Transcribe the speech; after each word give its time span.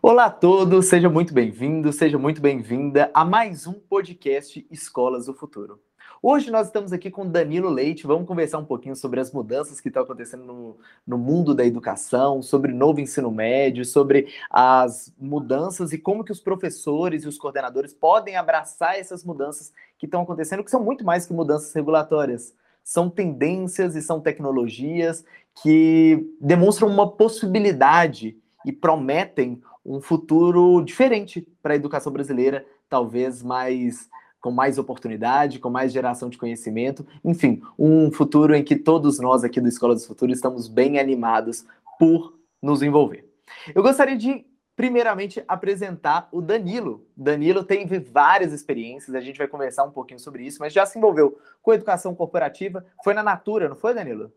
Olá 0.00 0.26
a 0.26 0.30
todos, 0.30 0.86
seja 0.86 1.08
muito 1.08 1.34
bem-vindo, 1.34 1.92
seja 1.92 2.16
muito 2.16 2.40
bem-vinda 2.40 3.10
a 3.12 3.24
mais 3.24 3.66
um 3.66 3.72
podcast 3.72 4.64
Escolas 4.70 5.26
do 5.26 5.34
Futuro. 5.34 5.80
Hoje 6.22 6.52
nós 6.52 6.68
estamos 6.68 6.92
aqui 6.92 7.10
com 7.10 7.28
Danilo 7.28 7.68
Leite, 7.68 8.06
vamos 8.06 8.28
conversar 8.28 8.58
um 8.58 8.64
pouquinho 8.64 8.94
sobre 8.94 9.18
as 9.18 9.32
mudanças 9.32 9.80
que 9.80 9.88
estão 9.88 10.04
acontecendo 10.04 10.44
no, 10.44 10.76
no 11.04 11.18
mundo 11.18 11.52
da 11.52 11.66
educação, 11.66 12.40
sobre 12.42 12.72
novo 12.72 13.00
ensino 13.00 13.28
médio, 13.32 13.84
sobre 13.84 14.28
as 14.48 15.12
mudanças 15.18 15.92
e 15.92 15.98
como 15.98 16.22
que 16.22 16.30
os 16.30 16.40
professores 16.40 17.24
e 17.24 17.28
os 17.28 17.36
coordenadores 17.36 17.92
podem 17.92 18.36
abraçar 18.36 18.96
essas 18.96 19.24
mudanças 19.24 19.72
que 19.98 20.06
estão 20.06 20.22
acontecendo, 20.22 20.62
que 20.62 20.70
são 20.70 20.82
muito 20.82 21.04
mais 21.04 21.26
que 21.26 21.32
mudanças 21.32 21.74
regulatórias. 21.74 22.54
São 22.84 23.10
tendências 23.10 23.96
e 23.96 24.00
são 24.00 24.20
tecnologias 24.20 25.24
que 25.60 26.24
demonstram 26.40 26.86
uma 26.86 27.10
possibilidade 27.10 28.38
e 28.64 28.72
prometem 28.72 29.60
um 29.88 30.00
futuro 30.02 30.82
diferente 30.82 31.46
para 31.62 31.72
a 31.72 31.76
educação 31.76 32.12
brasileira, 32.12 32.64
talvez 32.88 33.42
mais 33.42 34.08
com 34.40 34.52
mais 34.52 34.78
oportunidade, 34.78 35.58
com 35.58 35.68
mais 35.68 35.92
geração 35.92 36.28
de 36.28 36.38
conhecimento, 36.38 37.04
enfim, 37.24 37.60
um 37.76 38.12
futuro 38.12 38.54
em 38.54 38.62
que 38.62 38.76
todos 38.76 39.18
nós 39.18 39.42
aqui 39.42 39.60
do 39.60 39.66
Escola 39.66 39.96
do 39.96 40.00
Futuro 40.00 40.30
estamos 40.30 40.68
bem 40.68 41.00
animados 41.00 41.66
por 41.98 42.38
nos 42.62 42.80
envolver. 42.80 43.28
Eu 43.74 43.82
gostaria 43.82 44.16
de 44.16 44.46
primeiramente 44.76 45.42
apresentar 45.48 46.28
o 46.30 46.40
Danilo. 46.40 47.04
Danilo 47.16 47.64
teve 47.64 47.98
várias 47.98 48.52
experiências, 48.52 49.16
a 49.16 49.20
gente 49.20 49.38
vai 49.38 49.48
conversar 49.48 49.82
um 49.82 49.90
pouquinho 49.90 50.20
sobre 50.20 50.44
isso, 50.44 50.58
mas 50.60 50.72
já 50.72 50.86
se 50.86 50.96
envolveu 50.96 51.36
com 51.60 51.74
educação 51.74 52.14
corporativa, 52.14 52.86
foi 53.02 53.14
na 53.14 53.24
Natura, 53.24 53.68
não 53.68 53.74
foi, 53.74 53.92
Danilo? 53.92 54.32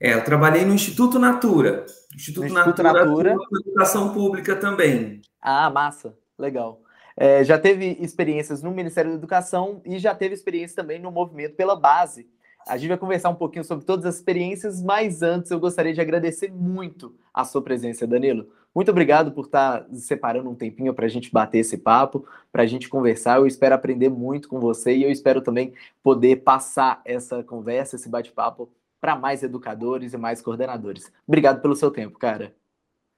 É, 0.00 0.14
eu 0.14 0.24
trabalhei 0.24 0.64
no 0.64 0.74
Instituto 0.74 1.18
Natura. 1.18 1.86
Instituto, 2.14 2.42
no 2.42 2.46
Instituto 2.48 2.82
Natura, 2.82 3.04
Natura. 3.04 3.36
Educação 3.66 4.12
Pública 4.12 4.56
também. 4.56 5.20
Ah, 5.40 5.70
massa, 5.70 6.14
legal. 6.38 6.80
É, 7.16 7.42
já 7.42 7.58
teve 7.58 7.96
experiências 8.00 8.62
no 8.62 8.70
Ministério 8.70 9.10
da 9.10 9.16
Educação 9.16 9.80
e 9.84 9.98
já 9.98 10.14
teve 10.14 10.34
experiência 10.34 10.76
também 10.76 11.00
no 11.00 11.10
movimento 11.10 11.56
pela 11.56 11.74
base. 11.74 12.28
A 12.68 12.76
gente 12.76 12.88
vai 12.88 12.98
conversar 12.98 13.30
um 13.30 13.34
pouquinho 13.34 13.64
sobre 13.64 13.84
todas 13.84 14.04
as 14.04 14.16
experiências, 14.16 14.82
mas 14.82 15.22
antes 15.22 15.50
eu 15.50 15.58
gostaria 15.58 15.94
de 15.94 16.00
agradecer 16.00 16.52
muito 16.52 17.14
a 17.32 17.44
sua 17.44 17.62
presença, 17.62 18.06
Danilo. 18.06 18.48
Muito 18.74 18.90
obrigado 18.90 19.32
por 19.32 19.46
estar 19.46 19.86
separando 19.92 20.50
um 20.50 20.54
tempinho 20.54 20.92
para 20.92 21.06
a 21.06 21.08
gente 21.08 21.32
bater 21.32 21.58
esse 21.58 21.78
papo, 21.78 22.26
para 22.52 22.64
a 22.64 22.66
gente 22.66 22.90
conversar. 22.90 23.38
Eu 23.38 23.46
espero 23.46 23.74
aprender 23.74 24.10
muito 24.10 24.48
com 24.48 24.60
você 24.60 24.94
e 24.94 25.04
eu 25.04 25.10
espero 25.10 25.40
também 25.40 25.72
poder 26.02 26.42
passar 26.42 27.00
essa 27.04 27.42
conversa, 27.42 27.96
esse 27.96 28.08
bate-papo 28.08 28.68
para 29.00 29.16
mais 29.16 29.42
educadores 29.42 30.12
e 30.12 30.16
mais 30.16 30.40
coordenadores. 30.40 31.12
Obrigado 31.26 31.60
pelo 31.60 31.76
seu 31.76 31.90
tempo, 31.90 32.18
cara. 32.18 32.54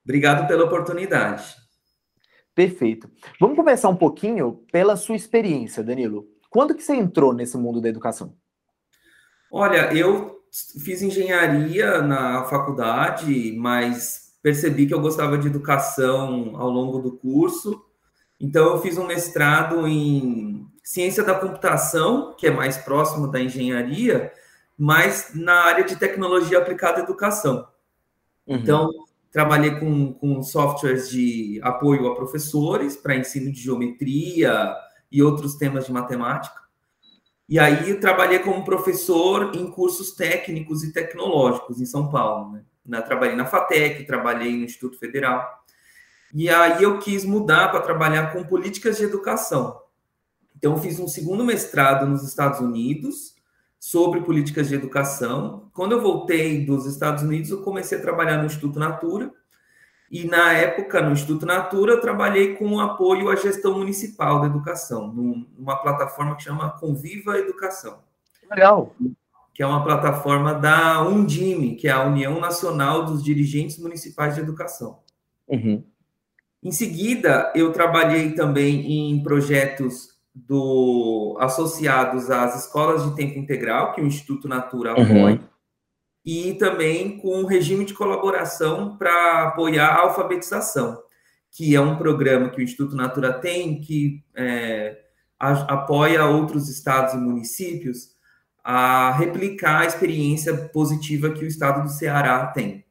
Obrigado 0.05 0.47
pela 0.47 0.65
oportunidade. 0.65 1.57
Perfeito. 2.55 3.09
Vamos 3.39 3.57
conversar 3.57 3.89
um 3.89 3.97
pouquinho 3.97 4.65
pela 4.73 4.97
sua 4.97 5.15
experiência, 5.15 5.83
Danilo. 5.83 6.27
Quando 6.51 6.75
que 6.75 6.83
você 6.83 6.95
entrou 6.95 7.33
nesse 7.33 7.57
mundo 7.57 7.81
da 7.81 7.89
educação? 7.89 8.35
Olha, 9.51 9.93
eu 9.95 10.41
fiz 10.83 11.03
engenharia 11.03 12.03
na 12.03 12.45
faculdade, 12.45 13.55
mas 13.57 14.37
percebi 14.43 14.87
que 14.87 14.95
eu 14.95 15.01
gostava 15.01 15.39
de 15.39 15.47
educação 15.47 16.57
ao 16.57 16.69
longo 16.69 16.99
do 16.99 17.17
curso. 17.17 17.85
Então, 18.41 18.67
eu 18.73 18.79
fiz 18.81 18.97
um 18.99 19.07
mestrado 19.07 19.87
em 19.87 20.67
ciência 20.83 21.23
da 21.23 21.35
computação, 21.35 22.35
que 22.37 22.47
é 22.47 22.51
mais 22.51 22.79
próximo 22.79 23.31
da 23.31 23.41
engenharia, 23.41 24.33
mas 24.79 25.33
na 25.35 25.65
área 25.65 25.85
de 25.85 25.97
tecnologia 25.97 26.59
aplicada 26.59 27.01
à 27.01 27.03
educação. 27.03 27.67
Uhum. 28.47 28.57
Então, 28.57 28.91
trabalhei 29.33 29.79
com, 29.81 30.13
com 30.15 30.41
softwares 30.43 31.11
de 31.11 31.59
apoio 31.65 32.07
a 32.07 32.15
professores 32.15 32.97
para 32.97 33.17
ensino 33.17 33.51
de 33.51 33.61
geometria 33.61 34.73
e 35.11 35.21
outros 35.21 35.57
temas 35.57 35.87
de 35.87 35.93
matemática. 35.93 36.57
E 37.49 37.59
aí 37.59 37.95
trabalhei 37.95 38.39
como 38.39 38.65
professor 38.65 39.53
em 39.57 39.71
cursos 39.71 40.13
técnicos 40.13 40.85
e 40.85 40.93
tecnológicos 40.93 41.81
em 41.81 41.87
São 41.87 42.09
Paulo. 42.09 42.53
Né? 42.53 42.63
Na, 42.87 43.03
trabalhei 43.03 43.35
na 43.35 43.47
FATEC, 43.47 44.05
trabalhei 44.05 44.57
no 44.57 44.65
Instituto 44.65 44.99
Federal. 44.99 45.65
E 46.33 46.49
aí 46.49 46.83
eu 46.83 46.99
quis 46.99 47.25
mudar 47.25 47.69
para 47.71 47.81
trabalhar 47.81 48.33
com 48.33 48.45
políticas 48.45 48.99
de 48.99 49.05
educação. 49.05 49.81
Então 50.57 50.77
fiz 50.77 51.01
um 51.01 51.09
segundo 51.09 51.43
mestrado 51.43 52.07
nos 52.07 52.23
Estados 52.23 52.61
Unidos 52.61 53.38
sobre 53.79 54.21
políticas 54.23 54.69
de 54.69 54.75
educação. 54.75 55.71
Quando 55.73 55.93
eu 55.93 56.01
voltei 56.01 56.65
dos 56.65 56.87
Estados 56.87 57.23
Unidos, 57.23 57.51
eu 57.51 57.63
comecei 57.63 57.99
a 57.99 58.03
trabalhar 58.03 58.39
no 58.39 58.47
Instituto 58.47 58.79
Natura. 58.79 59.33
E 60.11 60.25
na 60.25 60.53
época, 60.53 61.03
no 61.03 61.13
Instituto 61.13 61.45
Natura, 61.45 61.93
eu 61.93 62.01
trabalhei 62.01 62.57
com 62.57 62.81
apoio 62.81 63.29
à 63.29 63.37
gestão 63.37 63.79
municipal 63.79 64.41
da 64.41 64.47
educação, 64.47 65.13
numa 65.13 65.77
plataforma 65.77 66.35
que 66.35 66.45
chama 66.45 66.71
Conviva 66.71 67.39
Educação. 67.39 67.99
Legal. 68.51 68.95
Que 69.53 69.63
é 69.63 69.67
uma 69.67 69.85
plataforma 69.85 70.55
da 70.55 71.03
Undime, 71.07 71.77
que 71.77 71.89
é 71.89 71.91
a 71.91 72.05
União 72.05 72.41
Nacional 72.41 73.05
dos 73.05 73.23
Dirigentes 73.23 73.79
Municipais 73.79 74.35
de 74.35 74.41
Educação. 74.41 75.01
Uhum. 75.47 75.85
Em 76.63 76.73
seguida, 76.73 77.53
eu 77.55 77.73
trabalhei 77.73 78.33
também 78.33 79.11
em 79.11 79.23
projetos 79.23 80.18
do 80.35 81.37
associados 81.41 82.31
às 82.31 82.65
escolas 82.65 83.05
de 83.05 83.17
tempo 83.17 83.39
integral, 83.39 83.93
que 83.93 84.01
o 84.01 84.07
Instituto 84.07 84.49
Natura 84.49 84.95
uhum. 84.95 85.03
apoia, 85.03 85.35
uhum. 85.35 85.41
e 86.25 86.55
também 86.55 87.19
com 87.19 87.43
o 87.43 87.47
regime 87.47 87.85
de 87.85 87.95
colaboração 87.95 88.97
para 88.97 89.45
apoiar 89.45 89.89
a 89.89 90.01
alfabetização, 90.03 91.03
que 91.51 91.75
é 91.75 91.81
um 91.81 91.97
programa 91.97 92.51
que 92.51 92.61
o 92.61 92.63
Instituto 92.63 92.95
Natura 92.95 93.33
tem, 93.33 93.81
que 93.81 94.23
é, 94.37 94.99
a, 95.39 95.53
apoia 95.75 96.25
outros 96.27 96.69
estados 96.69 97.15
e 97.15 97.17
municípios 97.17 98.17
a 98.63 99.13
replicar 99.13 99.83
a 99.83 99.87
experiência 99.87 100.55
positiva 100.69 101.31
que 101.31 101.45
o 101.45 101.49
estado 101.49 101.83
do 101.83 101.89
Ceará 101.89 102.47
tem. 102.49 102.85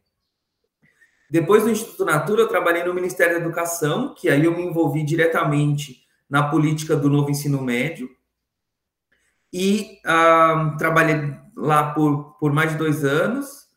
Depois 1.29 1.63
do 1.63 1.69
Instituto 1.69 2.05
Natura, 2.05 2.41
eu 2.41 2.47
trabalhei 2.47 2.83
no 2.83 2.93
Ministério 2.93 3.35
da 3.35 3.41
Educação, 3.41 4.15
que 4.15 4.29
aí 4.29 4.45
eu 4.45 4.55
me 4.55 4.63
envolvi 4.63 5.03
diretamente 5.03 6.06
na 6.29 6.43
política 6.49 6.95
do 6.95 7.09
novo 7.09 7.29
ensino 7.29 7.61
médio 7.61 8.09
e 9.51 9.99
uh, 10.05 10.77
trabalhei 10.77 11.33
lá 11.55 11.93
por, 11.93 12.37
por 12.39 12.51
mais 12.51 12.71
de 12.71 12.77
dois 12.77 13.03
anos. 13.03 13.67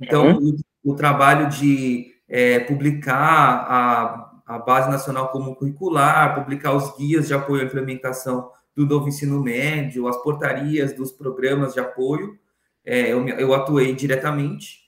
Então, 0.00 0.36
uhum. 0.36 0.56
o, 0.84 0.92
o, 0.92 0.94
trabalho 0.94 1.48
de 1.48 2.12
é, 2.28 2.60
publicar 2.60 3.66
a, 3.68 4.30
a 4.46 4.58
Base 4.58 4.90
Nacional 4.90 5.28
Comum 5.28 5.54
Curricular, 5.54 6.34
publicar 6.34 6.72
os 6.72 6.96
guias 6.96 7.26
de 7.26 7.34
apoio 7.34 7.62
à 7.62 7.64
implementação 7.64 8.50
do 8.76 8.84
novo 8.86 9.08
ensino 9.08 9.42
médio, 9.42 10.08
as 10.08 10.20
portarias 10.22 10.92
dos 10.94 11.12
programas 11.12 11.74
de 11.74 11.80
apoio, 11.80 12.38
é, 12.84 13.12
eu, 13.12 13.26
eu 13.28 13.54
atuei 13.54 13.94
diretamente. 13.94 14.84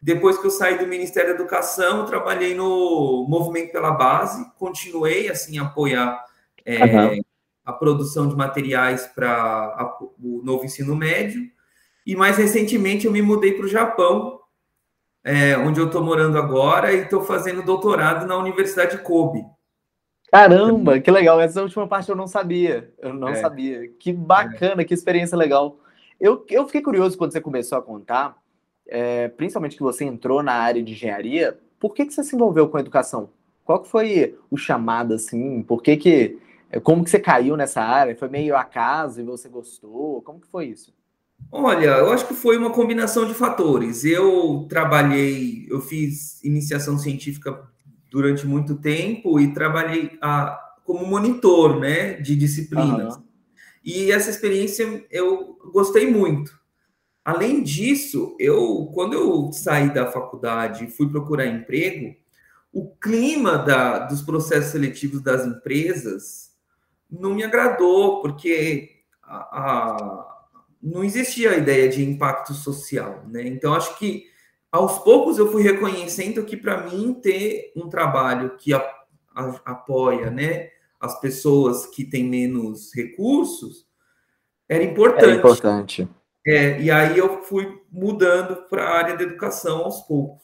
Depois 0.00 0.38
que 0.38 0.46
eu 0.46 0.50
saí 0.50 0.78
do 0.78 0.86
Ministério 0.86 1.30
da 1.30 1.34
Educação, 1.40 2.06
trabalhei 2.06 2.54
no 2.54 3.26
Movimento 3.28 3.72
pela 3.72 3.90
Base, 3.90 4.44
continuei 4.56 5.28
assim 5.28 5.58
a 5.58 5.62
apoiar 5.62 6.24
é, 6.68 6.84
uhum. 6.84 7.20
a 7.64 7.72
produção 7.72 8.28
de 8.28 8.36
materiais 8.36 9.06
para 9.06 9.96
o 10.22 10.42
novo 10.44 10.66
ensino 10.66 10.94
médio. 10.94 11.42
E 12.06 12.14
mais 12.14 12.36
recentemente 12.36 13.06
eu 13.06 13.12
me 13.12 13.22
mudei 13.22 13.52
para 13.52 13.64
o 13.64 13.68
Japão, 13.68 14.38
é, 15.24 15.56
onde 15.56 15.80
eu 15.80 15.86
estou 15.86 16.02
morando 16.02 16.36
agora, 16.36 16.92
e 16.92 17.02
estou 17.02 17.22
fazendo 17.22 17.62
doutorado 17.62 18.26
na 18.26 18.36
Universidade 18.36 18.98
Kobe. 18.98 19.44
Caramba, 20.30 21.00
que 21.00 21.10
legal! 21.10 21.40
Essa 21.40 21.62
última 21.62 21.88
parte 21.88 22.10
eu 22.10 22.16
não 22.16 22.26
sabia. 22.26 22.92
Eu 22.98 23.14
não 23.14 23.28
é. 23.28 23.36
sabia. 23.36 23.88
Que 23.98 24.12
bacana, 24.12 24.84
que 24.84 24.92
experiência 24.92 25.38
legal. 25.38 25.78
Eu, 26.20 26.44
eu 26.50 26.66
fiquei 26.66 26.82
curioso 26.82 27.16
quando 27.16 27.32
você 27.32 27.40
começou 27.40 27.78
a 27.78 27.82
contar, 27.82 28.36
é, 28.86 29.28
principalmente 29.28 29.76
que 29.76 29.82
você 29.82 30.04
entrou 30.04 30.42
na 30.42 30.52
área 30.52 30.82
de 30.82 30.92
engenharia. 30.92 31.58
Por 31.80 31.94
que, 31.94 32.04
que 32.04 32.12
você 32.12 32.22
se 32.22 32.36
envolveu 32.36 32.68
com 32.68 32.78
educação? 32.78 33.30
Qual 33.64 33.80
que 33.80 33.88
foi 33.88 34.36
o 34.50 34.56
chamado, 34.56 35.14
assim? 35.14 35.62
Por 35.62 35.82
que, 35.82 35.96
que 35.96 36.38
como 36.82 37.02
que 37.02 37.10
você 37.10 37.18
caiu 37.18 37.56
nessa 37.56 37.80
área? 37.80 38.14
Foi 38.16 38.28
meio 38.28 38.56
acaso 38.56 39.20
e 39.20 39.24
você 39.24 39.48
gostou? 39.48 40.20
Como 40.22 40.40
que 40.40 40.48
foi 40.48 40.66
isso? 40.66 40.92
Olha, 41.50 41.86
eu 41.86 42.10
acho 42.10 42.26
que 42.26 42.34
foi 42.34 42.58
uma 42.58 42.70
combinação 42.70 43.26
de 43.26 43.32
fatores. 43.32 44.04
Eu 44.04 44.66
trabalhei, 44.68 45.66
eu 45.70 45.80
fiz 45.80 46.42
iniciação 46.44 46.98
científica 46.98 47.62
durante 48.10 48.46
muito 48.46 48.74
tempo 48.74 49.40
e 49.40 49.52
trabalhei 49.52 50.18
a, 50.20 50.42
ah, 50.42 50.74
como 50.84 51.06
monitor, 51.06 51.78
né, 51.78 52.14
de 52.14 52.36
disciplinas. 52.36 53.16
Uhum. 53.16 53.22
E 53.84 54.10
essa 54.12 54.28
experiência 54.28 55.06
eu 55.10 55.58
gostei 55.72 56.10
muito. 56.10 56.58
Além 57.24 57.62
disso, 57.62 58.36
eu 58.38 58.90
quando 58.94 59.14
eu 59.14 59.50
saí 59.52 59.92
da 59.92 60.10
faculdade 60.10 60.84
e 60.84 60.90
fui 60.90 61.08
procurar 61.08 61.46
emprego, 61.46 62.14
o 62.72 62.90
clima 62.96 63.56
da, 63.58 64.00
dos 64.00 64.22
processos 64.22 64.72
seletivos 64.72 65.22
das 65.22 65.46
empresas 65.46 66.47
não 67.10 67.34
me 67.34 67.42
agradou, 67.42 68.20
porque 68.20 69.02
a, 69.22 69.36
a, 69.36 70.46
não 70.82 71.02
existia 71.02 71.50
a 71.52 71.56
ideia 71.56 71.88
de 71.88 72.02
impacto 72.02 72.54
social, 72.54 73.24
né? 73.28 73.46
Então, 73.46 73.74
acho 73.74 73.98
que 73.98 74.26
aos 74.70 74.98
poucos 74.98 75.38
eu 75.38 75.50
fui 75.50 75.62
reconhecendo 75.62 76.44
que 76.44 76.56
para 76.56 76.82
mim 76.82 77.14
ter 77.14 77.72
um 77.74 77.88
trabalho 77.88 78.56
que 78.56 78.74
a, 78.74 78.98
apoia, 79.64 80.30
né, 80.30 80.70
as 81.00 81.18
pessoas 81.20 81.86
que 81.86 82.04
têm 82.04 82.24
menos 82.24 82.92
recursos 82.94 83.86
era 84.68 84.82
importante. 84.82 85.24
Era 85.24 85.34
importante. 85.34 86.08
É, 86.46 86.80
e 86.80 86.90
aí 86.90 87.16
eu 87.16 87.42
fui 87.42 87.80
mudando 87.90 88.56
para 88.68 88.84
a 88.84 88.96
área 88.96 89.16
da 89.16 89.22
educação 89.22 89.84
aos 89.84 90.00
poucos. 90.02 90.42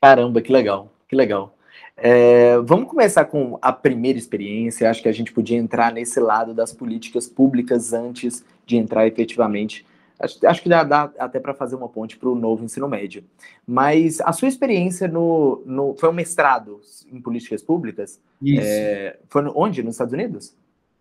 Caramba, 0.00 0.40
que 0.40 0.52
legal, 0.52 0.92
que 1.08 1.16
legal. 1.16 1.55
É, 1.96 2.58
vamos 2.58 2.88
começar 2.88 3.24
com 3.24 3.58
a 3.62 3.72
primeira 3.72 4.18
experiência. 4.18 4.90
Acho 4.90 5.02
que 5.02 5.08
a 5.08 5.12
gente 5.12 5.32
podia 5.32 5.56
entrar 5.56 5.92
nesse 5.92 6.20
lado 6.20 6.52
das 6.52 6.72
políticas 6.72 7.26
públicas 7.26 7.92
antes 7.92 8.44
de 8.66 8.76
entrar 8.76 9.06
efetivamente. 9.06 9.86
Acho, 10.18 10.46
acho 10.46 10.62
que 10.62 10.68
dá, 10.68 10.82
dá 10.82 11.10
até 11.18 11.38
para 11.40 11.54
fazer 11.54 11.76
uma 11.76 11.88
ponte 11.88 12.16
para 12.16 12.28
o 12.28 12.34
novo 12.34 12.64
ensino 12.64 12.88
médio. 12.88 13.24
Mas 13.66 14.20
a 14.20 14.32
sua 14.32 14.48
experiência 14.48 15.08
no, 15.08 15.62
no 15.64 15.94
foi 15.94 16.08
um 16.08 16.12
mestrado 16.12 16.80
em 17.10 17.20
políticas 17.20 17.62
públicas? 17.62 18.20
Isso. 18.42 18.66
É, 18.66 19.18
foi 19.28 19.42
no, 19.42 19.52
onde? 19.54 19.82
Nos 19.82 19.94
Estados 19.94 20.12
Unidos? 20.12 20.54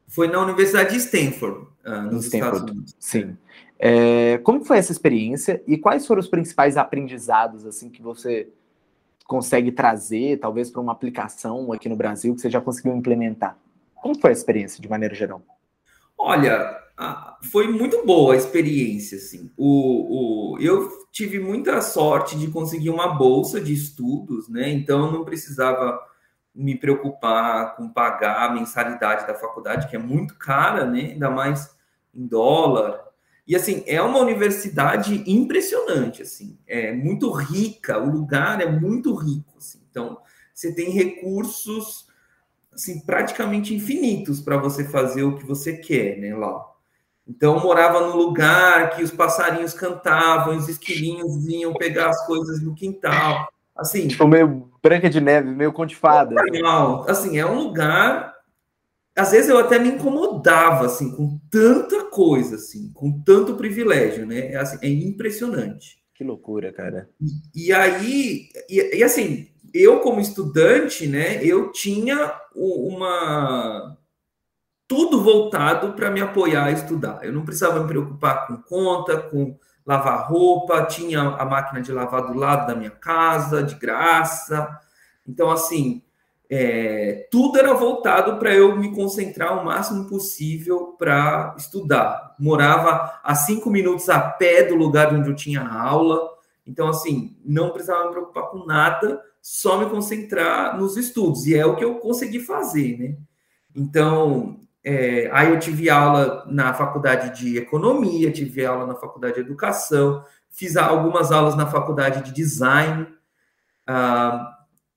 Foi 0.08 0.28
na 0.28 0.42
Universidade 0.42 0.92
de 0.92 0.98
Stanford, 0.98 1.66
uh, 1.86 2.02
nos 2.12 2.26
Stanford, 2.26 2.56
Estados 2.56 2.62
Unidos. 2.62 2.96
Sim. 3.00 3.38
É, 3.78 4.38
como 4.40 4.64
foi 4.64 4.78
essa 4.78 4.92
experiência 4.92 5.62
e 5.68 5.78
quais 5.78 6.06
foram 6.08 6.22
os 6.22 6.28
principais 6.28 6.78
aprendizados 6.78 7.66
assim 7.66 7.90
que 7.90 8.02
você 8.02 8.48
consegue 9.26 9.72
trazer, 9.72 10.40
talvez 10.40 10.70
para 10.70 10.82
uma 10.82 10.92
aplicação 10.92 11.72
aqui 11.74 11.90
no 11.90 11.96
Brasil 11.96 12.34
que 12.34 12.42
você 12.42 12.50
já 12.50 12.62
conseguiu 12.62 12.96
implementar? 12.96 13.58
Como 13.96 14.20
foi 14.20 14.30
a 14.30 14.34
experiência 14.34 14.82
de 14.82 14.90
maneira 14.90 15.16
geral? 15.16 15.42
Olha, 16.18 16.80
foi 17.52 17.68
muito 17.68 18.06
boa 18.06 18.34
a 18.34 18.38
experiência, 18.38 19.18
assim. 19.18 19.52
O, 19.58 20.54
o, 20.54 20.60
eu 20.60 20.90
tive 21.12 21.40
muita 21.40 21.82
sorte 21.82 22.38
de 22.38 22.48
conseguir 22.48 22.90
uma 22.90 23.08
bolsa 23.08 23.60
de 23.60 23.74
estudos, 23.74 24.48
né? 24.48 24.70
Então 24.70 25.06
eu 25.06 25.12
não 25.12 25.26
precisava 25.26 26.00
me 26.54 26.78
preocupar 26.78 27.76
com 27.76 27.90
pagar 27.90 28.50
a 28.50 28.54
mensalidade 28.54 29.28
da 29.28 29.36
faculdade, 29.36 29.90
que 29.90 29.96
é 29.96 30.00
muito 30.00 30.38
cara, 30.38 30.86
né? 30.86 31.12
Ainda 31.12 31.30
mais 31.30 31.76
em 32.14 32.26
dólar. 32.26 33.04
E 33.48 33.56
assim, 33.56 33.84
é 33.86 34.02
uma 34.02 34.20
universidade 34.20 35.24
impressionante, 35.28 36.24
assim, 36.24 36.58
é 36.68 36.92
muito 36.92 37.32
rica, 37.32 38.00
o 38.00 38.10
lugar 38.10 38.60
é 38.60 38.66
muito 38.66 39.14
rico, 39.14 39.54
assim. 39.58 39.80
Então, 39.90 40.18
você 40.54 40.74
tem 40.74 40.90
recursos 40.90 42.06
assim 42.74 43.00
praticamente 43.00 43.74
infinitos 43.74 44.42
para 44.42 44.58
você 44.58 44.84
fazer 44.84 45.24
o 45.24 45.38
que 45.38 45.46
você 45.46 45.78
quer, 45.78 46.18
né, 46.18 46.36
lá. 46.36 46.62
Então, 47.28 47.60
morava 47.60 48.08
no 48.08 48.16
lugar 48.16 48.92
que 48.92 49.04
os 49.04 49.12
passarinhos 49.12 49.74
cantavam, 49.74 50.58
os 50.58 50.68
esquilinhos 50.68 51.44
vinham 51.44 51.74
pegar 51.74 52.10
as 52.10 52.26
coisas 52.26 52.62
no 52.62 52.76
quintal. 52.76 53.48
Assim, 53.76 54.08
tipo 54.08 54.28
meio 54.28 54.70
branca 54.82 55.10
de 55.10 55.20
neve, 55.20 55.50
meio 55.50 55.74
contifada. 55.74 56.36
Assim, 57.08 57.38
é 57.38 57.46
um 57.46 57.56
lugar 57.56 58.35
às 59.16 59.32
vezes 59.32 59.50
eu 59.50 59.58
até 59.58 59.80
me 59.80 59.90
incomodava 59.90 60.86
assim 60.86 61.12
com 61.12 61.40
tanta 61.50 62.06
coisa 62.06 62.56
assim, 62.56 62.92
com 62.94 63.22
tanto 63.24 63.56
privilégio, 63.56 64.26
né? 64.26 64.52
É, 64.52 64.58
assim, 64.58 64.78
é 64.82 64.90
impressionante. 64.90 65.98
Que 66.14 66.24
loucura, 66.24 66.72
cara. 66.72 67.10
E, 67.20 67.68
e 67.68 67.74
aí, 67.74 68.50
e, 68.70 68.98
e, 68.98 69.04
assim, 69.04 69.50
eu 69.74 70.00
como 70.00 70.22
estudante, 70.22 71.08
né? 71.08 71.44
Eu 71.44 71.72
tinha 71.72 72.40
uma 72.56 73.98
tudo 74.88 75.24
voltado 75.24 75.94
para 75.94 76.12
me 76.12 76.22
apoiar 76.22 76.66
a 76.66 76.72
estudar. 76.72 77.24
Eu 77.24 77.34
não 77.34 77.44
precisava 77.44 77.80
me 77.82 77.88
preocupar 77.88 78.48
com 78.48 78.58
conta, 78.58 79.18
com 79.18 79.58
lavar 79.86 80.30
roupa, 80.30 80.86
tinha 80.86 81.22
a 81.22 81.46
máquina 81.46 81.82
de 81.82 81.92
lavar 81.92 82.28
do 82.28 82.38
lado 82.38 82.68
da 82.68 82.76
minha 82.76 82.92
casa, 82.92 83.64
de 83.64 83.76
graça. 83.76 84.80
Então, 85.28 85.50
assim, 85.50 86.04
é, 86.50 87.28
tudo 87.32 87.58
era 87.58 87.74
voltado 87.74 88.38
para 88.38 88.54
eu 88.54 88.78
me 88.78 88.94
concentrar 88.94 89.60
o 89.60 89.66
máximo 89.66 90.08
possível 90.08 90.96
para 90.98 91.56
estudar. 91.58 92.36
Morava 92.40 93.20
a 93.24 93.36
cinco 93.36 93.70
minutos 93.70 94.10
a 94.10 94.20
pé 94.20 94.64
do 94.64 94.76
lugar 94.76 95.14
onde 95.14 95.30
eu 95.30 95.36
tinha 95.36 95.62
aula, 95.62 96.36
então, 96.68 96.88
assim, 96.88 97.38
não 97.46 97.70
precisava 97.70 98.06
me 98.06 98.12
preocupar 98.12 98.50
com 98.50 98.66
nada, 98.66 99.22
só 99.42 99.78
me 99.78 99.90
concentrar 99.90 100.78
nos 100.78 100.98
estudos, 100.98 101.46
e 101.46 101.56
é 101.56 101.66
o 101.66 101.76
que 101.76 101.84
eu 101.84 101.96
consegui 101.96 102.40
fazer, 102.40 102.98
né? 102.98 103.18
Então, 103.76 104.60
é, 104.84 105.30
aí 105.32 105.52
eu 105.52 105.60
tive 105.60 105.90
aula 105.90 106.44
na 106.48 106.74
faculdade 106.74 107.40
de 107.40 107.58
economia, 107.58 108.32
tive 108.32 108.66
aula 108.66 108.88
na 108.88 108.96
faculdade 108.96 109.36
de 109.36 109.42
educação, 109.42 110.24
fiz 110.50 110.76
algumas 110.76 111.32
aulas 111.32 111.56
na 111.56 111.68
faculdade 111.68 112.24
de 112.24 112.32
design. 112.32 113.08
Ah, 113.86 114.55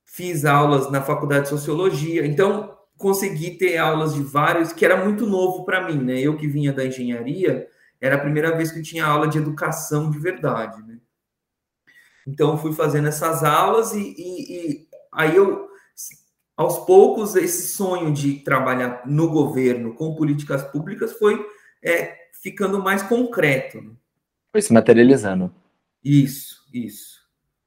fiz 0.08 0.44
aulas 0.44 0.90
na 0.90 1.02
faculdade 1.02 1.44
de 1.44 1.50
sociologia, 1.50 2.26
então 2.26 2.76
consegui 2.96 3.52
ter 3.52 3.76
aulas 3.76 4.14
de 4.14 4.22
vários, 4.22 4.72
que 4.72 4.84
era 4.84 5.04
muito 5.04 5.26
novo 5.26 5.64
para 5.64 5.86
mim, 5.86 6.02
né? 6.02 6.18
Eu 6.18 6.36
que 6.36 6.48
vinha 6.48 6.72
da 6.72 6.84
engenharia, 6.84 7.68
era 8.00 8.16
a 8.16 8.20
primeira 8.20 8.56
vez 8.56 8.72
que 8.72 8.80
eu 8.80 8.82
tinha 8.82 9.06
aula 9.06 9.28
de 9.28 9.38
educação 9.38 10.10
de 10.10 10.18
verdade, 10.18 10.82
né? 10.82 10.98
Então 12.26 12.58
fui 12.58 12.72
fazendo 12.72 13.06
essas 13.08 13.44
aulas 13.44 13.92
e, 13.92 14.14
e, 14.18 14.56
e 14.56 14.88
aí 15.12 15.36
eu, 15.36 15.68
aos 16.56 16.84
poucos, 16.84 17.36
esse 17.36 17.68
sonho 17.68 18.12
de 18.12 18.40
trabalhar 18.40 19.02
no 19.06 19.30
governo 19.30 19.94
com 19.94 20.16
políticas 20.16 20.62
públicas 20.64 21.12
foi 21.12 21.46
é, 21.82 22.16
ficando 22.42 22.82
mais 22.82 23.02
concreto. 23.02 23.80
Né? 23.80 23.92
Foi 24.50 24.62
se 24.62 24.72
materializando. 24.72 25.54
Isso, 26.02 26.66
isso. 26.72 27.18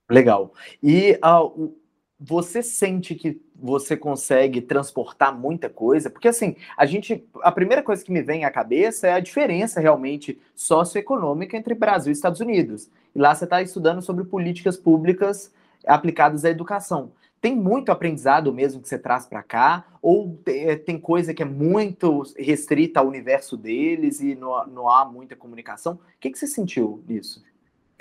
Legal. 0.10 0.54
E 0.84 1.18
uh, 1.24 1.81
você 2.24 2.62
sente 2.62 3.16
que 3.16 3.42
você 3.56 3.98
consegue 3.98 4.62
transportar 4.62 5.36
muita 5.36 5.70
coisa? 5.70 6.08
Porque 6.08 6.28
assim, 6.28 6.56
a 6.78 6.86
gente, 6.86 7.28
a 7.42 7.52
primeira 7.52 7.82
coisa 7.82 8.06
que 8.06 8.12
me 8.12 8.22
vem 8.22 8.46
à 8.46 8.52
cabeça 8.52 9.08
é 9.08 9.14
a 9.14 9.20
diferença 9.20 9.80
realmente 9.80 10.40
socioeconômica 10.54 11.58
entre 11.58 11.74
Brasil 11.74 12.12
e 12.12 12.14
Estados 12.14 12.40
Unidos. 12.40 12.92
E 13.16 13.20
lá 13.20 13.34
você 13.34 13.46
está 13.46 13.60
estudando 13.64 14.04
sobre 14.04 14.24
políticas 14.24 14.78
públicas 14.78 15.52
aplicadas 15.84 16.46
à 16.46 16.50
educação. 16.52 17.12
Tem 17.42 17.56
muito 17.56 17.92
aprendizado 17.92 18.54
mesmo 18.54 18.82
que 18.82 18.88
você 18.88 19.00
traz 19.00 19.26
para 19.26 19.42
cá? 19.42 19.84
Ou 20.00 20.40
eh, 20.46 20.76
tem 20.76 21.00
coisa 21.00 21.34
que 21.34 21.42
é 21.42 21.46
muito 21.46 22.22
restrita 22.38 23.00
ao 23.00 23.08
universo 23.08 23.58
deles 23.58 24.22
e 24.22 24.36
não, 24.36 24.68
não 24.68 24.88
há 24.88 25.04
muita 25.06 25.36
comunicação? 25.36 25.94
O 25.94 26.00
que, 26.20 26.30
que 26.30 26.38
você 26.38 26.46
sentiu 26.46 27.04
nisso? 27.08 27.44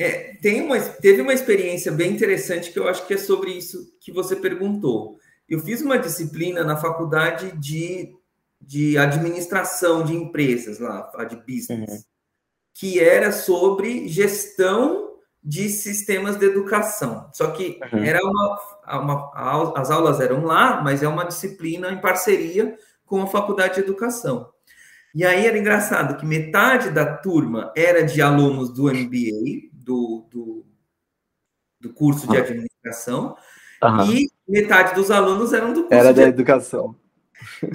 É, 0.00 0.34
tem 0.40 0.62
uma, 0.62 0.80
teve 0.80 1.20
uma 1.20 1.34
experiência 1.34 1.92
bem 1.92 2.10
interessante 2.10 2.72
que 2.72 2.78
eu 2.78 2.88
acho 2.88 3.06
que 3.06 3.12
é 3.12 3.18
sobre 3.18 3.50
isso 3.50 3.94
que 4.00 4.10
você 4.10 4.34
perguntou. 4.34 5.18
Eu 5.46 5.58
fiz 5.58 5.82
uma 5.82 5.98
disciplina 5.98 6.64
na 6.64 6.74
faculdade 6.74 7.52
de, 7.58 8.10
de 8.58 8.96
administração 8.96 10.02
de 10.02 10.14
empresas 10.14 10.78
lá, 10.78 11.12
a 11.16 11.24
de 11.24 11.36
business, 11.36 11.90
uhum. 11.90 12.02
que 12.72 12.98
era 12.98 13.30
sobre 13.30 14.08
gestão 14.08 15.18
de 15.44 15.68
sistemas 15.68 16.36
de 16.36 16.46
educação. 16.46 17.28
Só 17.34 17.50
que 17.50 17.78
uhum. 17.92 18.02
era 18.02 18.20
uma, 18.24 18.58
uma, 19.02 19.72
as 19.76 19.90
aulas 19.90 20.18
eram 20.18 20.46
lá, 20.46 20.80
mas 20.82 21.02
é 21.02 21.08
uma 21.08 21.26
disciplina 21.26 21.92
em 21.92 22.00
parceria 22.00 22.74
com 23.04 23.20
a 23.20 23.26
faculdade 23.26 23.74
de 23.74 23.80
educação. 23.80 24.48
E 25.14 25.26
aí 25.26 25.44
era 25.44 25.58
engraçado 25.58 26.16
que 26.16 26.24
metade 26.24 26.88
da 26.88 27.16
turma 27.18 27.70
era 27.76 28.02
de 28.02 28.22
alunos 28.22 28.72
do 28.72 28.84
MBA, 28.84 29.69
do, 29.90 30.24
do, 30.30 30.64
do 31.80 31.92
curso 31.92 32.28
de 32.28 32.36
administração 32.36 33.36
uhum. 33.82 34.12
e 34.12 34.30
metade 34.48 34.94
dos 34.94 35.10
alunos 35.10 35.52
eram 35.52 35.72
do 35.72 35.82
curso 35.82 35.94
Era 35.94 36.14
da 36.14 36.22
educação. 36.22 36.94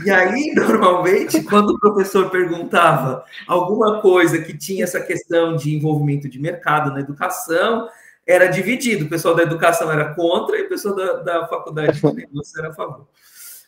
E 0.05 0.09
aí, 0.09 0.53
normalmente, 0.55 1.43
quando 1.43 1.71
o 1.71 1.79
professor 1.79 2.29
perguntava 2.29 3.25
alguma 3.45 4.01
coisa 4.01 4.41
que 4.41 4.57
tinha 4.57 4.85
essa 4.85 5.01
questão 5.01 5.57
de 5.57 5.75
envolvimento 5.75 6.29
de 6.29 6.39
mercado 6.39 6.93
na 6.93 7.01
educação, 7.01 7.89
era 8.25 8.47
dividido. 8.47 9.05
O 9.05 9.09
pessoal 9.09 9.35
da 9.35 9.43
educação 9.43 9.91
era 9.91 10.15
contra 10.15 10.57
e 10.57 10.63
o 10.63 10.69
pessoal 10.69 10.95
da, 10.95 11.13
da 11.21 11.47
faculdade 11.47 11.99
de 11.99 12.07
negócio 12.15 12.57
era 12.57 12.69
a 12.69 12.73
favor. 12.73 13.09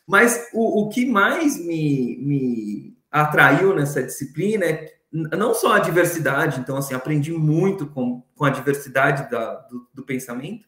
Mas 0.08 0.48
o, 0.54 0.84
o 0.84 0.90
que 0.90 1.06
mais 1.06 1.60
me, 1.60 2.18
me 2.22 2.98
atraiu 3.12 3.76
nessa 3.76 4.02
disciplina 4.02 4.64
é 4.64 4.97
não 5.12 5.54
só 5.54 5.74
a 5.74 5.80
diversidade, 5.80 6.60
então, 6.60 6.78
assim, 6.78 6.94
aprendi 6.94 7.32
muito 7.32 7.88
com, 7.88 8.24
com 8.36 8.46
a 8.46 8.50
diversidade 8.50 9.30
da, 9.32 9.56
do, 9.62 9.88
do 9.94 10.04
pensamento, 10.04 10.68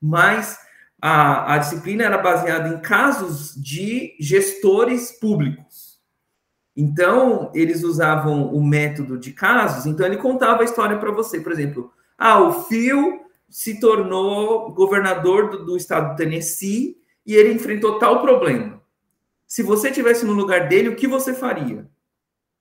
mas 0.00 0.58
a, 1.00 1.54
a 1.54 1.58
disciplina 1.58 2.04
era 2.04 2.18
baseada 2.18 2.68
em 2.68 2.80
casos 2.80 3.54
de 3.54 4.14
gestores 4.20 5.12
públicos. 5.12 5.98
Então, 6.76 7.50
eles 7.54 7.82
usavam 7.82 8.54
o 8.54 8.62
método 8.62 9.18
de 9.18 9.32
casos, 9.32 9.86
então 9.86 10.06
ele 10.06 10.18
contava 10.18 10.62
a 10.62 10.64
história 10.64 10.98
para 10.98 11.10
você. 11.10 11.40
Por 11.40 11.52
exemplo, 11.52 11.92
ah, 12.16 12.40
o 12.40 12.64
Phil 12.64 13.20
se 13.48 13.80
tornou 13.80 14.72
governador 14.72 15.50
do, 15.50 15.64
do 15.64 15.76
estado 15.76 16.10
do 16.10 16.16
Tennessee 16.16 16.96
e 17.26 17.34
ele 17.34 17.52
enfrentou 17.52 17.98
tal 17.98 18.20
problema. 18.20 18.80
Se 19.46 19.62
você 19.62 19.90
tivesse 19.90 20.24
no 20.24 20.32
lugar 20.32 20.68
dele, 20.68 20.90
o 20.90 20.96
que 20.96 21.08
você 21.08 21.34
faria? 21.34 21.88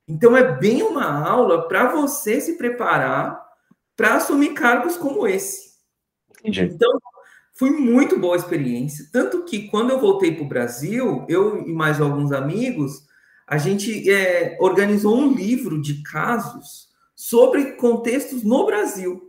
Então, 0.09 0.35
é 0.35 0.57
bem 0.57 0.81
uma 0.81 1.05
aula 1.05 1.67
para 1.67 1.91
você 1.91 2.41
se 2.41 2.57
preparar 2.57 3.39
para 3.95 4.15
assumir 4.15 4.53
cargos 4.53 4.97
como 4.97 5.27
esse. 5.27 5.69
Entendi. 6.39 6.63
Então, 6.63 6.89
foi 7.53 7.69
muito 7.71 8.17
boa 8.17 8.35
a 8.35 8.39
experiência. 8.39 9.05
Tanto 9.11 9.43
que 9.43 9.67
quando 9.67 9.91
eu 9.91 9.99
voltei 9.99 10.33
para 10.33 10.43
o 10.43 10.47
Brasil, 10.47 11.25
eu 11.29 11.67
e 11.67 11.71
mais 11.71 12.01
alguns 12.01 12.31
amigos, 12.31 13.03
a 13.45 13.57
gente 13.57 14.09
é, 14.09 14.57
organizou 14.59 15.17
um 15.17 15.33
livro 15.33 15.81
de 15.81 16.01
casos 16.01 16.87
sobre 17.13 17.73
contextos 17.73 18.43
no 18.43 18.65
Brasil. 18.65 19.21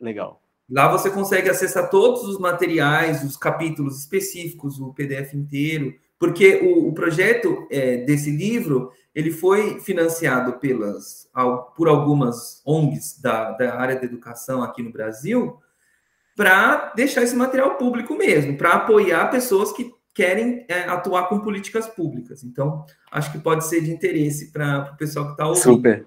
Legal. 0.00 0.40
Lá 0.70 0.90
você 0.90 1.10
consegue 1.10 1.50
acessar 1.50 1.90
todos 1.90 2.22
os 2.22 2.38
materiais, 2.38 3.22
os 3.24 3.36
capítulos 3.36 4.00
específicos, 4.00 4.80
o 4.80 4.94
PDF 4.94 5.34
inteiro, 5.34 5.92
porque 6.18 6.60
o, 6.62 6.88
o 6.88 6.94
projeto 6.94 7.68
é, 7.70 7.98
desse 7.98 8.30
livro 8.30 8.90
ele 9.14 9.30
foi 9.30 9.80
financiado 9.80 10.58
pelas, 10.60 11.28
por 11.76 11.88
algumas 11.88 12.62
ONGs 12.64 13.20
da, 13.20 13.50
da 13.52 13.74
área 13.74 13.96
da 13.96 14.04
educação 14.04 14.62
aqui 14.62 14.82
no 14.82 14.92
Brasil 14.92 15.58
para 16.40 16.94
deixar 16.96 17.22
esse 17.22 17.36
material 17.36 17.74
público 17.74 18.16
mesmo, 18.16 18.56
para 18.56 18.72
apoiar 18.72 19.30
pessoas 19.30 19.72
que 19.72 19.92
querem 20.14 20.64
é, 20.68 20.84
atuar 20.84 21.28
com 21.28 21.40
políticas 21.40 21.86
públicas. 21.86 22.42
Então, 22.42 22.86
acho 23.12 23.30
que 23.30 23.38
pode 23.38 23.66
ser 23.66 23.82
de 23.82 23.90
interesse 23.90 24.50
para 24.50 24.90
o 24.90 24.96
pessoal 24.96 25.26
que 25.26 25.32
está 25.32 25.46
ouvindo. 25.46 25.62
Super. 25.62 26.06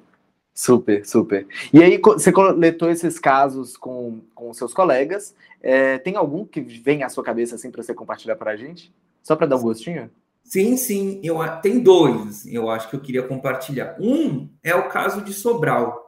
Super, 0.52 1.06
super. 1.06 1.48
E 1.72 1.84
aí, 1.84 2.00
você 2.00 2.32
coletou 2.32 2.90
esses 2.90 3.20
casos 3.20 3.78
com, 3.78 4.22
com 4.34 4.52
seus 4.56 4.74
colegas. 4.74 5.36
É, 5.62 6.00
tem 6.00 6.16
algum 6.16 6.46
que 6.46 6.62
vem 6.62 7.04
à 7.04 7.10
sua 7.10 7.24
cabeça 7.24 7.54
assim 7.54 7.70
para 7.70 7.84
você 7.84 7.94
compartilhar 7.94 8.36
para 8.36 8.54
a 8.54 8.56
gente? 8.56 8.92
Só 9.22 9.36
para 9.36 9.46
dar 9.46 9.58
um 9.58 9.62
gostinho? 9.62 10.10
Sim, 10.44 10.76
sim. 10.78 11.22
Eu, 11.24 11.38
tem 11.62 11.80
dois, 11.80 12.44
eu 12.48 12.72
acho 12.72 12.90
que 12.90 12.96
eu 12.96 13.02
queria 13.02 13.22
compartilhar. 13.22 13.98
Um 14.00 14.50
é 14.64 14.74
o 14.74 14.90
caso 14.90 15.22
de 15.22 15.32
Sobral. 15.32 16.03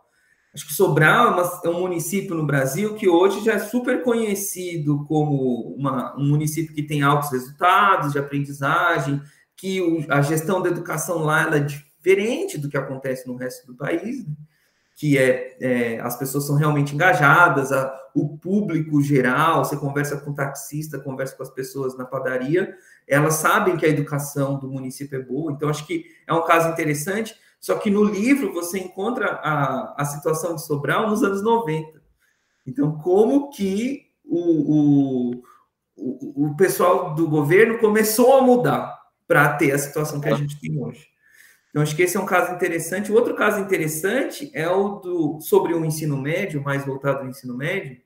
Acho 0.55 0.67
que 0.67 0.73
Sobral 0.73 1.27
é, 1.27 1.31
uma, 1.31 1.61
é 1.65 1.69
um 1.69 1.81
município 1.81 2.33
no 2.33 2.45
Brasil 2.45 2.95
que 2.95 3.09
hoje 3.09 3.43
já 3.43 3.55
é 3.55 3.59
super 3.59 4.01
conhecido 4.03 5.03
como 5.03 5.75
uma, 5.77 6.15
um 6.17 6.25
município 6.25 6.73
que 6.73 6.81
tem 6.81 7.01
altos 7.01 7.29
resultados 7.29 8.13
de 8.13 8.19
aprendizagem, 8.19 9.21
que 9.57 9.81
o, 9.81 10.05
a 10.09 10.21
gestão 10.21 10.61
da 10.61 10.69
educação 10.69 11.19
lá 11.19 11.53
é 11.53 11.59
diferente 11.59 12.57
do 12.57 12.69
que 12.69 12.77
acontece 12.77 13.27
no 13.27 13.35
resto 13.35 13.67
do 13.67 13.75
país, 13.75 14.25
né? 14.25 14.33
que 14.95 15.17
é, 15.17 15.57
é, 15.59 15.99
as 15.99 16.17
pessoas 16.17 16.47
são 16.47 16.55
realmente 16.55 16.95
engajadas, 16.95 17.73
a, 17.73 17.93
o 18.15 18.37
público 18.37 19.01
geral, 19.01 19.65
você 19.65 19.75
conversa 19.75 20.15
com 20.21 20.31
o 20.31 20.35
taxista, 20.35 20.97
conversa 20.97 21.35
com 21.35 21.43
as 21.43 21.49
pessoas 21.49 21.97
na 21.97 22.05
padaria, 22.05 22.73
elas 23.05 23.33
sabem 23.33 23.75
que 23.75 23.85
a 23.85 23.89
educação 23.89 24.57
do 24.57 24.69
município 24.69 25.19
é 25.19 25.21
boa, 25.21 25.51
então 25.51 25.67
acho 25.67 25.85
que 25.85 26.05
é 26.25 26.33
um 26.33 26.45
caso 26.45 26.69
interessante, 26.69 27.35
só 27.59 27.75
que 27.77 27.89
no 27.89 28.03
livro 28.03 28.53
você 28.53 28.79
encontra 28.79 29.39
a, 29.43 30.01
a 30.01 30.05
situação 30.05 30.55
de 30.55 30.65
Sobral 30.65 31.09
nos 31.09 31.23
anos 31.23 31.41
90. 31.41 32.01
Então, 32.65 32.97
como 32.99 33.49
que 33.49 34.05
o, 34.23 35.41
o, 35.95 36.47
o, 36.47 36.55
pessoal 36.55 37.13
do 37.13 37.27
governo 37.27 37.77
começou 37.77 38.37
a 38.37 38.41
mudar 38.41 38.99
para 39.27 39.53
ter 39.53 39.71
a 39.71 39.77
situação 39.77 40.19
que 40.19 40.29
a 40.29 40.35
gente 40.35 40.59
tem 40.59 40.81
hoje. 40.83 41.07
Então, 41.69 41.81
acho 41.81 41.95
que 41.95 42.03
esse 42.03 42.17
é 42.17 42.19
um 42.19 42.25
caso 42.25 42.53
interessante. 42.53 43.11
O 43.11 43.15
outro 43.15 43.35
caso 43.35 43.59
interessante 43.59 44.49
é 44.53 44.67
o 44.69 44.99
do 44.99 45.41
sobre 45.41 45.73
o 45.73 45.83
ensino 45.85 46.17
médio, 46.17 46.63
mais 46.63 46.85
voltado 46.85 47.19
ao 47.19 47.27
ensino 47.27 47.55
médio, 47.55 48.01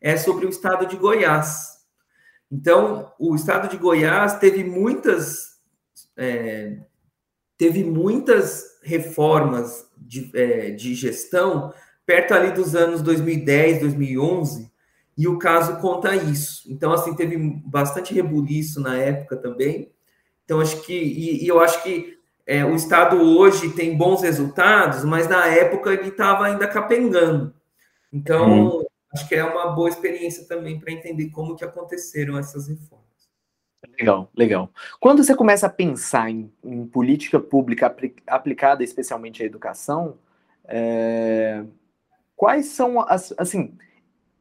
é 0.00 0.16
sobre 0.16 0.46
o 0.46 0.48
estado 0.48 0.86
de 0.86 0.96
Goiás. 0.96 1.74
Então, 2.50 3.12
o 3.18 3.34
estado 3.34 3.68
de 3.68 3.76
Goiás 3.76 4.38
teve 4.38 4.64
muitas 4.64 5.60
é, 6.16 6.78
teve 7.56 7.84
muitas 7.84 8.78
reformas 8.82 9.88
de, 9.96 10.30
é, 10.34 10.70
de 10.70 10.94
gestão 10.94 11.72
perto 12.06 12.34
ali 12.34 12.52
dos 12.52 12.74
anos 12.74 13.02
2010, 13.02 13.80
2011, 13.80 14.70
e 15.16 15.28
o 15.28 15.38
caso 15.38 15.80
conta 15.80 16.14
isso. 16.14 16.62
Então, 16.70 16.92
assim, 16.92 17.14
teve 17.14 17.36
bastante 17.64 18.12
rebuliço 18.12 18.80
na 18.80 18.96
época 18.98 19.36
também. 19.36 19.92
Então, 20.44 20.60
acho 20.60 20.82
que, 20.82 20.92
e, 20.92 21.44
e 21.44 21.48
eu 21.48 21.60
acho 21.60 21.82
que 21.82 22.18
é, 22.46 22.64
o 22.64 22.74
Estado 22.74 23.16
hoje 23.16 23.70
tem 23.70 23.96
bons 23.96 24.22
resultados, 24.22 25.04
mas 25.04 25.28
na 25.28 25.46
época 25.46 25.92
ele 25.92 26.08
estava 26.08 26.46
ainda 26.46 26.66
capengando. 26.66 27.54
Então, 28.12 28.78
hum. 28.78 28.84
acho 29.12 29.26
que 29.28 29.34
é 29.34 29.44
uma 29.44 29.72
boa 29.72 29.88
experiência 29.88 30.46
também 30.46 30.78
para 30.78 30.92
entender 30.92 31.30
como 31.30 31.56
que 31.56 31.64
aconteceram 31.64 32.36
essas 32.36 32.68
reformas. 32.68 33.03
Legal, 33.98 34.30
legal. 34.36 34.70
Quando 35.00 35.22
você 35.22 35.34
começa 35.34 35.66
a 35.66 35.70
pensar 35.70 36.30
em, 36.30 36.50
em 36.64 36.86
política 36.86 37.38
pública 37.38 37.86
apli 37.86 38.14
aplicada 38.26 38.82
especialmente 38.82 39.42
à 39.42 39.46
educação, 39.46 40.16
é, 40.66 41.64
quais 42.36 42.66
são 42.66 43.00
as, 43.00 43.34
assim, 43.38 43.76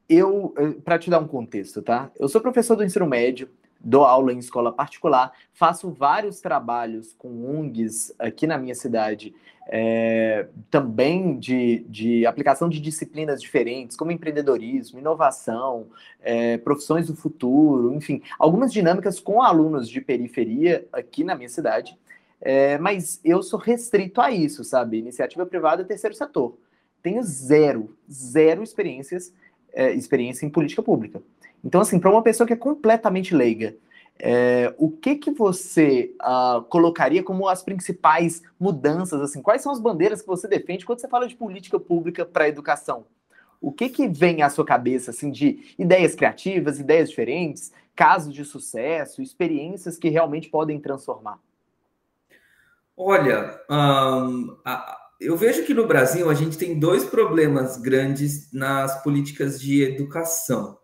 eu, 0.07 0.53
para 0.83 1.00
te 1.00 1.09
dar 1.09 1.19
um 1.19 1.27
contexto, 1.27 1.81
tá? 1.81 2.12
Eu 2.19 2.27
sou 2.27 2.41
professor 2.41 2.75
do 2.75 2.83
ensino 2.83 3.05
médio, 3.05 3.50
dou 3.79 4.05
aula 4.05 4.31
em 4.31 4.39
escola 4.39 4.71
particular, 4.71 5.31
faço 5.51 5.91
vários 5.91 6.39
trabalhos 6.39 7.13
com 7.13 7.59
ONGs 7.59 8.13
aqui 8.17 8.47
na 8.47 8.57
minha 8.57 8.75
cidade, 8.75 9.33
é, 9.67 10.48
também 10.70 11.38
de, 11.38 11.86
de 11.89 12.25
aplicação 12.25 12.70
de 12.70 12.79
disciplinas 12.79 13.41
diferentes, 13.41 13.96
como 13.96 14.12
empreendedorismo, 14.12 15.00
inovação, 15.00 15.88
é, 16.22 16.58
profissões 16.58 17.08
do 17.08 17.15
futuro, 17.15 17.93
enfim, 17.93 18.22
algumas 18.38 18.72
dinâmicas 18.74 19.20
com 19.20 19.41
alunos 19.41 19.89
de 19.89 20.01
periferia 20.01 20.86
aqui 20.91 21.24
na 21.24 21.36
minha 21.36 21.50
cidade. 21.50 21.98
É, 22.41 22.77
mas 22.77 23.22
eu 23.24 23.41
sou 23.41 23.58
restrito 23.58 24.20
a 24.20 24.29
isso, 24.29 24.63
sabe? 24.63 24.98
Iniciativa 24.98 25.46
privada 25.46 25.82
e 25.82 25.86
terceiro 25.86 26.15
setor. 26.15 26.58
Tenho 27.01 27.24
zero, 27.24 27.96
zero 28.12 28.62
experiências, 28.63 29.34
é, 29.74 29.93
experiência 29.93 30.46
em 30.46 30.50
política 30.50 30.84
pública. 30.84 31.22
Então, 31.63 31.79
assim, 31.79 32.00
para 32.00 32.12
uma 32.12 32.22
pessoa 32.22 32.46
que 32.46 32.53
é 32.53 32.58
completamente 32.58 33.34
leiga, 33.34 33.75
é, 34.20 34.74
o 34.77 34.89
que 34.89 35.15
que 35.15 35.32
você 35.32 36.15
uh, 36.22 36.62
colocaria 36.63 37.24
como 37.24 37.48
as 37.48 37.63
principais 37.63 38.41
mudanças? 38.60 39.22
Assim, 39.22 39.41
quais 39.41 39.62
são 39.62 39.72
as 39.72 39.79
bandeiras 39.79 40.22
que 40.22 40.27
você 40.27 40.48
defende 40.48 40.86
quando 40.86 41.00
você 41.00 41.08
fala 41.08 41.27
de 41.27 41.36
política 41.36 41.79
pública 41.79 42.25
para 42.25 42.46
a 42.46 42.50
educação? 42.50 43.05
O 43.60 43.72
que 43.72 43.89
que 43.89 44.08
vem 44.08 44.41
à 44.41 44.50
sua 44.50 44.65
cabeça 44.65 45.12
assim 45.12 45.32
de 45.32 45.74
ideias 45.79 46.15
criativas, 46.15 46.79
ideias 46.79 47.10
diferentes, 47.10 47.72
casos 47.96 48.34
de 48.34 48.43
sucesso, 48.43 49.22
experiências 49.22 49.98
que 49.98 50.10
realmente 50.10 50.50
podem 50.50 50.79
transformar? 50.79 51.39
Olha, 52.96 53.60
um, 53.70 54.58
a, 54.65 54.98
eu 55.20 55.36
vejo 55.36 55.65
que 55.65 55.74
no 55.74 55.88
Brasil 55.88 56.29
a 56.29 56.34
gente 56.34 56.58
tem 56.58 56.77
dois 56.77 57.05
problemas 57.05 57.77
grandes 57.77 58.51
nas 58.51 59.01
políticas 59.01 59.60
de 59.60 59.82
educação. 59.84 60.77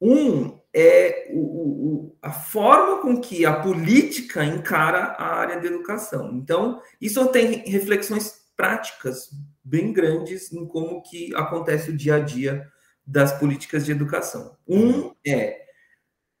Um 0.00 0.61
é 0.74 1.28
o, 1.30 1.40
o, 1.40 2.16
a 2.22 2.32
forma 2.32 3.02
com 3.02 3.20
que 3.20 3.44
a 3.44 3.60
política 3.60 4.44
encara 4.44 5.14
a 5.18 5.36
área 5.36 5.60
de 5.60 5.66
educação. 5.66 6.32
Então, 6.34 6.80
isso 7.00 7.26
tem 7.28 7.62
reflexões 7.66 8.42
práticas 8.56 9.30
bem 9.62 9.92
grandes 9.92 10.52
em 10.52 10.66
como 10.66 11.02
que 11.02 11.34
acontece 11.34 11.90
o 11.90 11.96
dia 11.96 12.16
a 12.16 12.20
dia 12.20 12.66
das 13.06 13.38
políticas 13.38 13.84
de 13.84 13.92
educação. 13.92 14.56
Um 14.66 15.12
é 15.26 15.62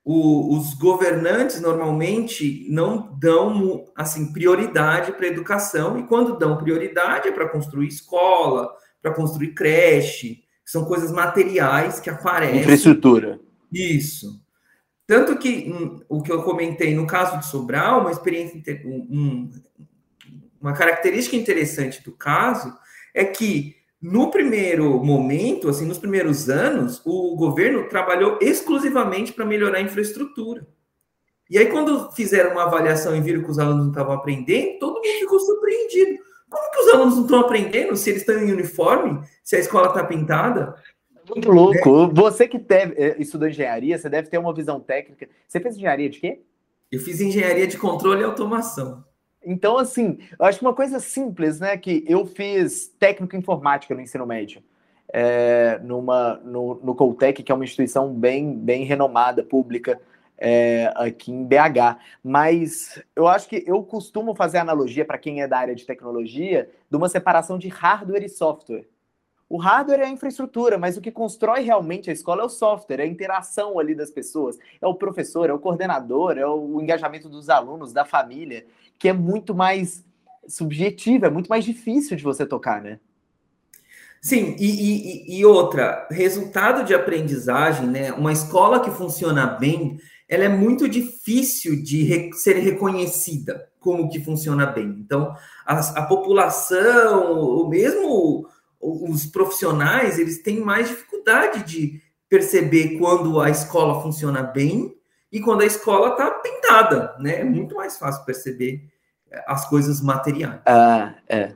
o, 0.04 0.56
os 0.56 0.74
governantes 0.74 1.60
normalmente 1.60 2.66
não 2.68 3.16
dão 3.18 3.84
assim 3.94 4.32
prioridade 4.32 5.12
para 5.12 5.26
a 5.26 5.30
educação 5.30 5.98
e 5.98 6.06
quando 6.06 6.38
dão 6.38 6.56
prioridade 6.56 7.28
é 7.28 7.32
para 7.32 7.48
construir 7.48 7.86
escola, 7.86 8.68
para 9.00 9.14
construir 9.14 9.54
creche, 9.54 10.42
são 10.64 10.84
coisas 10.84 11.12
materiais 11.12 12.00
que 12.00 12.10
aparecem. 12.10 12.60
Infraestrutura. 12.60 13.38
Isso. 13.72 14.42
Tanto 15.06 15.36
que 15.38 15.70
um, 15.70 16.00
o 16.08 16.22
que 16.22 16.30
eu 16.30 16.42
comentei 16.42 16.94
no 16.94 17.06
caso 17.06 17.38
de 17.38 17.46
Sobral, 17.46 18.00
uma 18.00 18.10
experiência, 18.10 18.62
um, 18.84 19.50
uma 20.60 20.72
característica 20.72 21.36
interessante 21.36 22.02
do 22.02 22.12
caso 22.12 22.72
é 23.14 23.24
que 23.24 23.76
no 24.00 24.30
primeiro 24.30 25.02
momento, 25.04 25.68
assim, 25.68 25.86
nos 25.86 25.98
primeiros 25.98 26.50
anos, 26.50 27.00
o 27.04 27.36
governo 27.36 27.88
trabalhou 27.88 28.38
exclusivamente 28.40 29.32
para 29.32 29.44
melhorar 29.44 29.78
a 29.78 29.82
infraestrutura. 29.82 30.66
E 31.48 31.58
aí, 31.58 31.66
quando 31.66 32.10
fizeram 32.12 32.52
uma 32.52 32.64
avaliação 32.64 33.14
e 33.14 33.20
viram 33.20 33.42
que 33.42 33.50
os 33.50 33.58
alunos 33.58 33.84
não 33.84 33.92
estavam 33.92 34.14
aprendendo, 34.14 34.78
todo 34.80 34.94
mundo 34.94 35.18
ficou 35.20 35.38
surpreendido. 35.38 36.18
Como 36.48 36.70
que 36.70 36.78
os 36.80 36.88
alunos 36.88 37.14
não 37.14 37.22
estão 37.22 37.40
aprendendo 37.40 37.96
se 37.96 38.10
eles 38.10 38.22
estão 38.22 38.38
em 38.38 38.52
uniforme, 38.52 39.20
se 39.44 39.56
a 39.56 39.58
escola 39.58 39.88
está 39.88 40.02
pintada? 40.04 40.74
Muito 41.28 41.50
louco. 41.50 42.06
Né? 42.06 42.12
Você 42.14 42.48
que 42.48 42.58
deve, 42.58 42.94
é, 43.00 43.16
estudou 43.20 43.48
engenharia, 43.48 43.96
você 43.98 44.08
deve 44.08 44.28
ter 44.28 44.38
uma 44.38 44.52
visão 44.54 44.80
técnica. 44.80 45.28
Você 45.46 45.60
fez 45.60 45.76
engenharia 45.76 46.10
de 46.10 46.20
quê? 46.20 46.42
Eu 46.90 47.00
fiz 47.00 47.20
engenharia 47.20 47.66
de 47.66 47.78
controle 47.78 48.20
e 48.20 48.24
automação. 48.24 49.04
Então, 49.44 49.78
assim, 49.78 50.18
eu 50.38 50.44
acho 50.44 50.58
que 50.58 50.64
uma 50.64 50.74
coisa 50.74 51.00
simples, 51.00 51.58
né? 51.58 51.76
Que 51.76 52.04
eu 52.06 52.24
fiz 52.26 52.88
técnico 52.98 53.34
informática 53.36 53.94
no 53.94 54.00
ensino 54.00 54.26
médio. 54.26 54.62
é, 55.12 55.78
numa, 55.82 56.40
no, 56.42 56.80
no 56.82 56.94
Coltec, 56.94 57.42
que 57.42 57.52
é 57.52 57.54
uma 57.54 57.64
instituição 57.64 58.12
bem, 58.14 58.54
bem 58.54 58.84
renomada, 58.84 59.44
pública, 59.44 60.00
é, 60.38 60.90
aqui 60.96 61.30
em 61.30 61.44
BH. 61.44 61.98
Mas 62.24 63.02
eu 63.14 63.28
acho 63.28 63.48
que 63.48 63.62
eu 63.66 63.82
costumo 63.82 64.34
fazer 64.34 64.58
analogia, 64.58 65.04
para 65.04 65.18
quem 65.18 65.42
é 65.42 65.46
da 65.46 65.58
área 65.58 65.74
de 65.74 65.84
tecnologia, 65.84 66.70
de 66.90 66.96
uma 66.96 67.08
separação 67.08 67.58
de 67.58 67.68
hardware 67.68 68.24
e 68.24 68.28
software. 68.28 68.86
O 69.52 69.58
hardware 69.58 70.00
é 70.00 70.06
a 70.06 70.08
infraestrutura, 70.08 70.78
mas 70.78 70.96
o 70.96 71.00
que 71.02 71.10
constrói 71.10 71.60
realmente 71.60 72.08
a 72.08 72.12
escola 72.14 72.40
é 72.40 72.44
o 72.46 72.48
software, 72.48 73.00
é 73.00 73.02
a 73.02 73.06
interação 73.06 73.78
ali 73.78 73.94
das 73.94 74.10
pessoas, 74.10 74.56
é 74.80 74.86
o 74.86 74.94
professor, 74.94 75.50
é 75.50 75.52
o 75.52 75.58
coordenador, 75.58 76.38
é 76.38 76.46
o 76.46 76.80
engajamento 76.80 77.28
dos 77.28 77.50
alunos, 77.50 77.92
da 77.92 78.02
família, 78.02 78.64
que 78.98 79.10
é 79.10 79.12
muito 79.12 79.54
mais 79.54 80.02
subjetivo, 80.48 81.26
é 81.26 81.30
muito 81.30 81.48
mais 81.48 81.66
difícil 81.66 82.16
de 82.16 82.24
você 82.24 82.46
tocar, 82.46 82.80
né? 82.80 82.98
Sim, 84.22 84.56
e, 84.58 85.34
e, 85.34 85.40
e, 85.40 85.44
outra, 85.44 86.08
resultado 86.10 86.82
de 86.82 86.94
aprendizagem, 86.94 87.86
né? 87.86 88.10
Uma 88.10 88.32
escola 88.32 88.80
que 88.80 88.90
funciona 88.90 89.44
bem, 89.44 90.00
ela 90.26 90.44
é 90.44 90.48
muito 90.48 90.88
difícil 90.88 91.82
de 91.82 92.04
re 92.04 92.32
ser 92.32 92.56
reconhecida 92.56 93.68
como 93.78 94.08
que 94.08 94.18
funciona 94.18 94.64
bem. 94.64 94.96
Então, 94.98 95.36
a, 95.66 95.78
a 95.78 96.06
população, 96.06 97.36
ou 97.36 97.68
mesmo 97.68 98.48
os 98.82 99.26
profissionais, 99.26 100.18
eles 100.18 100.42
têm 100.42 100.60
mais 100.60 100.88
dificuldade 100.88 101.62
de 101.62 102.02
perceber 102.28 102.98
quando 102.98 103.40
a 103.40 103.48
escola 103.48 104.02
funciona 104.02 104.42
bem 104.42 104.92
e 105.30 105.40
quando 105.40 105.62
a 105.62 105.66
escola 105.66 106.10
está 106.10 106.30
pintada, 106.30 107.14
né? 107.18 107.40
É 107.40 107.44
muito 107.44 107.76
mais 107.76 107.96
fácil 107.96 108.24
perceber 108.24 108.84
é, 109.30 109.44
as 109.46 109.68
coisas 109.68 110.02
materiais. 110.02 110.60
Ah, 110.66 111.14
é. 111.28 111.52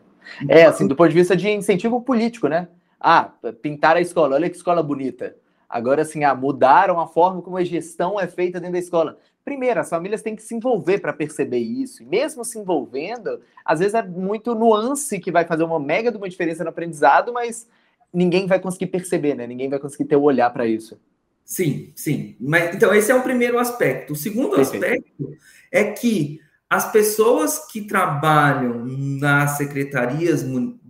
É, 0.48 0.64
assim, 0.64 0.86
do 0.86 0.94
ponto 0.94 1.08
de 1.08 1.14
vista 1.14 1.36
de 1.36 1.48
incentivo 1.48 2.00
político, 2.00 2.46
né? 2.48 2.68
Ah, 3.00 3.32
pintar 3.60 3.96
a 3.96 4.00
escola, 4.00 4.36
olha 4.36 4.48
que 4.48 4.56
escola 4.56 4.82
bonita. 4.82 5.36
Agora, 5.68 6.02
assim, 6.02 6.24
ah, 6.24 6.34
mudaram 6.34 7.00
a 7.00 7.06
forma 7.06 7.42
como 7.42 7.56
a 7.56 7.64
gestão 7.64 8.20
é 8.20 8.26
feita 8.26 8.60
dentro 8.60 8.74
da 8.74 8.78
escola. 8.78 9.18
Primeiro, 9.46 9.78
as 9.78 9.88
famílias 9.88 10.22
têm 10.22 10.34
que 10.34 10.42
se 10.42 10.56
envolver 10.56 10.98
para 10.98 11.12
perceber 11.12 11.60
isso. 11.60 12.02
E 12.02 12.06
mesmo 12.06 12.44
se 12.44 12.58
envolvendo, 12.58 13.40
às 13.64 13.78
vezes 13.78 13.94
é 13.94 14.02
muito 14.02 14.56
nuance 14.56 15.20
que 15.20 15.30
vai 15.30 15.44
fazer 15.44 15.62
uma 15.62 15.78
mega 15.78 16.10
de 16.10 16.16
uma 16.16 16.28
diferença 16.28 16.64
no 16.64 16.70
aprendizado, 16.70 17.32
mas 17.32 17.68
ninguém 18.12 18.48
vai 18.48 18.58
conseguir 18.58 18.88
perceber, 18.88 19.36
né? 19.36 19.46
Ninguém 19.46 19.70
vai 19.70 19.78
conseguir 19.78 20.06
ter 20.06 20.16
o 20.16 20.22
olhar 20.22 20.50
para 20.50 20.66
isso. 20.66 20.98
Sim, 21.44 21.92
sim. 21.94 22.34
Mas, 22.40 22.74
então, 22.74 22.92
esse 22.92 23.12
é 23.12 23.14
o 23.14 23.22
primeiro 23.22 23.56
aspecto. 23.56 24.14
O 24.14 24.16
segundo 24.16 24.56
Perfeito. 24.56 24.84
aspecto 24.84 25.36
é 25.70 25.92
que 25.92 26.40
as 26.68 26.90
pessoas 26.90 27.70
que 27.70 27.82
trabalham 27.82 28.84
nas 28.84 29.52
secretarias 29.58 30.42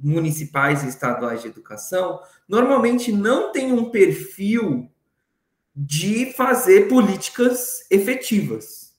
municipais 0.02 0.82
e 0.82 0.88
estaduais 0.88 1.42
de 1.42 1.48
educação 1.48 2.20
normalmente 2.48 3.12
não 3.12 3.52
têm 3.52 3.70
um 3.70 3.90
perfil 3.90 4.90
de 5.76 6.32
fazer 6.32 6.88
políticas 6.88 7.86
efetivas. 7.90 8.94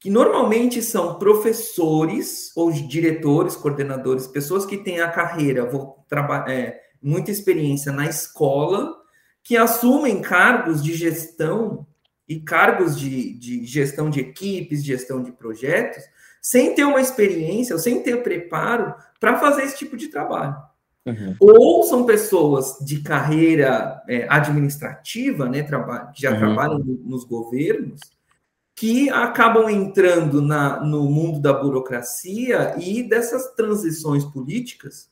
Que 0.00 0.10
normalmente 0.10 0.82
são 0.82 1.18
professores 1.20 2.50
ou 2.56 2.72
diretores, 2.72 3.54
coordenadores, 3.54 4.26
pessoas 4.26 4.66
que 4.66 4.76
têm 4.76 5.00
a 5.00 5.08
carreira, 5.08 5.64
vou 5.64 6.04
é, 6.48 6.80
muita 7.00 7.30
experiência 7.30 7.92
na 7.92 8.06
escola, 8.06 8.96
que 9.44 9.56
assumem 9.56 10.20
cargos 10.20 10.82
de 10.82 10.94
gestão 10.94 11.86
e 12.28 12.40
cargos 12.40 12.98
de, 12.98 13.32
de 13.34 13.64
gestão 13.64 14.10
de 14.10 14.18
equipes, 14.18 14.84
gestão 14.84 15.22
de 15.22 15.30
projetos, 15.30 16.02
sem 16.40 16.74
ter 16.74 16.84
uma 16.84 17.00
experiência 17.00 17.78
sem 17.78 18.02
ter 18.02 18.22
preparo 18.24 18.94
para 19.20 19.38
fazer 19.38 19.62
esse 19.62 19.78
tipo 19.78 19.96
de 19.96 20.08
trabalho. 20.08 20.56
Uhum. 21.04 21.34
Ou 21.40 21.82
são 21.82 22.06
pessoas 22.06 22.78
de 22.80 23.00
carreira 23.00 24.02
é, 24.08 24.26
administrativa, 24.28 25.48
né, 25.48 25.62
que 25.62 26.22
já 26.22 26.32
uhum. 26.32 26.38
trabalham 26.38 26.78
nos 26.78 27.24
governos, 27.24 28.00
que 28.74 29.10
acabam 29.10 29.68
entrando 29.68 30.40
na, 30.40 30.80
no 30.80 31.04
mundo 31.04 31.40
da 31.40 31.52
burocracia 31.52 32.74
e 32.78 33.02
dessas 33.02 33.54
transições 33.54 34.24
políticas, 34.24 35.10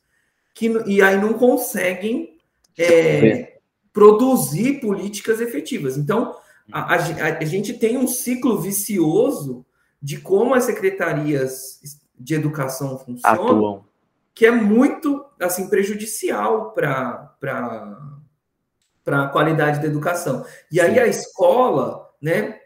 que, 0.53 0.67
e 0.85 1.01
aí 1.01 1.19
não 1.19 1.33
conseguem 1.33 2.37
é, 2.77 3.59
produzir 3.93 4.79
políticas 4.79 5.41
efetivas. 5.41 5.97
Então, 5.97 6.35
a, 6.71 6.95
a, 6.95 7.37
a 7.39 7.45
gente 7.45 7.73
tem 7.73 7.97
um 7.97 8.07
ciclo 8.07 8.59
vicioso 8.59 9.65
de 10.01 10.19
como 10.19 10.53
as 10.53 10.63
secretarias 10.63 11.79
de 12.17 12.33
educação 12.33 12.97
funcionam, 12.97 13.45
Atuam. 13.45 13.85
Que 14.33 14.45
é 14.45 14.51
muito 14.51 15.25
assim 15.39 15.69
prejudicial 15.69 16.71
para 16.71 17.29
para 19.03 19.23
a 19.23 19.27
qualidade 19.29 19.79
da 19.79 19.87
educação. 19.87 20.45
E 20.71 20.79
aí 20.79 20.99
a 20.99 21.07
escola, 21.07 22.07
né, 22.21 22.59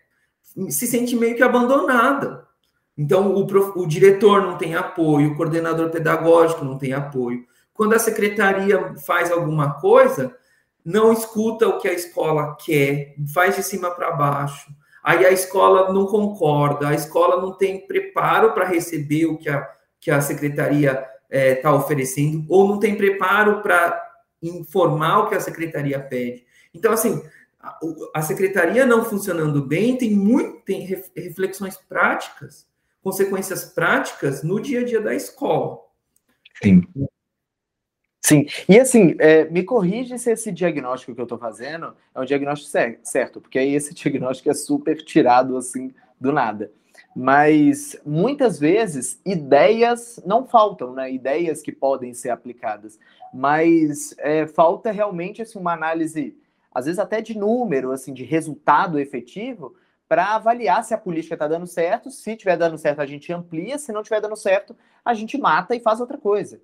se 0.70 0.86
sente 0.86 1.16
meio 1.16 1.36
que 1.36 1.44
abandonada. 1.44 2.46
Então 2.98 3.36
o, 3.36 3.46
prof, 3.48 3.72
o 3.78 3.86
diretor 3.86 4.42
não 4.42 4.58
tem 4.58 4.76
apoio, 4.76 5.32
o 5.32 5.36
coordenador 5.36 5.90
pedagógico 5.90 6.64
não 6.64 6.78
tem 6.78 6.94
apoio. 6.94 7.46
Quando 7.74 7.94
a 7.94 8.00
secretaria 8.00 8.96
faz 9.06 9.32
alguma 9.32 9.80
coisa, 9.80 10.36
não 10.84 11.12
escuta 11.12 11.68
o 11.68 11.78
que 11.78 11.88
a 11.88 11.94
escola 11.94 12.56
quer, 12.64 13.16
faz 13.34 13.56
de 13.56 13.64
cima 13.64 13.92
para 13.92 14.12
baixo. 14.12 14.72
Aí 15.04 15.26
a 15.26 15.32
escola 15.32 15.92
não 15.92 16.06
concorda, 16.06 16.88
a 16.88 16.94
escola 16.94 17.42
não 17.42 17.58
tem 17.58 17.86
preparo 17.86 18.54
para 18.54 18.66
receber 18.66 19.26
o 19.26 19.38
que 19.38 19.50
a, 19.50 19.68
que 20.00 20.10
a 20.10 20.22
secretaria 20.22 21.06
está 21.30 21.38
é, 21.38 21.56
tá 21.56 21.74
oferecendo, 21.74 22.46
ou 22.50 22.68
não 22.68 22.80
tem 22.80 22.96
preparo 22.96 23.62
para 23.62 24.02
informar 24.42 25.20
o 25.20 25.30
que 25.30 25.36
a 25.36 25.40
secretaria 25.40 26.00
pede. 26.00 26.46
Então, 26.74 26.92
assim, 26.92 27.22
a, 27.60 27.78
a 28.16 28.22
secretaria 28.22 28.86
não 28.86 29.04
funcionando 29.04 29.66
bem 29.66 29.98
tem 29.98 30.12
muito 30.12 30.62
tem 30.62 30.82
reflexões 31.16 31.78
práticas, 31.78 32.68
consequências 33.02 33.66
práticas 33.66 34.44
no 34.44 34.60
dia 34.60 34.82
a 34.82 34.84
dia 34.84 35.02
da 35.02 35.14
escola. 35.14 35.80
Sim. 36.62 36.84
Sim, 38.22 38.48
e 38.68 38.80
assim, 38.80 39.16
é, 39.20 39.46
me 39.46 39.62
corrige 39.62 40.18
se 40.18 40.32
esse 40.32 40.52
diagnóstico 40.52 41.14
que 41.14 41.22
eu 41.22 41.26
estou 41.26 41.38
fazendo 41.38 41.96
é 42.14 42.20
um 42.20 42.26
diagnóstico 42.26 42.72
certo, 43.04 43.40
porque 43.40 43.60
aí 43.60 43.76
esse 43.76 43.94
diagnóstico 43.96 44.50
é 44.50 44.54
super 44.56 45.00
tirado 45.04 45.56
assim 45.56 45.94
do 46.20 46.32
nada. 46.32 46.72
Mas 47.16 47.98
muitas 48.06 48.60
vezes 48.60 49.22
ideias 49.26 50.22
não 50.26 50.46
faltam, 50.46 50.94
né? 50.94 51.10
Ideias 51.12 51.62
que 51.62 51.72
podem 51.72 52.14
ser 52.14 52.30
aplicadas, 52.30 53.00
mas 53.34 54.14
é, 54.18 54.46
falta 54.46 54.92
realmente 54.92 55.42
assim, 55.42 55.58
uma 55.58 55.72
análise, 55.72 56.38
às 56.74 56.86
vezes 56.86 57.00
até 57.00 57.22
de 57.22 57.38
número, 57.38 57.92
assim, 57.92 58.14
de 58.14 58.26
resultado 58.26 59.00
efetivo, 59.00 59.76
para 60.10 60.36
avaliar 60.36 60.84
se 60.84 60.94
a 60.94 60.98
política 60.98 61.36
está 61.36 61.48
dando 61.48 61.66
certo. 61.66 62.12
Se 62.12 62.32
estiver 62.32 62.58
dando 62.58 62.78
certo, 62.78 63.00
a 63.00 63.06
gente 63.06 63.32
amplia, 63.32 63.78
se 63.78 63.94
não 63.94 64.02
estiver 64.02 64.20
dando 64.20 64.36
certo, 64.36 64.76
a 65.04 65.14
gente 65.14 65.38
mata 65.38 65.74
e 65.74 65.80
faz 65.80 66.02
outra 66.02 66.18
coisa. 66.18 66.60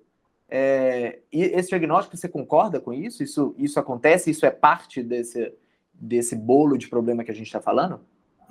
É, 0.48 1.20
e 1.32 1.44
esse 1.44 1.70
diagnóstico, 1.70 2.14
você 2.14 2.28
concorda 2.28 2.78
com 2.78 2.92
isso? 2.92 3.22
Isso, 3.22 3.54
isso 3.56 3.80
acontece? 3.80 4.30
Isso 4.30 4.44
é 4.44 4.50
parte 4.50 5.02
desse, 5.02 5.50
desse 5.94 6.36
bolo 6.36 6.76
de 6.76 6.88
problema 6.88 7.24
que 7.24 7.30
a 7.30 7.34
gente 7.34 7.46
está 7.46 7.60
falando? 7.60 8.00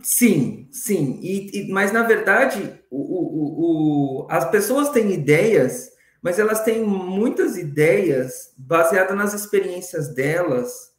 Sim, 0.04 0.68
sim. 0.72 1.20
E, 1.22 1.62
e, 1.62 1.72
mas, 1.72 1.92
na 1.92 2.04
verdade, 2.04 2.80
o, 2.90 2.98
o, 2.98 4.24
o, 4.24 4.28
as 4.30 4.50
pessoas 4.50 4.90
têm 4.90 5.12
ideias, 5.12 5.90
mas 6.22 6.40
elas 6.40 6.64
têm 6.64 6.84
muitas 6.84 7.58
ideias 7.58 8.54
baseadas 8.58 9.16
nas 9.16 9.34
experiências 9.34 10.14
delas. 10.14 10.92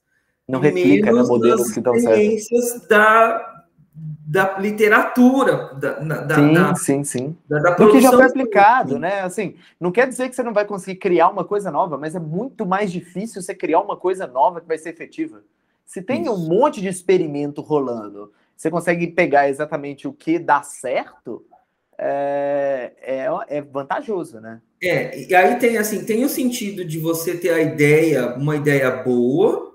Não 0.49 0.61
replica 0.61 1.13
né, 1.13 1.23
modelos 1.23 1.71
que 1.71 1.79
estão 1.79 1.95
certos. 1.95 2.11
experiências 2.11 2.89
da, 2.89 3.65
da 3.95 4.59
literatura, 4.59 5.75
da, 5.75 5.99
da, 5.99 6.35
sim, 6.35 6.53
da, 6.53 6.75
sim, 6.75 7.05
sim. 7.05 7.37
Da, 7.49 7.59
da 7.59 7.71
Do 7.75 7.91
que 7.91 8.01
já 8.01 8.11
foi 8.11 8.25
aplicado, 8.25 8.99
né? 8.99 9.21
Assim, 9.21 9.57
não 9.79 9.93
quer 9.93 10.09
dizer 10.09 10.29
que 10.29 10.35
você 10.35 10.43
não 10.43 10.53
vai 10.53 10.65
conseguir 10.65 10.99
criar 10.99 11.29
uma 11.29 11.45
coisa 11.45 11.71
nova, 11.71 11.99
mas 11.99 12.15
é 12.15 12.21
muito 12.21 12.65
mais 12.65 12.91
difícil 12.91 13.43
você 13.43 13.55
criar 13.55 13.81
uma 13.81 13.97
coisa 13.97 14.27
nova 14.27 14.61
que 14.61 14.69
vai 14.69 14.79
ser 14.79 14.91
efetiva. 14.91 15.43
Se 15.85 16.01
tem 16.01 16.23
Isso. 16.23 16.33
um 16.33 16.39
monte 16.49 16.81
de 16.81 16.89
experimento 16.89 17.61
rolando, 17.61 18.33
você 18.63 18.71
consegue 18.71 19.09
pegar 19.09 19.49
exatamente 19.49 20.07
o 20.07 20.13
que 20.13 20.39
dá 20.39 20.63
certo, 20.63 21.45
é, 21.99 22.93
é, 23.03 23.27
é 23.49 23.61
vantajoso, 23.61 24.41
né? 24.41 24.63
É, 24.81 25.29
e 25.29 25.35
aí 25.35 25.59
tem 25.59 25.79
assim, 25.79 26.05
tem 26.05 26.25
o 26.25 26.29
sentido 26.29 26.85
de 26.85 27.01
você 27.01 27.37
ter 27.37 27.51
a 27.51 27.61
ideia, 27.61 28.37
uma 28.37 28.55
ideia 28.55 28.89
boa, 28.91 29.73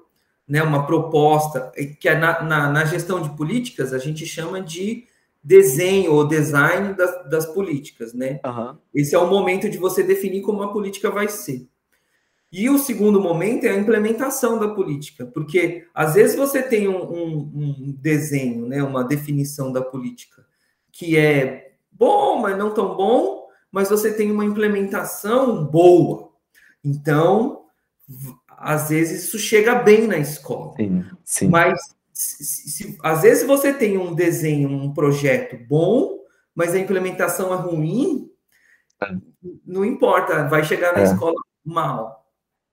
né, 0.48 0.64
uma 0.64 0.86
proposta, 0.86 1.70
que 2.00 2.08
é 2.08 2.18
na, 2.18 2.42
na, 2.42 2.72
na, 2.72 2.86
gestão 2.86 3.22
de 3.22 3.30
políticas 3.32 3.92
a 3.92 3.98
gente 3.98 4.26
chama 4.26 4.62
de 4.62 5.04
desenho 5.44 6.14
ou 6.14 6.26
design 6.26 6.94
das, 6.94 7.30
das 7.30 7.46
políticas, 7.46 8.14
né? 8.14 8.40
Uhum. 8.46 8.78
Esse 8.96 9.16
é 9.16 9.20
o 9.20 9.30
momento 9.30 9.70
de 9.70 9.78
você 9.78 10.02
definir 10.02 10.42
como 10.42 10.64
a 10.64 10.72
política 10.72 11.12
vai 11.12 11.28
ser. 11.28 11.68
E 12.52 12.70
o 12.70 12.78
segundo 12.78 13.20
momento 13.20 13.66
é 13.66 13.70
a 13.70 13.78
implementação 13.78 14.58
da 14.58 14.70
política, 14.70 15.26
porque 15.26 15.86
às 15.94 16.14
vezes 16.14 16.36
você 16.36 16.64
tem 16.64 16.88
um, 16.88 17.04
um, 17.04 17.38
um 17.58 17.96
desenho, 18.00 18.66
né, 18.66 18.82
uma 18.82 19.04
definição 19.04 19.72
da 19.72 19.82
política 19.82 20.46
que 20.92 21.18
é 21.18 21.74
bom, 21.92 22.40
mas 22.40 22.58
não 22.58 22.74
tão 22.74 22.96
bom, 22.96 23.48
mas 23.72 23.90
você 23.90 24.14
tem 24.14 24.32
uma 24.32 24.46
implementação 24.46 25.66
boa. 25.66 26.32
Então, 26.84 27.66
às 28.48 28.90
vezes 28.90 29.26
isso 29.26 29.38
chega 29.38 29.76
bem 29.76 30.08
na 30.08 30.18
escola. 30.18 30.74
Sim, 30.78 31.06
sim. 31.24 31.48
Mas 31.50 31.80
se, 32.14 32.44
se, 32.44 32.98
às 33.04 33.22
vezes 33.22 33.46
você 33.46 33.74
tem 33.74 33.98
um 33.98 34.16
desenho, 34.16 34.70
um 34.70 34.94
projeto 34.94 35.58
bom, 35.68 36.18
mas 36.56 36.74
a 36.74 36.80
implementação 36.80 37.54
é 37.54 37.58
ruim, 37.58 38.32
é. 39.04 39.16
não 39.66 39.86
importa, 39.86 40.48
vai 40.48 40.64
chegar 40.64 40.94
na 40.94 41.02
é. 41.02 41.04
escola 41.04 41.36
mal. 41.64 42.17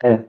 É. 0.05 0.25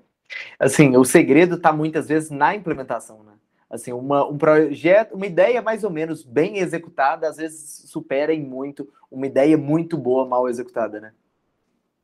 Assim, 0.57 0.95
o 0.95 1.03
segredo 1.03 1.55
está 1.55 1.73
muitas 1.73 2.07
vezes 2.07 2.29
na 2.29 2.55
implementação, 2.55 3.23
né? 3.23 3.33
Assim, 3.69 3.91
uma, 3.91 4.25
um 4.25 4.37
projeto, 4.37 5.15
uma 5.15 5.25
ideia 5.25 5.61
mais 5.61 5.83
ou 5.83 5.89
menos 5.89 6.23
bem 6.23 6.59
executada, 6.59 7.27
às 7.27 7.37
vezes 7.37 7.83
supera 7.89 8.33
em 8.33 8.41
muito 8.41 8.87
uma 9.11 9.27
ideia 9.27 9.57
muito 9.57 9.97
boa 9.97 10.25
mal 10.25 10.47
executada, 10.47 11.01
né? 11.01 11.13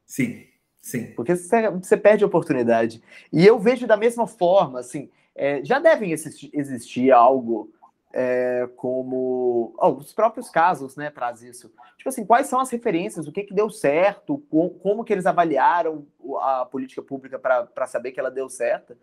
Sim, 0.05 0.45
sim. 0.81 1.13
Porque 1.13 1.36
você, 1.36 1.69
você 1.69 1.95
perde 1.95 2.23
a 2.23 2.27
oportunidade. 2.27 3.01
E 3.31 3.45
eu 3.45 3.57
vejo 3.57 3.88
da 3.88 3.95
mesma 3.95 4.27
forma, 4.27 4.79
assim, 4.79 5.10
é, 5.34 5.63
já 5.63 5.79
devem 5.79 6.12
existir, 6.12 6.49
existir 6.53 7.12
algo 7.12 7.71
é, 8.13 8.69
como 8.76 9.74
oh, 9.78 9.89
os 9.89 10.13
próprios 10.13 10.50
casos, 10.50 10.95
né, 10.95 11.10
traz 11.10 11.41
isso. 11.41 11.71
Tipo 11.97 12.10
assim, 12.10 12.26
quais 12.26 12.47
são 12.47 12.60
as 12.60 12.69
referências, 12.69 13.28
o 13.28 13.32
que 13.32 13.43
que 13.43 13.54
deu 13.54 13.69
certo, 13.69 14.38
como, 14.82 15.04
que 15.04 15.13
eles 15.13 15.26
avaliaram 15.26 16.06
a 16.39 16.65
política 16.65 17.02
pública 17.02 17.39
para 17.39 17.88
saber 17.88 18.12
que 18.12 18.19
ela 18.19 18.32
deu 18.32 18.50
certo? 18.50 18.97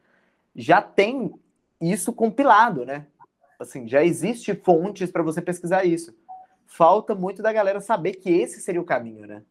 Já 0.55 0.83
tem 0.83 1.33
isso 1.81 2.13
compilado, 2.13 2.85
né? 2.85 3.07
Assim, 3.59 3.89
já 3.89 4.05
existe 4.05 4.55
fontes 4.55 5.11
para 5.11 5.23
você 5.23 5.41
pesquisar 5.41 5.85
isso. 5.85 6.15
Falta 6.67 7.15
muito 7.15 7.43
da 7.43 7.53
galera 7.53 7.81
saber 7.81 8.15
que 8.15 8.31
esse 8.31 8.61
seria 8.61 8.81
o 8.81 8.85
caminho, 8.85 9.27
né? 9.27 9.43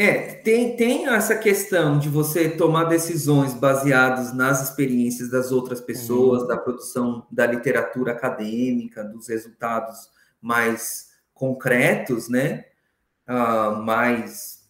É, 0.00 0.32
tem, 0.32 0.76
tem 0.76 1.08
essa 1.08 1.34
questão 1.36 1.98
de 1.98 2.08
você 2.08 2.48
tomar 2.48 2.84
decisões 2.84 3.52
baseadas 3.52 4.32
nas 4.32 4.62
experiências 4.62 5.28
das 5.28 5.50
outras 5.50 5.80
pessoas, 5.80 6.42
uhum. 6.42 6.46
da 6.46 6.56
produção 6.56 7.26
da 7.28 7.44
literatura 7.44 8.12
acadêmica, 8.12 9.02
dos 9.02 9.26
resultados 9.26 10.08
mais 10.40 11.08
concretos, 11.34 12.28
né? 12.28 12.66
Uh, 13.28 13.82
mais. 13.82 14.68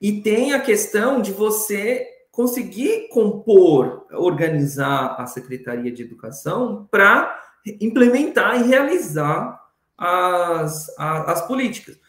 E 0.00 0.22
tem 0.22 0.54
a 0.54 0.60
questão 0.60 1.20
de 1.20 1.32
você 1.32 2.08
conseguir 2.32 3.08
compor, 3.10 4.06
organizar 4.12 5.16
a 5.18 5.26
Secretaria 5.26 5.92
de 5.92 6.04
Educação 6.04 6.88
para 6.90 7.38
implementar 7.78 8.62
e 8.62 8.66
realizar 8.66 9.60
as, 9.98 10.88
as, 10.98 11.28
as 11.28 11.46
políticas. 11.46 12.00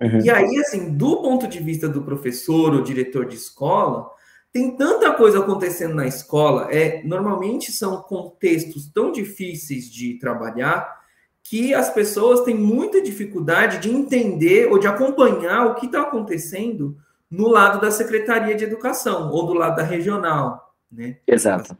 Uhum. 0.00 0.20
E 0.24 0.30
aí, 0.30 0.58
assim, 0.58 0.96
do 0.96 1.20
ponto 1.20 1.46
de 1.46 1.58
vista 1.58 1.88
do 1.88 2.02
professor 2.02 2.74
ou 2.74 2.82
diretor 2.82 3.26
de 3.26 3.36
escola, 3.36 4.10
tem 4.52 4.76
tanta 4.76 5.12
coisa 5.12 5.40
acontecendo 5.40 5.94
na 5.94 6.06
escola, 6.06 6.72
é, 6.72 7.02
normalmente 7.04 7.70
são 7.70 8.02
contextos 8.02 8.90
tão 8.92 9.12
difíceis 9.12 9.90
de 9.90 10.18
trabalhar 10.18 11.00
que 11.42 11.74
as 11.74 11.92
pessoas 11.92 12.40
têm 12.42 12.54
muita 12.54 13.02
dificuldade 13.02 13.78
de 13.78 13.90
entender 13.90 14.70
ou 14.70 14.78
de 14.78 14.86
acompanhar 14.86 15.66
o 15.66 15.74
que 15.74 15.86
está 15.86 16.02
acontecendo 16.02 16.96
no 17.30 17.48
lado 17.48 17.80
da 17.80 17.90
Secretaria 17.90 18.54
de 18.54 18.64
Educação 18.64 19.30
ou 19.30 19.46
do 19.46 19.54
lado 19.54 19.76
da 19.76 19.82
regional, 19.82 20.74
né? 20.90 21.18
Exato. 21.26 21.76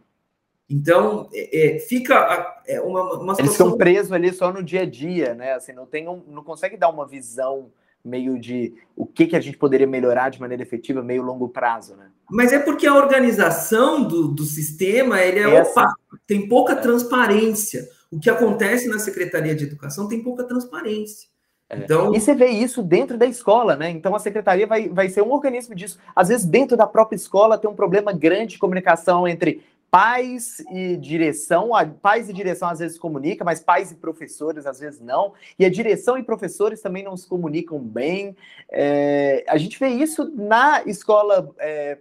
Então, 0.69 1.29
é, 1.33 1.77
é, 1.77 1.79
fica 1.81 2.63
é 2.67 2.81
uma, 2.81 3.03
uma 3.15 3.35
situação... 3.35 3.45
Eles 3.45 3.57
são 3.57 3.77
presos 3.77 4.13
ali 4.13 4.33
só 4.33 4.53
no 4.53 4.63
dia 4.63 4.83
a 4.83 4.87
dia, 4.87 5.35
né? 5.35 5.55
Assim, 5.55 5.73
não, 5.73 5.87
tem 5.87 6.09
um, 6.09 6.23
não 6.29 6.45
consegue 6.45 6.77
dar 6.77 6.89
uma 6.89 7.07
visão 7.07 7.73
meio 8.05 8.39
de 8.39 8.75
o 8.97 9.07
que, 9.07 9.27
que 9.27 9.37
a 9.37 9.41
gente 9.41 9.57
poderia 9.57 9.87
melhorar 9.87 10.31
de 10.31 10.41
maneira 10.41 10.63
efetiva, 10.63 11.03
meio 11.03 11.23
longo 11.23 11.49
prazo, 11.49 11.97
né? 11.97 12.07
Mas 12.31 12.53
é 12.53 12.59
porque 12.59 12.87
a 12.87 12.95
organização 12.95 14.03
do, 14.03 14.29
do 14.29 14.45
sistema 14.45 15.21
ele 15.21 15.41
é 15.41 15.55
Essa... 15.57 15.71
opaca, 15.71 15.97
tem 16.27 16.49
pouca 16.49 16.75
é. 16.75 16.77
transparência. 16.77 17.89
O 18.11 18.19
que 18.19 18.31
acontece 18.31 18.89
na 18.89 18.99
Secretaria 18.99 19.55
de 19.55 19.65
Educação 19.65 20.09
tem 20.09 20.23
pouca 20.23 20.45
transparência. 20.45 21.29
É. 21.69 21.79
Então... 21.79 22.15
E 22.15 22.21
você 22.21 22.35
vê 22.35 22.49
isso 22.49 22.83
dentro 22.83 23.17
da 23.17 23.27
escola, 23.27 23.77
né? 23.77 23.91
Então 23.91 24.15
a 24.15 24.19
secretaria 24.19 24.67
vai, 24.67 24.89
vai 24.89 25.09
ser 25.09 25.23
um 25.23 25.33
organismo 25.33 25.75
disso. 25.75 25.99
Às 26.15 26.29
vezes, 26.29 26.45
dentro 26.45 26.77
da 26.77 26.87
própria 26.87 27.17
escola, 27.17 27.57
tem 27.57 27.71
um 27.71 27.75
problema 27.75 28.13
grande 28.13 28.55
de 28.55 28.59
comunicação 28.59 29.27
entre 29.29 29.63
pais 29.91 30.61
e 30.71 30.97
direção, 30.97 31.71
pais 32.01 32.29
e 32.29 32.33
direção 32.33 32.69
às 32.69 32.79
vezes 32.79 32.99
comunicam, 32.99 33.45
mas 33.45 33.61
pais 33.61 33.91
e 33.91 33.97
professores 33.97 34.65
às 34.65 34.79
vezes 34.79 35.01
não, 35.01 35.35
e 35.59 35.65
a 35.65 35.71
direção 35.71 36.17
e 36.17 36.23
professores 36.23 36.81
também 36.81 37.03
não 37.03 37.17
se 37.17 37.27
comunicam 37.29 37.81
bem. 37.81 38.37
É, 38.71 39.45
a 39.49 39.59
gente 39.59 39.79
vê 39.79 39.89
isso 39.89 40.31
na 40.37 40.83
escola 40.85 41.53
é, 41.59 41.99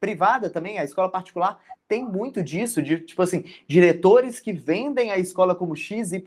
privada 0.00 0.48
também, 0.48 0.78
a 0.78 0.84
escola 0.84 1.10
particular 1.10 1.60
tem 1.86 2.04
muito 2.04 2.42
disso, 2.42 2.82
de 2.82 3.00
tipo 3.00 3.22
assim, 3.22 3.44
diretores 3.66 4.40
que 4.40 4.52
vendem 4.52 5.10
a 5.10 5.18
escola 5.18 5.54
como 5.54 5.74
XYZ 5.74 6.22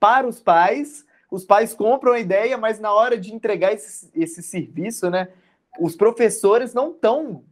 para 0.00 0.26
os 0.26 0.40
pais, 0.40 1.04
os 1.30 1.44
pais 1.44 1.74
compram 1.74 2.12
a 2.12 2.20
ideia, 2.20 2.56
mas 2.56 2.80
na 2.80 2.92
hora 2.92 3.18
de 3.18 3.34
entregar 3.34 3.72
esse, 3.72 4.10
esse 4.14 4.42
serviço, 4.42 5.10
né, 5.10 5.28
os 5.78 5.94
professores 5.94 6.72
não 6.72 6.90
estão 6.90 7.44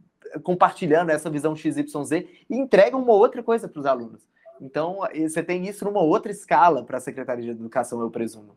compartilhando 0.43 1.09
essa 1.09 1.29
visão 1.29 1.55
XYZ 1.55 2.11
e 2.49 2.55
entregam 2.55 3.01
uma 3.01 3.13
outra 3.13 3.41
coisa 3.43 3.67
para 3.67 3.79
os 3.79 3.85
alunos. 3.85 4.21
Então, 4.61 4.99
você 5.13 5.43
tem 5.43 5.67
isso 5.67 5.83
numa 5.85 6.01
outra 6.01 6.31
escala 6.31 6.83
para 6.83 6.97
a 6.97 7.01
Secretaria 7.01 7.43
de 7.43 7.51
Educação, 7.51 7.99
eu 8.01 8.09
presumo. 8.09 8.55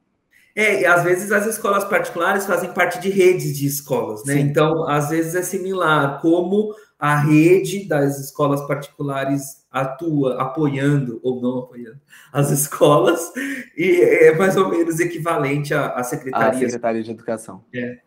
É, 0.54 0.82
e 0.82 0.86
às 0.86 1.04
vezes 1.04 1.30
as 1.30 1.46
escolas 1.46 1.84
particulares 1.84 2.46
fazem 2.46 2.72
parte 2.72 2.98
de 2.98 3.10
redes 3.10 3.56
de 3.56 3.66
escolas, 3.66 4.24
né? 4.24 4.34
Sim. 4.34 4.40
Então, 4.40 4.88
às 4.88 5.10
vezes 5.10 5.34
é 5.34 5.42
similar 5.42 6.20
como 6.20 6.74
a 6.98 7.16
rede 7.16 7.86
das 7.86 8.18
escolas 8.18 8.66
particulares 8.66 9.64
atua 9.70 10.40
apoiando 10.42 11.20
ou 11.22 11.40
não 11.40 11.60
apoiando 11.60 12.00
as 12.32 12.50
escolas 12.50 13.32
e 13.76 14.00
é 14.00 14.36
mais 14.36 14.56
ou 14.56 14.68
menos 14.68 14.98
equivalente 14.98 15.72
à, 15.72 15.90
à 15.90 16.02
secretaria. 16.02 16.58
Secretaria 16.58 17.02
de 17.04 17.10
Educação. 17.12 17.64
É. 17.72 17.98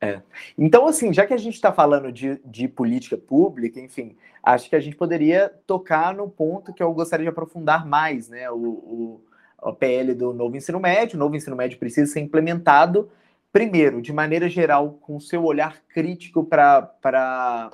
É. 0.00 0.22
Então, 0.56 0.86
assim, 0.86 1.12
já 1.12 1.26
que 1.26 1.34
a 1.34 1.36
gente 1.36 1.54
está 1.54 1.70
falando 1.72 2.10
de, 2.10 2.40
de 2.44 2.66
política 2.66 3.18
pública, 3.18 3.78
enfim, 3.78 4.16
acho 4.42 4.70
que 4.70 4.76
a 4.76 4.80
gente 4.80 4.96
poderia 4.96 5.50
tocar 5.66 6.14
no 6.14 6.28
ponto 6.28 6.72
que 6.72 6.82
eu 6.82 6.92
gostaria 6.94 7.24
de 7.24 7.30
aprofundar 7.30 7.86
mais, 7.86 8.28
né? 8.28 8.50
O, 8.50 9.20
o, 9.62 9.72
PL 9.74 10.14
do 10.14 10.32
novo 10.32 10.56
ensino 10.56 10.80
médio. 10.80 11.16
O 11.16 11.18
novo 11.18 11.36
ensino 11.36 11.54
médio 11.54 11.78
precisa 11.78 12.10
ser 12.10 12.20
implementado, 12.20 13.10
primeiro, 13.52 14.00
de 14.00 14.10
maneira 14.10 14.48
geral, 14.48 14.98
com 15.02 15.16
o 15.16 15.20
seu 15.20 15.44
olhar 15.44 15.82
crítico 15.88 16.44
para 16.44 17.70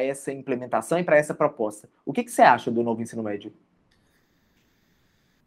essa 0.00 0.30
implementação 0.30 0.98
e 0.98 1.04
para 1.04 1.16
essa 1.16 1.34
proposta. 1.34 1.88
O 2.06 2.12
que, 2.12 2.22
que 2.22 2.30
você 2.30 2.42
acha 2.42 2.70
do 2.70 2.84
novo 2.84 3.02
ensino 3.02 3.22
médio? 3.22 3.52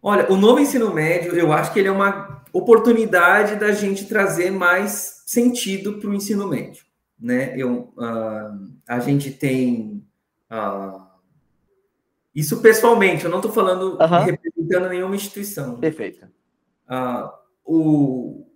Olha, 0.01 0.31
o 0.31 0.36
novo 0.36 0.60
ensino 0.60 0.93
médio, 0.93 1.36
eu 1.36 1.51
acho 1.51 1.73
que 1.73 1.79
ele 1.79 1.88
é 1.88 1.91
uma 1.91 2.43
oportunidade 2.53 3.55
da 3.55 3.71
gente 3.71 4.05
trazer 4.05 4.51
mais 4.51 5.23
sentido 5.25 5.99
para 5.99 6.10
o 6.10 6.13
ensino 6.13 6.47
médio. 6.47 6.86
Né? 7.19 7.53
Eu, 7.57 7.93
uh, 7.97 8.73
a 8.88 8.99
gente 8.99 9.31
tem. 9.31 10.05
Uh, 10.51 11.07
isso 12.33 12.62
pessoalmente, 12.62 13.25
eu 13.25 13.31
não 13.31 13.39
estou 13.39 13.51
falando 13.51 13.97
uhum. 13.99 14.23
representando 14.23 14.89
nenhuma 14.89 15.15
instituição. 15.15 15.79
Perfeito. 15.79 16.27
Uh, 16.88 17.29
o, 17.65 18.47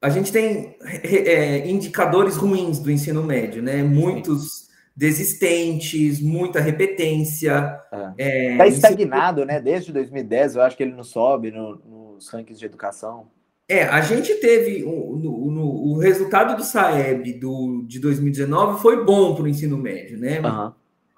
a 0.00 0.08
gente 0.08 0.32
tem 0.32 0.76
é, 0.80 1.68
indicadores 1.68 2.36
ruins 2.36 2.78
do 2.78 2.90
ensino 2.90 3.22
médio, 3.22 3.62
né? 3.62 3.82
Muitos 3.82 4.68
desistentes, 4.96 6.20
muita 6.20 6.60
repetência. 6.60 7.80
Está 7.84 8.14
é, 8.18 8.56
tá 8.56 8.66
estagnado, 8.66 9.44
né? 9.44 9.60
Desde 9.60 9.92
2010, 9.92 10.56
eu 10.56 10.62
acho 10.62 10.76
que 10.76 10.82
ele 10.82 10.94
não 10.94 11.04
sobe 11.04 11.50
no, 11.50 11.76
nos 11.76 12.28
rankings 12.28 12.58
de 12.58 12.66
educação. 12.66 13.28
É, 13.68 13.84
a 13.84 14.00
gente 14.00 14.34
teve 14.34 14.84
o, 14.84 15.16
no, 15.16 15.50
no, 15.50 15.64
o 15.64 15.98
resultado 15.98 16.56
do 16.56 16.64
Saeb 16.64 17.32
do, 17.34 17.84
de 17.86 17.98
2019 18.00 18.82
foi 18.82 19.04
bom 19.04 19.34
para 19.34 19.44
o 19.44 19.48
ensino 19.48 19.78
médio, 19.78 20.18
né? 20.18 20.40
Uhum. 20.40 20.72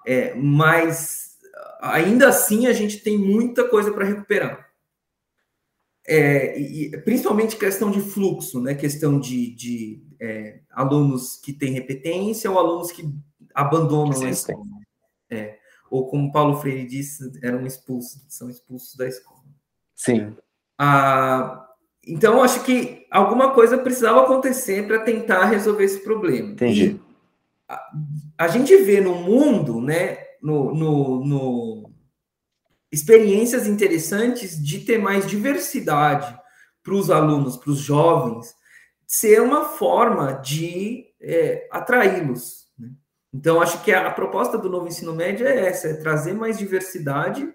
É, 0.07 0.33
mas 0.35 1.37
ainda 1.81 2.29
assim 2.29 2.67
a 2.67 2.73
gente 2.73 2.99
tem 2.99 3.17
muita 3.17 3.67
coisa 3.67 3.91
para 3.91 4.05
recuperar. 4.05 4.65
É, 6.07 6.59
e, 6.59 6.91
principalmente 7.03 7.57
questão 7.57 7.89
de 7.89 7.99
fluxo, 7.99 8.61
né? 8.61 8.75
Questão 8.75 9.19
de, 9.19 9.53
de 9.55 10.03
é, 10.21 10.59
alunos 10.71 11.37
que 11.37 11.51
têm 11.51 11.73
repetência 11.73 12.49
ou 12.49 12.59
alunos 12.59 12.91
que 12.91 13.03
abandonam 13.55 14.21
a 14.21 14.29
escola. 14.29 14.65
É, 15.29 15.57
ou 15.89 16.07
como 16.07 16.31
Paulo 16.31 16.57
Freire 16.57 16.85
disse, 16.85 17.31
eram 17.41 17.65
expulsos, 17.65 18.21
são 18.27 18.49
expulsos 18.49 18.95
da 18.95 19.07
escola. 19.07 19.43
Sim. 19.95 20.35
Ah, 20.77 21.65
então, 22.05 22.43
acho 22.43 22.63
que 22.63 23.07
alguma 23.09 23.53
coisa 23.53 23.77
precisava 23.77 24.21
acontecer 24.21 24.85
para 24.85 24.99
tentar 24.99 25.45
resolver 25.45 25.85
esse 25.85 25.99
problema. 26.03 26.51
Entendi. 26.51 26.99
A, 27.67 27.91
a, 28.37 28.47
gente 28.47 28.75
vê 28.77 29.01
no 29.01 29.15
mundo, 29.15 29.81
né, 29.81 30.19
no, 30.41 30.75
no, 30.75 31.25
no, 31.25 31.91
experiências 32.91 33.65
interessantes 33.65 34.61
de 34.61 34.81
ter 34.81 34.99
mais 34.99 35.25
diversidade 35.25 36.37
para 36.83 36.93
os 36.93 37.09
alunos, 37.09 37.57
para 37.57 37.71
os 37.71 37.79
jovens, 37.79 38.53
ser 39.07 39.41
uma 39.41 39.65
forma 39.65 40.33
de 40.33 41.05
é, 41.19 41.67
atraí-los. 41.71 42.64
Então, 43.35 43.61
acho 43.61 43.83
que 43.83 43.91
a, 43.91 44.07
a 44.07 44.11
proposta 44.11 44.57
do 44.57 44.69
novo 44.69 44.87
ensino 44.87 45.13
médio 45.13 45.45
é 45.45 45.67
essa: 45.67 45.89
é 45.89 45.93
trazer 45.95 46.33
mais 46.33 46.57
diversidade 46.57 47.45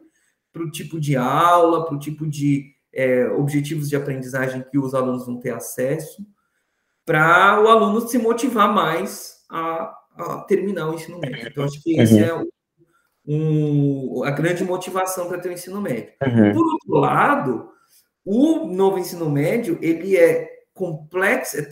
para 0.52 0.62
o 0.62 0.70
tipo 0.70 1.00
de 1.00 1.16
aula, 1.16 1.86
para 1.86 1.94
o 1.94 1.98
tipo 1.98 2.26
de 2.26 2.74
é, 2.92 3.26
objetivos 3.30 3.88
de 3.88 3.96
aprendizagem 3.96 4.62
que 4.70 4.78
os 4.78 4.94
alunos 4.94 5.24
vão 5.24 5.40
ter 5.40 5.54
acesso, 5.54 6.22
para 7.06 7.62
o 7.62 7.68
aluno 7.68 8.06
se 8.06 8.18
motivar 8.18 8.70
mais 8.72 9.36
a, 9.50 9.96
a, 10.16 10.44
terminar 10.46 10.90
o 10.90 10.94
ensino 10.94 11.18
médio. 11.18 11.48
Então, 11.48 11.64
acho 11.64 11.82
que 11.82 11.98
esse 11.98 12.14
uhum. 12.14 12.20
é 12.20 12.44
um, 13.26 14.24
a 14.24 14.30
grande 14.32 14.62
motivação 14.62 15.28
para 15.28 15.38
ter 15.38 15.48
o 15.48 15.52
ensino 15.52 15.80
médio. 15.80 16.12
Uhum. 16.22 16.52
Por 16.52 16.72
outro 16.72 16.94
lado, 16.94 17.70
o 18.22 18.66
novo 18.66 18.98
ensino 18.98 19.30
médio 19.30 19.78
ele 19.80 20.18
é 20.18 20.46
complexo, 20.74 21.56
é, 21.56 21.68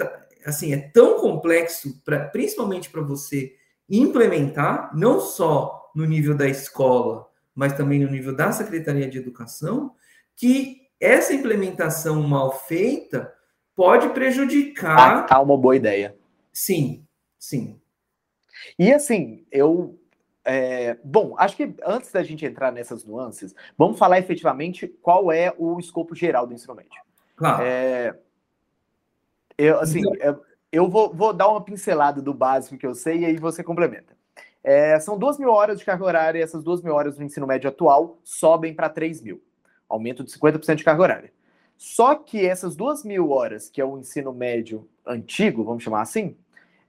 assim, 0.47 0.73
é 0.73 0.79
tão 0.79 1.21
complexo, 1.21 2.03
pra, 2.05 2.21
principalmente 2.21 2.89
para 2.89 3.03
você 3.03 3.53
implementar, 3.89 4.95
não 4.97 5.21
só 5.21 5.91
no 5.95 6.05
nível 6.05 6.37
da 6.37 6.49
escola, 6.49 7.29
mas 7.55 7.73
também 7.73 7.99
no 8.01 8.11
nível 8.11 8.35
da 8.35 8.53
Secretaria 8.53 9.09
de 9.09 9.19
Educação, 9.19 9.95
que 10.37 10.89
essa 11.01 11.33
implementação 11.33 12.23
mal 12.23 12.53
feita 12.53 13.33
pode 13.75 14.09
prejudicar. 14.11 15.27
Tá 15.27 15.41
uma 15.41 15.57
boa 15.57 15.77
ideia. 15.77 16.17
Sim, 16.53 17.05
sim. 17.39 17.81
E 18.79 18.93
assim, 18.93 19.47
eu. 19.51 19.99
É, 20.45 20.97
bom, 21.05 21.35
acho 21.39 21.57
que 21.57 21.75
antes 21.85 22.11
da 22.11 22.23
gente 22.23 22.45
entrar 22.47 22.73
nessas 22.73 23.05
nuances, 23.05 23.55
vamos 23.77 23.99
falar 23.99 24.19
efetivamente 24.19 24.89
qual 24.89 25.31
é 25.31 25.53
o 25.59 25.79
escopo 25.79 26.15
geral 26.15 26.47
do 26.47 26.55
ensino 26.55 26.75
médio. 26.75 27.03
Claro. 27.37 27.63
É, 27.63 28.19
eu, 29.59 29.79
assim, 29.79 30.01
então... 30.01 30.41
eu, 30.73 30.89
vou, 30.89 31.13
vou, 31.13 31.33
dar 31.33 31.49
uma 31.49 31.63
pincelada 31.63 32.21
do 32.21 32.35
básico 32.35 32.77
que 32.77 32.87
eu 32.87 32.95
sei 32.95 33.21
e 33.21 33.25
aí 33.25 33.37
você 33.37 33.63
complementa. 33.63 34.17
É, 34.63 34.99
são 35.01 35.19
duas 35.19 35.39
mil 35.39 35.51
horas 35.51 35.79
de 35.79 35.85
carga 35.85 36.05
horária 36.05 36.39
e 36.39 36.43
essas 36.43 36.63
duas 36.63 36.83
mil 36.83 36.95
horas 36.95 37.17
do 37.17 37.25
ensino 37.25 37.47
médio 37.47 37.69
atual 37.71 38.19
sobem 38.23 38.75
para 38.75 38.89
3 38.89 39.23
mil. 39.23 39.43
Aumento 39.89 40.23
de 40.23 40.31
50% 40.31 40.75
de 40.75 40.85
carga 40.85 41.03
horária. 41.03 41.33
Só 41.77 42.17
que 42.17 42.45
essas 42.45 42.75
duas 42.75 43.05
mil 43.05 43.31
horas, 43.31 43.71
que 43.71 43.81
é 43.81 43.85
o 43.85 43.99
ensino 43.99 44.33
médio 44.33 44.89
antigo, 45.07 45.65
vamos 45.65 45.83
chamar 45.83 46.03
assim, 46.03 46.37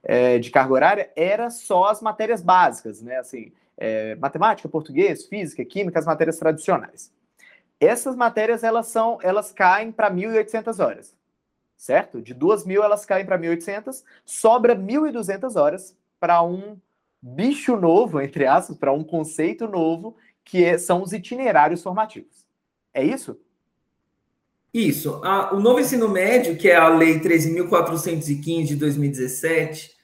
é, 0.02 0.38
de 0.38 0.50
carga 0.50 0.72
horária, 0.72 1.10
era 1.14 1.48
só 1.48 1.84
as 1.84 2.02
matérias 2.02 2.42
básicas, 2.42 3.00
né? 3.00 3.18
Assim, 3.18 3.52
é, 3.78 4.14
matemática, 4.16 4.68
português, 4.68 5.26
física, 5.26 5.64
química, 5.64 5.98
as 5.98 6.06
matérias 6.06 6.38
tradicionais. 6.38 7.12
Essas 7.80 8.14
matérias 8.14 8.62
elas 8.62 8.88
são, 8.88 9.18
elas 9.22 9.52
caem 9.52 9.90
para 9.90 10.10
1.800 10.10 10.84
horas, 10.84 11.16
certo? 11.80 12.20
De 12.20 12.34
2.000 12.34 12.84
elas 12.84 13.06
caem 13.06 13.24
para 13.24 13.38
1.800, 13.38 14.04
sobra 14.22 14.76
1.200 14.76 15.58
horas 15.58 15.96
para 16.20 16.42
um 16.42 16.76
bicho 17.22 17.74
novo, 17.74 18.20
entre 18.20 18.46
aspas, 18.46 18.76
para 18.76 18.92
um 18.92 19.02
conceito 19.02 19.66
novo, 19.66 20.14
que 20.44 20.62
é, 20.62 20.76
são 20.76 21.02
os 21.02 21.14
itinerários 21.14 21.82
formativos. 21.82 22.46
É 22.92 23.02
isso? 23.02 23.40
Isso. 24.74 25.22
A, 25.24 25.54
o 25.54 25.60
novo 25.60 25.80
ensino 25.80 26.06
médio, 26.06 26.58
que 26.58 26.68
é 26.68 26.76
a 26.76 26.88
Lei 26.88 27.18
13.415 27.18 28.64
de 28.66 28.76
2017, 28.76 29.96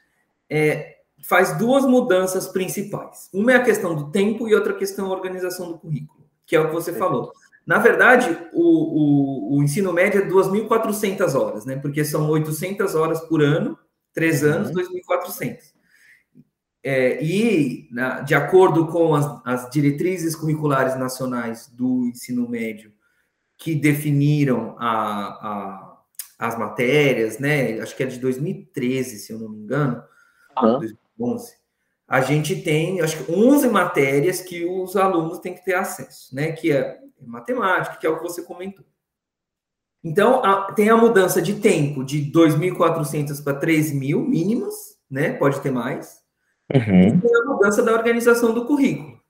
é, 0.49 1.01
faz 1.25 1.59
duas 1.59 1.85
mudanças 1.85 2.49
principais. 2.49 3.29
Uma 3.35 3.53
é 3.53 3.57
a 3.57 3.63
questão 3.63 3.95
do 3.95 4.11
tempo 4.11 4.49
e 4.49 4.55
outra 4.55 4.73
questão 4.73 5.09
é 5.09 5.09
a 5.11 5.13
organização 5.13 5.73
do 5.73 5.79
currículo, 5.79 6.25
que 6.47 6.57
é 6.57 6.61
o 6.61 6.69
que 6.69 6.75
você 6.75 6.95
falou. 6.95 7.33
Na 7.67 7.79
verdade, 7.79 8.39
o, 8.53 8.63
o, 8.63 9.57
o 9.57 9.63
ensino 9.63 9.93
médio 9.93 10.23
é 10.23 10.29
2.400 10.29 11.35
horas, 11.35 11.67
né? 11.67 11.77
Porque 11.77 12.05
são 12.05 12.31
800 12.31 12.95
horas 12.95 13.21
por 13.23 13.43
ano, 13.43 13.77
três 14.15 14.43
uhum. 14.43 14.53
anos, 14.53 14.71
2.400. 14.71 15.75
É, 16.85 17.21
e, 17.21 17.89
na, 17.91 18.21
de 18.21 18.37
acordo 18.37 18.87
com 18.87 19.13
as, 19.17 19.41
as 19.45 19.71
diretrizes 19.71 20.37
curriculares 20.37 20.97
nacionais 20.97 21.67
do 21.67 22.05
ensino 22.07 22.49
médio, 22.49 22.93
que 23.59 23.75
definiram 23.75 24.77
a, 24.79 24.87
a, 24.89 25.99
as 26.39 26.57
matérias, 26.57 27.41
né? 27.41 27.81
Acho 27.81 27.97
que 27.97 28.05
é 28.05 28.07
de 28.07 28.21
2013, 28.21 29.19
se 29.19 29.33
eu 29.33 29.41
não 29.41 29.49
me 29.49 29.59
engano, 29.59 30.01
uhum. 30.63 30.79
2011. 31.19 31.55
A 32.07 32.21
gente 32.21 32.63
tem, 32.63 33.01
acho 33.01 33.25
que 33.25 33.33
11 33.33 33.69
matérias 33.69 34.41
que 34.41 34.65
os 34.65 34.95
alunos 34.95 35.41
têm 35.41 35.55
que 35.55 35.65
ter 35.65 35.75
acesso, 35.75 36.33
né? 36.33 36.53
Que 36.53 36.71
é 36.71 37.01
matemática, 37.21 37.97
que 37.97 38.07
é 38.07 38.11
o 38.11 38.17
que 38.17 38.23
você 38.23 38.43
comentou. 38.43 38.85
Então, 40.03 40.45
a, 40.45 40.73
tem 40.73 40.89
a 40.89 40.97
mudança 40.97 41.43
de 41.43 41.55
tempo 41.55 42.05
de 42.05 42.31
2.400 42.31 43.43
para 43.43 43.59
3.000 43.59 44.17
mínimas, 44.27 44.75
né? 45.11 45.33
Pode 45.33 45.61
ter 45.61 45.71
mais. 45.71 46.21
Uhum. 46.73 47.09
E 47.09 47.21
tem 47.21 47.37
a 47.37 47.45
mudança 47.45 47.83
da 47.83 47.93
organização 47.93 48.55
do 48.55 48.67
currículo. 48.67 49.21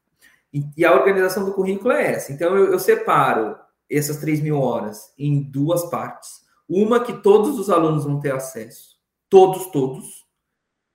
E, 0.52 0.62
e 0.76 0.84
a 0.84 0.92
organização 0.92 1.44
do 1.44 1.52
currículo 1.52 1.92
é 1.92 2.12
essa. 2.12 2.32
Então, 2.32 2.56
eu, 2.56 2.72
eu 2.72 2.78
separo 2.78 3.56
essas 3.90 4.18
3 4.18 4.40
mil 4.40 4.58
horas 4.60 5.12
em 5.18 5.42
duas 5.42 5.88
partes. 5.88 6.44
Uma 6.68 7.02
que 7.02 7.22
todos 7.22 7.58
os 7.58 7.70
alunos 7.70 8.04
vão 8.04 8.18
ter 8.18 8.32
acesso, 8.32 8.96
todos, 9.30 9.66
todos, 9.70 10.26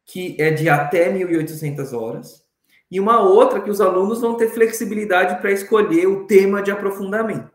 que 0.06 0.36
é 0.40 0.52
de 0.52 0.70
até 0.70 1.12
1.800 1.12 1.98
horas, 1.98 2.44
e 2.92 3.00
uma 3.00 3.22
outra 3.22 3.62
que 3.62 3.70
os 3.70 3.80
alunos 3.80 4.20
vão 4.20 4.36
ter 4.36 4.50
flexibilidade 4.50 5.40
para 5.40 5.52
escolher 5.52 6.08
o 6.08 6.26
tema 6.28 6.62
de 6.62 6.70
aprofundamento, 6.70 7.50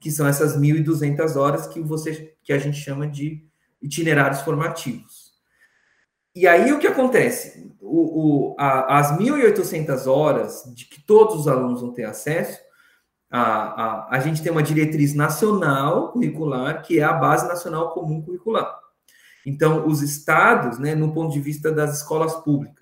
que 0.00 0.10
são 0.10 0.26
essas 0.26 0.56
1.200 0.56 1.36
horas 1.36 1.66
que 1.66 1.80
você 1.80 2.34
que 2.42 2.52
a 2.52 2.58
gente 2.58 2.78
chama 2.78 3.06
de 3.06 3.44
itinerários 3.82 4.40
formativos. 4.42 5.32
E 6.34 6.46
aí 6.46 6.72
o 6.72 6.78
que 6.78 6.86
acontece? 6.86 7.70
O, 7.80 8.52
o, 8.52 8.56
a, 8.58 8.98
as 8.98 9.18
1.800 9.18 10.06
horas 10.06 10.62
de 10.74 10.86
que 10.86 11.04
todos 11.04 11.34
os 11.34 11.48
alunos 11.48 11.80
vão 11.80 11.92
ter 11.92 12.04
acesso 12.04 12.58
a, 13.32 13.40
a, 13.40 14.16
a 14.16 14.20
gente 14.20 14.42
tem 14.42 14.52
uma 14.52 14.62
diretriz 14.62 15.14
nacional 15.14 16.12
curricular, 16.12 16.82
que 16.82 17.00
é 17.00 17.02
a 17.02 17.14
Base 17.14 17.48
Nacional 17.48 17.94
Comum 17.94 18.20
Curricular. 18.20 18.78
Então, 19.46 19.86
os 19.86 20.02
estados, 20.02 20.78
né, 20.78 20.94
no 20.94 21.14
ponto 21.14 21.32
de 21.32 21.40
vista 21.40 21.72
das 21.72 21.96
escolas 21.96 22.34
públicas, 22.34 22.81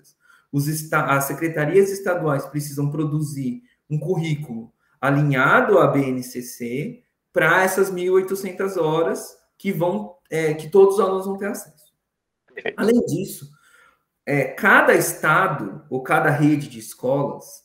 os 0.51 0.67
as 0.91 1.25
secretarias 1.25 1.91
estaduais 1.91 2.45
precisam 2.45 2.91
produzir 2.91 3.61
um 3.89 3.99
currículo 3.99 4.71
alinhado 4.99 5.79
à 5.79 5.87
BNCC 5.87 7.03
para 7.33 7.63
essas 7.63 7.91
1.800 7.91 8.77
horas 8.77 9.37
que 9.57 9.71
vão, 9.71 10.15
é, 10.29 10.53
que 10.53 10.69
todos 10.69 10.95
os 10.95 10.99
alunos 10.99 11.25
vão 11.25 11.37
ter 11.37 11.47
acesso. 11.47 11.91
Além 12.75 12.99
disso, 13.05 13.49
é, 14.25 14.43
cada 14.43 14.93
estado 14.93 15.83
ou 15.89 16.03
cada 16.03 16.29
rede 16.29 16.67
de 16.67 16.79
escolas 16.79 17.61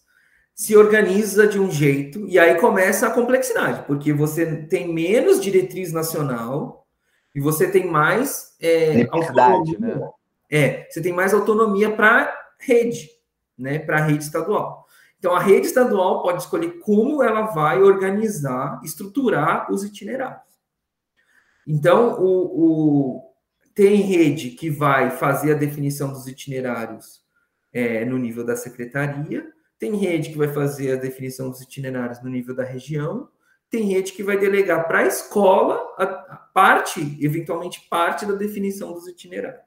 se 0.55 0.75
organiza 0.75 1.47
de 1.47 1.59
um 1.59 1.71
jeito 1.71 2.27
e 2.27 2.39
aí 2.39 2.55
começa 2.59 3.07
a 3.07 3.11
complexidade, 3.11 3.85
porque 3.87 4.13
você 4.13 4.63
tem 4.65 4.93
menos 4.93 5.41
diretriz 5.41 5.93
nacional 5.93 6.87
e 7.35 7.41
você 7.41 7.71
tem 7.71 7.87
mais 7.87 8.57
é, 8.61 9.07
autonomia. 9.11 9.79
Né? 9.79 10.11
É, 10.51 10.87
você 10.89 11.03
tem 11.03 11.13
mais 11.13 11.35
autonomia 11.35 11.95
para 11.95 12.36
rede, 12.59 13.11
né? 13.57 13.79
Para 13.79 13.99
a 13.99 14.05
rede 14.05 14.25
estadual. 14.25 14.87
Então 15.19 15.35
a 15.35 15.41
rede 15.41 15.67
estadual 15.67 16.23
pode 16.23 16.43
escolher 16.43 16.79
como 16.81 17.23
ela 17.23 17.47
vai 17.47 17.81
organizar, 17.83 18.81
estruturar 18.85 19.73
os 19.73 19.83
itinerários. 19.83 20.43
Então 21.67 22.21
o, 22.21 23.21
o 23.21 23.35
tem 23.75 23.97
rede 23.97 24.51
que 24.51 24.71
vai 24.71 25.11
fazer 25.11 25.53
a 25.53 25.59
definição 25.59 26.13
dos 26.13 26.27
itinerários 26.27 27.23
é, 27.73 28.05
no 28.05 28.17
nível 28.17 28.45
da 28.45 28.57
secretaria 28.57 29.53
tem 29.79 29.95
rede 29.95 30.31
que 30.31 30.39
vai 30.39 30.49
fazer 30.49 30.93
a 30.93 31.01
definição 31.01 31.51
dos 31.51 31.61
itinerários 31.61 32.23
no 32.23 32.31
nível 32.31 32.55
da 32.55 32.65
região, 32.65 33.29
tem 33.69 33.85
rede 33.85 34.13
que 34.13 34.23
vai 34.23 34.39
delegar 34.39 34.87
para 34.87 35.01
a 35.01 35.07
escola 35.07 35.75
a 35.99 36.07
parte, 36.07 37.19
eventualmente 37.21 37.87
parte 37.91 38.25
da 38.25 38.35
definição 38.35 38.93
dos 38.93 39.07
itinerários. 39.07 39.63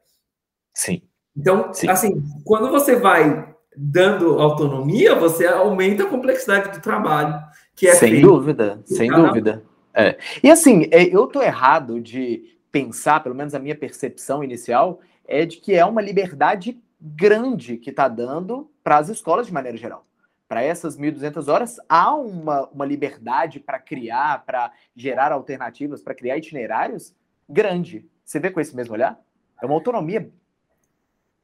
Sim. 0.74 1.08
Então, 1.40 1.74
Sim. 1.74 1.90
assim, 1.90 2.24
quando 2.44 2.70
você 2.70 2.98
vai 2.98 3.56
dando 3.76 4.40
autonomia, 4.40 5.16
você 5.16 5.48
aumenta 5.48 6.04
a 6.04 6.10
complexidade 6.10 6.72
do 6.72 6.82
trabalho, 6.82 7.42
que 7.74 7.88
é 7.88 7.96
sem 7.96 8.22
dúvida, 8.22 8.82
sem 8.84 9.10
dúvida. 9.10 9.64
É. 9.94 10.18
E 10.44 10.52
assim, 10.52 10.88
é, 10.92 11.04
eu 11.04 11.28
tô 11.28 11.42
errado 11.42 12.02
de 12.02 12.58
pensar, 12.70 13.24
pelo 13.24 13.36
menos 13.36 13.56
a 13.56 13.60
minha 13.60 13.76
percepção 13.76 14.44
inicial 14.44 15.00
é 15.26 15.46
de 15.46 15.58
que 15.58 15.74
é 15.74 15.86
uma 15.86 16.02
liberdade 16.02 16.78
grande 17.00 17.78
que 17.78 17.90
está 17.90 18.10
dando 18.10 18.70
para 18.84 18.98
as 18.98 19.08
escolas 19.08 19.48
de 19.48 19.54
maneira 19.54 19.78
geral. 19.78 20.06
Para 20.48 20.62
essas 20.62 20.98
1.200 20.98 21.48
horas, 21.48 21.78
há 21.88 22.14
uma, 22.16 22.68
uma 22.68 22.86
liberdade 22.86 23.60
para 23.60 23.80
criar, 23.80 24.44
para 24.46 24.72
gerar 24.96 25.32
alternativas, 25.32 26.02
para 26.02 26.16
criar 26.16 26.38
itinerários 26.38 27.14
grande. 27.48 28.06
Você 28.26 28.40
vê 28.40 28.52
com 28.52 28.60
esse 28.60 28.76
mesmo 28.76 28.94
olhar? 28.94 29.20
É 29.62 29.66
uma 29.66 29.76
autonomia. 29.76 30.30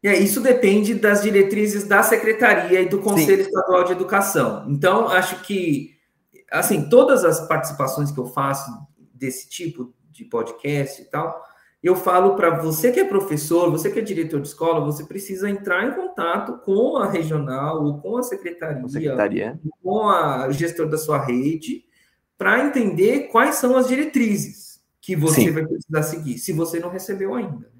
É, 0.05 0.19
isso 0.19 0.39
depende 0.39 0.93
das 0.93 1.23
diretrizes 1.23 1.87
da 1.87 2.03
secretaria 2.03 2.79
e 2.79 2.87
do 2.87 2.99
Conselho 2.99 3.43
Sim. 3.43 3.49
Estadual 3.49 3.83
de 3.85 3.91
Educação. 3.91 4.65
Então, 4.69 5.07
acho 5.07 5.41
que, 5.41 5.95
assim, 6.51 6.87
todas 6.89 7.25
as 7.25 7.47
participações 7.47 8.11
que 8.11 8.19
eu 8.19 8.27
faço 8.27 8.69
desse 9.11 9.49
tipo 9.49 9.91
de 10.11 10.23
podcast 10.25 11.01
e 11.01 11.05
tal, 11.05 11.43
eu 11.81 11.95
falo 11.95 12.35
para 12.35 12.51
você 12.51 12.91
que 12.91 12.99
é 12.99 13.05
professor, 13.05 13.71
você 13.71 13.89
que 13.89 13.97
é 13.97 14.01
diretor 14.03 14.39
de 14.39 14.47
escola, 14.47 14.85
você 14.85 15.03
precisa 15.03 15.49
entrar 15.49 15.87
em 15.87 15.93
contato 15.93 16.59
com 16.63 16.97
a 16.97 17.09
regional, 17.09 17.83
ou 17.83 17.99
com 17.99 18.17
a 18.17 18.23
secretaria, 18.23 18.87
secretaria. 18.87 19.59
com 19.81 20.07
a 20.07 20.51
gestor 20.51 20.87
da 20.87 20.99
sua 20.99 21.17
rede, 21.17 21.83
para 22.37 22.63
entender 22.63 23.29
quais 23.31 23.55
são 23.55 23.75
as 23.75 23.87
diretrizes 23.87 24.79
que 25.01 25.15
você 25.15 25.41
Sim. 25.41 25.51
vai 25.51 25.65
precisar 25.65 26.03
seguir, 26.03 26.37
se 26.37 26.53
você 26.53 26.79
não 26.79 26.89
recebeu 26.89 27.33
ainda. 27.33 27.74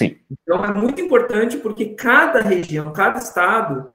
Sim. 0.00 0.16
Então 0.30 0.64
é 0.64 0.72
muito 0.72 0.98
importante 0.98 1.58
porque 1.58 1.94
cada 1.94 2.40
região, 2.40 2.90
cada 2.90 3.18
estado 3.18 3.92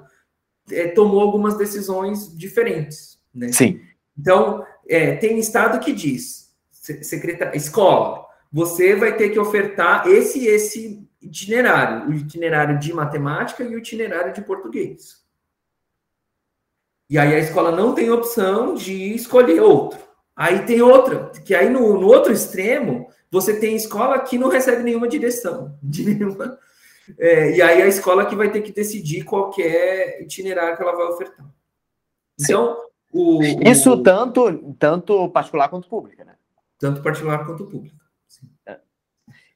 é, 0.72 0.90
tomou 0.90 1.20
algumas 1.20 1.58
decisões 1.58 2.32
diferentes. 2.38 3.20
Né? 3.34 3.52
Sim. 3.52 3.82
Então, 4.16 4.64
é, 4.88 5.16
tem 5.16 5.40
estado 5.40 5.80
que 5.80 5.92
diz, 5.92 6.54
secretária, 6.70 7.58
escola, 7.58 8.24
você 8.54 8.96
vai 8.96 9.18
ter 9.18 9.30
que 9.30 9.40
ofertar 9.40 10.08
esse 10.08 10.46
esse 10.46 11.04
itinerário, 11.20 12.08
o 12.08 12.14
itinerário 12.14 12.78
de 12.78 12.94
matemática 12.94 13.64
e 13.64 13.76
o 13.76 13.80
itinerário 13.80 14.32
de 14.32 14.42
português. 14.42 15.26
E 17.10 17.18
aí 17.18 17.34
a 17.34 17.40
escola 17.40 17.72
não 17.72 17.96
tem 17.96 18.12
opção 18.12 18.76
de 18.76 19.16
escolher 19.16 19.60
outro. 19.60 20.00
Aí 20.36 20.66
tem 20.66 20.84
outra, 20.84 21.32
que 21.44 21.56
aí 21.56 21.68
no, 21.68 22.00
no 22.00 22.08
outro 22.08 22.32
extremo, 22.32 23.08
você 23.36 23.60
tem 23.60 23.76
escola 23.76 24.18
que 24.20 24.38
não 24.38 24.48
recebe 24.48 24.82
nenhuma 24.82 25.10
direção. 25.10 25.78
Nenhuma, 25.84 26.58
é, 27.20 27.52
e 27.58 27.62
aí 27.62 27.82
a 27.82 27.88
escola 27.88 28.26
que 28.26 28.36
vai 28.36 28.50
ter 28.50 28.62
que 28.62 28.72
decidir 28.72 29.26
qualquer 29.26 30.22
itinerário 30.22 30.78
que 30.78 30.82
ela 30.82 30.96
vai 30.96 31.06
ofertar. 31.08 31.46
Então, 32.40 32.78
o, 33.12 33.44
Isso 33.44 33.92
o, 33.92 34.02
tanto, 34.02 34.74
tanto 34.80 35.30
particular 35.30 35.68
quanto 35.68 35.90
pública, 35.90 36.24
né? 36.24 36.36
Tanto 36.80 37.04
particular 37.04 37.46
quanto 37.46 37.66
pública. 37.66 37.98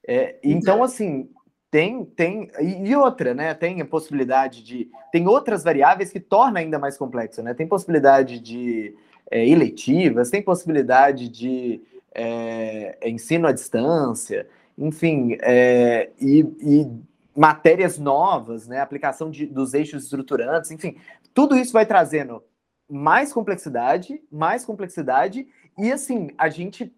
É, 0.05 0.37
então, 0.43 0.83
assim, 0.83 1.29
tem, 1.71 2.03
tem. 2.03 2.51
E 2.59 2.93
outra, 2.97 3.33
né? 3.33 3.53
Tem 3.53 3.81
a 3.81 3.85
possibilidade 3.85 4.61
de. 4.61 4.89
Tem 5.09 5.25
outras 5.25 5.63
variáveis 5.63 6.11
que 6.11 6.19
torna 6.19 6.59
ainda 6.59 6.77
mais 6.77 6.97
complexo, 6.97 7.41
né? 7.41 7.53
Tem 7.53 7.67
possibilidade 7.67 8.39
de 8.39 8.93
é, 9.31 9.47
eletivas, 9.47 10.29
tem 10.29 10.41
possibilidade 10.41 11.29
de 11.29 11.81
é, 12.13 12.97
ensino 13.09 13.47
à 13.47 13.51
distância, 13.51 14.47
enfim, 14.77 15.37
é, 15.41 16.09
e, 16.19 16.39
e, 16.61 16.87
matérias 17.35 17.97
novas, 17.97 18.67
né? 18.67 18.79
Aplicação 18.79 19.29
de, 19.29 19.45
dos 19.45 19.73
eixos 19.73 20.03
estruturantes, 20.03 20.71
enfim, 20.71 20.97
tudo 21.33 21.55
isso 21.57 21.73
vai 21.73 21.85
trazendo 21.85 22.43
mais 22.89 23.31
complexidade, 23.31 24.21
mais 24.31 24.65
complexidade, 24.65 25.47
e 25.77 25.91
assim, 25.91 26.29
a 26.37 26.49
gente 26.49 26.91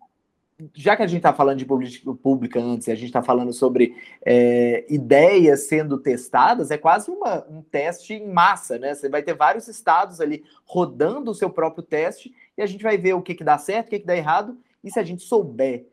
já 0.74 0.96
que 0.96 1.04
a 1.04 1.08
gente 1.08 1.18
está 1.18 1.34
falando 1.34 1.58
de 1.58 1.66
política 1.66 2.14
pública 2.14 2.60
antes, 2.60 2.88
a 2.88 2.96
gente 2.96 3.06
está 3.06 3.22
falando 3.22 3.52
sobre 3.54 3.96
é, 4.24 4.86
ideias 4.90 5.62
sendo 5.62 5.98
testadas, 5.98 6.72
é 6.72 6.78
quase 6.78 7.10
uma, 7.10 7.46
um 7.50 7.62
teste 7.62 8.14
em 8.14 8.28
massa, 8.32 8.78
né? 8.78 8.94
Você 8.94 9.10
vai 9.10 9.24
ter 9.24 9.34
vários 9.34 9.68
estados 9.68 10.22
ali 10.22 10.44
rodando 10.66 11.32
o 11.32 11.36
seu 11.36 11.50
próprio 11.50 11.84
teste 11.84 12.34
e 12.58 12.62
a 12.62 12.66
gente 12.66 12.84
vai 12.84 12.98
ver 12.98 13.14
o 13.14 13.22
que, 13.22 13.34
que 13.34 13.44
dá 13.44 13.58
certo, 13.58 13.88
o 13.88 13.90
que, 13.90 14.00
que 14.00 14.06
dá 14.06 14.16
errado, 14.16 14.58
e 14.84 14.92
se 14.92 15.00
a 15.00 15.04
gente 15.04 15.24
souber 15.24 15.88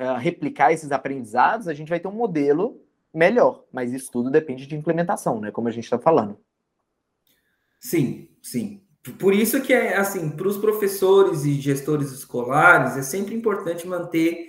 uh, 0.00 0.16
replicar 0.18 0.72
esses 0.72 0.92
aprendizados, 0.92 1.68
a 1.68 1.74
gente 1.74 1.88
vai 1.88 2.00
ter 2.00 2.08
um 2.08 2.12
modelo 2.12 2.80
melhor. 3.12 3.64
Mas 3.72 3.92
isso 3.92 4.10
tudo 4.10 4.30
depende 4.30 4.66
de 4.66 4.76
implementação, 4.76 5.40
né? 5.40 5.50
Como 5.50 5.68
a 5.68 5.70
gente 5.70 5.84
está 5.84 5.98
falando. 5.98 6.38
Sim, 7.80 8.28
sim. 8.42 8.82
Por 9.18 9.32
isso 9.32 9.62
que 9.62 9.72
é 9.72 9.96
assim, 9.96 10.28
para 10.30 10.48
os 10.48 10.58
professores 10.58 11.44
e 11.44 11.54
gestores 11.54 12.10
escolares, 12.12 12.96
é 12.96 13.02
sempre 13.02 13.34
importante 13.34 13.86
manter 13.86 14.48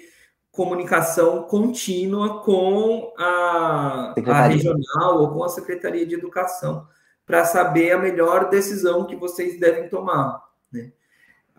comunicação 0.51 1.43
contínua 1.43 2.41
com 2.43 3.13
a, 3.17 4.13
a 4.25 4.47
regional 4.47 5.21
ou 5.21 5.33
com 5.33 5.43
a 5.43 5.49
Secretaria 5.49 6.05
de 6.05 6.15
Educação, 6.15 6.87
para 7.25 7.45
saber 7.45 7.91
a 7.91 7.99
melhor 7.99 8.49
decisão 8.49 9.05
que 9.05 9.15
vocês 9.15 9.59
devem 9.59 9.87
tomar. 9.87 10.48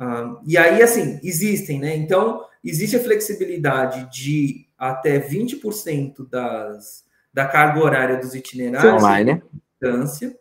Ah, 0.00 0.40
e 0.46 0.56
aí, 0.56 0.82
assim, 0.82 1.20
existem, 1.22 1.78
né? 1.78 1.94
Então, 1.94 2.42
existe 2.64 2.96
a 2.96 3.00
flexibilidade 3.00 4.10
de 4.10 4.66
até 4.78 5.20
20% 5.20 6.26
das, 6.26 7.04
da 7.30 7.46
carga 7.46 7.80
horária 7.80 8.16
dos 8.16 8.34
itinerários 8.34 8.94
online. 8.94 9.42
distância. 9.78 10.34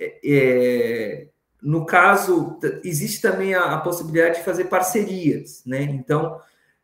É, 0.00 0.18
é, 0.24 1.28
no 1.60 1.84
caso, 1.84 2.58
existe 2.82 3.20
também 3.20 3.54
a, 3.54 3.74
a, 3.74 3.80
possibilidade 3.80 4.38
de 4.38 4.44
fazer 4.44 4.64
parcerias, 4.64 5.62
né? 5.66 5.82
Então, 5.82 6.40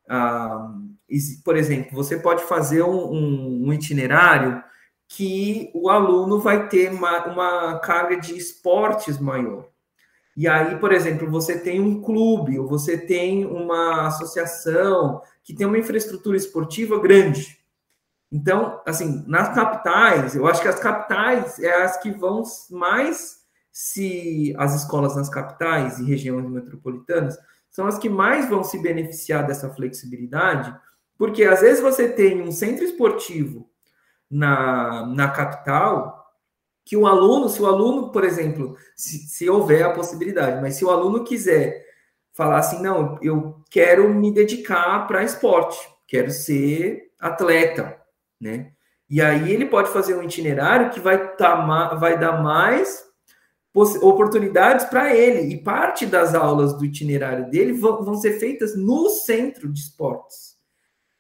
ah, 0.07 0.71
por 1.43 1.57
exemplo, 1.57 1.95
você 1.95 2.19
pode 2.19 2.43
fazer 2.45 2.83
um, 2.83 3.11
um, 3.11 3.69
um, 3.69 3.73
itinerário 3.73 4.63
que 5.09 5.71
o 5.73 5.89
aluno 5.89 6.41
vai 6.41 6.69
ter 6.69 6.91
uma, 6.91 7.25
uma 7.25 7.79
carga 7.79 8.19
de 8.21 8.37
esportes 8.37 9.19
maior. 9.19 9.73
E 10.37 10.49
aí, 10.49 10.77
por 10.79 10.93
exemplo, 10.93 11.31
você 11.31 11.59
tem 11.59 11.81
um 11.81 12.03
clube, 12.03 12.59
ou 12.59 12.67
você 12.67 12.99
tem 12.99 13.47
uma 13.47 14.09
associação 14.09 15.23
que 15.45 15.55
tem 15.55 15.67
uma 15.67 15.79
infraestrutura 15.79 16.37
esportiva 16.37 16.99
grande. 16.99 17.59
Então, 18.33 18.81
assim, 18.85 19.25
nas 19.29 19.55
capitais, 19.55 20.35
eu 20.35 20.47
acho 20.47 20.61
que 20.61 20.69
as 20.69 20.81
capitais 20.81 21.59
é 21.61 21.83
as 21.83 21.97
que 22.01 22.11
vão 22.11 22.43
mais 22.71 23.45
se 23.71 24.55
as 24.59 24.75
escolas 24.75 25.17
nas 25.17 25.29
capitais 25.29 25.99
e 25.99 26.05
regiões 26.05 26.49
metropolitanas 26.49 27.37
são 27.71 27.87
as 27.87 27.99
que 27.99 28.09
mais 28.09 28.49
vão 28.49 28.63
se 28.63 28.81
beneficiar 28.81 29.47
dessa 29.47 29.69
flexibilidade, 29.69 30.75
porque 31.19 31.45
às 31.45 31.61
vezes 31.61 31.83
você 31.83 32.09
tem 32.09 32.41
um 32.41 32.53
centro 32.53 32.85
esportivo 32.85 33.69
na, 34.31 35.07
na 35.07 35.29
capital 35.29 36.14
que 36.85 36.97
o 36.97 37.07
aluno, 37.07 37.49
se 37.49 37.63
o 37.63 37.67
aluno, 37.67 38.11
por 38.13 38.25
exemplo, 38.25 38.77
se, 38.95 39.19
se 39.27 39.49
houver 39.49 39.85
a 39.85 39.93
possibilidade, 39.93 40.61
mas 40.61 40.75
se 40.75 40.85
o 40.85 40.91
aluno 40.91 41.25
quiser 41.25 41.85
falar 42.33 42.59
assim, 42.59 42.83
não, 42.83 43.19
eu 43.23 43.63
quero 43.71 44.13
me 44.13 44.31
dedicar 44.31 45.07
para 45.07 45.25
esporte, 45.25 45.79
quero 46.07 46.31
ser 46.31 47.13
atleta, 47.19 47.99
né? 48.41 48.73
E 49.09 49.21
aí 49.23 49.53
ele 49.53 49.67
pode 49.67 49.91
fazer 49.91 50.15
um 50.15 50.23
itinerário 50.23 50.91
que 50.91 50.99
vai, 50.99 51.37
tá, 51.37 51.95
vai 51.95 52.19
dar 52.19 52.43
mais 52.43 53.05
oportunidades 54.03 54.87
para 54.87 55.15
ele. 55.15 55.53
E 55.53 55.63
parte 55.63 56.07
das 56.07 56.35
aulas 56.35 56.77
do 56.77 56.85
itinerário 56.85 57.51
dele 57.51 57.73
vão, 57.73 58.03
vão 58.03 58.15
ser 58.17 58.39
feitas 58.39 58.77
no 58.77 59.09
centro 59.09 59.71
de 59.71 59.81
esportes. 59.81 60.55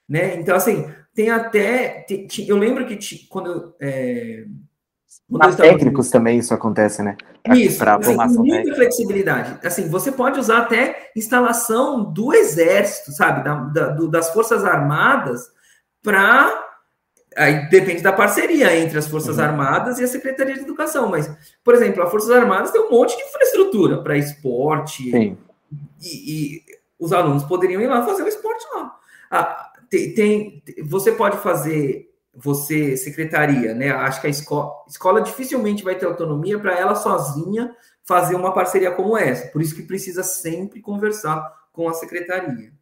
Né? 0.08 0.36
Então, 0.36 0.56
assim, 0.56 0.88
tem 1.14 1.30
até. 1.30 2.04
Tem, 2.06 2.26
eu 2.46 2.56
lembro 2.56 2.86
que 2.86 3.26
quando. 3.28 3.74
É, 3.80 4.44
quando 5.30 5.56
técnicos 5.56 6.10
também 6.10 6.38
isso 6.38 6.52
acontece, 6.54 7.02
né? 7.02 7.16
Isso, 7.54 7.78
pra 7.78 7.96
assim, 7.96 8.14
muita 8.14 8.56
técnica. 8.56 8.76
flexibilidade. 8.76 9.66
Assim, 9.66 9.88
você 9.88 10.12
pode 10.12 10.38
usar 10.38 10.58
até 10.58 11.10
instalação 11.16 12.04
do 12.04 12.32
exército, 12.32 13.12
sabe? 13.12 13.44
Da, 13.44 13.54
da, 13.54 13.88
do, 13.88 14.08
das 14.08 14.30
Forças 14.30 14.64
Armadas 14.64 15.42
para 16.02 16.64
Aí 17.36 17.68
depende 17.68 18.02
da 18.02 18.12
parceria 18.12 18.76
entre 18.76 18.96
as 18.96 19.08
Forças 19.08 19.38
uhum. 19.38 19.44
Armadas 19.44 19.98
e 19.98 20.04
a 20.04 20.06
Secretaria 20.06 20.54
de 20.54 20.60
Educação. 20.60 21.08
Mas, 21.08 21.30
por 21.64 21.74
exemplo, 21.74 22.02
as 22.02 22.10
Forças 22.10 22.30
Armadas 22.30 22.70
tem 22.70 22.80
um 22.80 22.90
monte 22.90 23.16
de 23.16 23.22
infraestrutura 23.24 24.02
para 24.02 24.16
esporte. 24.16 25.10
E, 25.14 25.36
e, 26.02 26.62
os 26.98 27.12
alunos 27.12 27.42
poderiam 27.42 27.82
ir 27.82 27.86
lá 27.86 28.04
fazer 28.06 28.22
o 28.22 28.28
esporte 28.28 28.64
lá. 28.72 28.96
Ah, 29.30 29.72
tem, 29.90 30.14
tem, 30.14 30.62
você 30.84 31.12
pode 31.12 31.38
fazer, 31.38 32.08
você, 32.36 32.96
secretaria, 32.96 33.74
né? 33.74 33.90
Acho 33.90 34.20
que 34.20 34.26
a 34.26 34.30
escola, 34.30 34.72
escola 34.88 35.20
dificilmente 35.20 35.84
vai 35.84 35.94
ter 35.94 36.06
autonomia 36.06 36.58
para 36.58 36.78
ela 36.78 36.94
sozinha 36.94 37.74
fazer 38.02 38.34
uma 38.34 38.52
parceria 38.52 38.90
como 38.90 39.16
essa. 39.16 39.48
Por 39.48 39.62
isso 39.62 39.74
que 39.74 39.82
precisa 39.82 40.22
sempre 40.22 40.80
conversar 40.80 41.50
com 41.72 41.88
a 41.88 41.94
secretaria. 41.94 42.72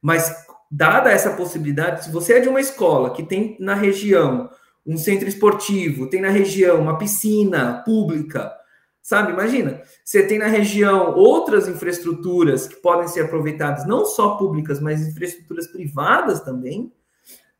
Mas 0.00 0.34
dada 0.70 1.10
essa 1.10 1.30
possibilidade, 1.30 2.04
se 2.04 2.10
você 2.10 2.34
é 2.34 2.40
de 2.40 2.48
uma 2.48 2.60
escola 2.60 3.10
que 3.10 3.22
tem 3.22 3.56
na 3.60 3.74
região 3.74 4.50
um 4.84 4.96
centro 4.96 5.28
esportivo, 5.28 6.08
tem 6.08 6.20
na 6.20 6.30
região 6.30 6.80
uma 6.80 6.98
piscina 6.98 7.82
pública, 7.84 8.52
sabe? 9.00 9.32
Imagina, 9.32 9.80
você 10.04 10.26
tem 10.26 10.38
na 10.38 10.46
região 10.46 11.14
outras 11.14 11.68
infraestruturas 11.68 12.66
que 12.66 12.76
podem 12.76 13.06
ser 13.06 13.20
aproveitadas, 13.20 13.86
não 13.86 14.04
só 14.04 14.36
públicas, 14.36 14.80
mas 14.80 15.06
infraestruturas 15.06 15.68
privadas 15.68 16.40
também. 16.40 16.92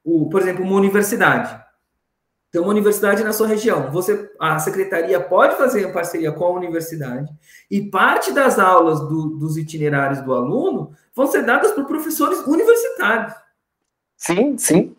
O, 0.05 0.29
por 0.29 0.41
exemplo, 0.41 0.65
uma 0.65 0.77
universidade. 0.77 1.63
Tem 2.51 2.61
uma 2.61 2.71
universidade 2.71 3.25
na 3.25 3.33
sua 3.33 3.47
região. 3.47 3.91
Você, 3.91 4.31
a 4.39 4.59
secretaria 4.59 5.19
pode 5.19 5.57
fazer 5.57 5.87
uma 5.87 5.95
parceria 5.95 6.31
com 6.31 6.45
a 6.45 6.51
universidade 6.51 7.33
e 7.71 7.89
parte 7.89 8.31
das 8.31 8.59
aulas 8.59 9.01
do, 9.01 9.39
dos 9.39 9.57
itinerários 9.57 10.21
do 10.21 10.35
aluno 10.35 10.93
vão 11.15 11.27
ser 11.27 11.47
dadas 11.47 11.73
por 11.73 11.87
professores 11.87 12.41
universitários. 12.47 13.33
Sim, 14.19 14.59
sim. 14.59 14.95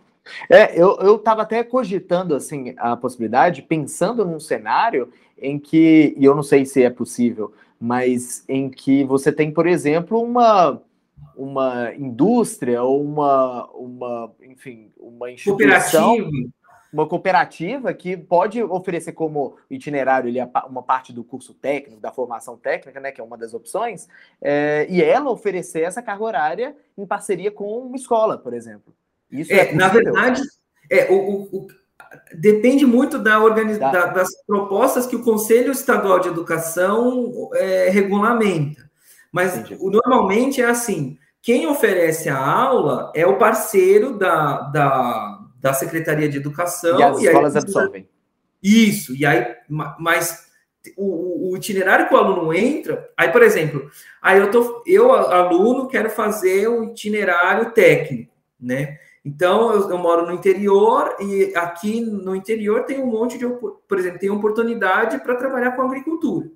É, 0.49 0.80
eu 0.80 1.16
estava 1.16 1.43
até 1.43 1.64
cogitando 1.64 2.34
assim 2.34 2.74
a 2.78 2.95
possibilidade, 2.95 3.62
pensando 3.62 4.26
num 4.26 4.39
cenário 4.39 5.12
em 5.38 5.60
que, 5.60 6.16
e 6.18 6.26
eu 6.26 6.34
não 6.34 6.43
sei 6.43 6.66
se 6.66 6.82
é 6.82 6.89
possível, 6.89 7.54
mas 7.80 8.43
em 8.47 8.70
que 8.70 9.04
você 9.04 9.32
tem, 9.32 9.51
por 9.51 9.68
exemplo, 9.68 10.22
uma 10.22 10.82
uma 11.36 11.94
indústria 11.96 12.84
ou 12.84 13.04
uma, 13.04 13.70
uma, 13.72 14.32
enfim, 14.42 14.92
uma 14.98 15.32
instituição. 15.32 16.18
Cooperativa 16.18 16.54
uma 16.94 17.08
cooperativa 17.08 17.92
que 17.92 18.16
pode 18.16 18.62
oferecer 18.62 19.14
como 19.14 19.58
itinerário 19.68 20.30
ali 20.30 20.40
uma 20.70 20.84
parte 20.84 21.12
do 21.12 21.24
curso 21.24 21.52
técnico, 21.56 22.00
da 22.00 22.12
formação 22.12 22.56
técnica, 22.56 23.00
né, 23.00 23.12
que 23.12 23.20
é 23.20 23.24
uma 23.24 23.36
das 23.36 23.56
opções, 23.56 24.08
é, 24.40 24.86
e 24.88 25.02
ela 25.02 25.32
oferecer 25.32 25.82
essa 25.82 26.04
carga 26.04 26.24
horária 26.24 26.76
em 26.96 27.06
parceria 27.06 27.52
com 27.52 27.80
uma 27.80 27.96
escola, 27.96 28.38
por 28.38 28.54
exemplo. 28.54 28.94
Isso 29.32 29.52
é, 29.52 29.70
é 29.70 29.74
na 29.74 29.88
verdade, 29.88 30.44
é, 30.88 31.12
o, 31.12 31.16
o, 31.16 31.58
o, 31.58 31.68
depende 32.36 32.86
muito 32.86 33.18
da 33.18 33.42
organiz... 33.42 33.80
Da, 33.80 34.06
das 34.06 34.30
propostas 34.46 35.08
que 35.08 35.16
o 35.16 35.24
Conselho 35.24 35.72
Estadual 35.72 36.20
de 36.20 36.28
Educação 36.28 37.50
é, 37.56 37.90
regulamenta. 37.90 38.88
Mas 39.32 39.68
o, 39.80 39.90
normalmente 39.90 40.62
é 40.62 40.66
assim: 40.66 41.18
quem 41.44 41.68
oferece 41.68 42.28
a 42.28 42.38
aula 42.38 43.12
é 43.14 43.28
o 43.28 43.38
parceiro 43.38 44.18
da, 44.18 44.62
da 44.62 45.44
da 45.64 45.74
Secretaria 45.74 46.28
de 46.28 46.36
Educação. 46.36 47.00
E 47.00 47.04
as 47.04 47.22
e 47.22 47.26
escolas 47.26 47.56
aí, 47.56 47.62
absorvem. 47.62 48.10
Isso, 48.62 49.16
e 49.16 49.26
aí, 49.26 49.56
mas 49.70 50.46
o, 50.98 51.52
o, 51.52 51.58
itinerário 51.58 52.10
que 52.10 52.14
o 52.14 52.18
aluno 52.18 52.54
entra, 52.54 53.10
aí, 53.16 53.32
por 53.32 53.41
exemplo, 53.41 53.89
aí 54.22 54.39
eu 54.39 54.52
tô, 54.52 54.84
eu, 54.86 55.14
aluno, 55.14 55.88
quero 55.88 56.10
fazer 56.10 56.68
um 56.68 56.84
itinerário 56.84 57.72
técnico, 57.72 58.34
né? 58.60 58.98
Então, 59.24 59.74
eu, 59.74 59.89
eu, 59.89 59.98
moro 59.98 60.26
no 60.26 60.34
interior 60.34 61.16
e 61.22 61.54
aqui 61.56 62.02
no 62.02 62.36
interior 62.36 62.84
tem 62.84 63.02
um 63.02 63.08
monte 63.08 63.38
de, 63.38 63.48
por 63.48 63.98
exemplo, 63.98 64.20
tem 64.20 64.30
oportunidade 64.30 65.20
para 65.20 65.36
trabalhar 65.36 65.72
com 65.72 65.82
agricultura. 65.82 66.50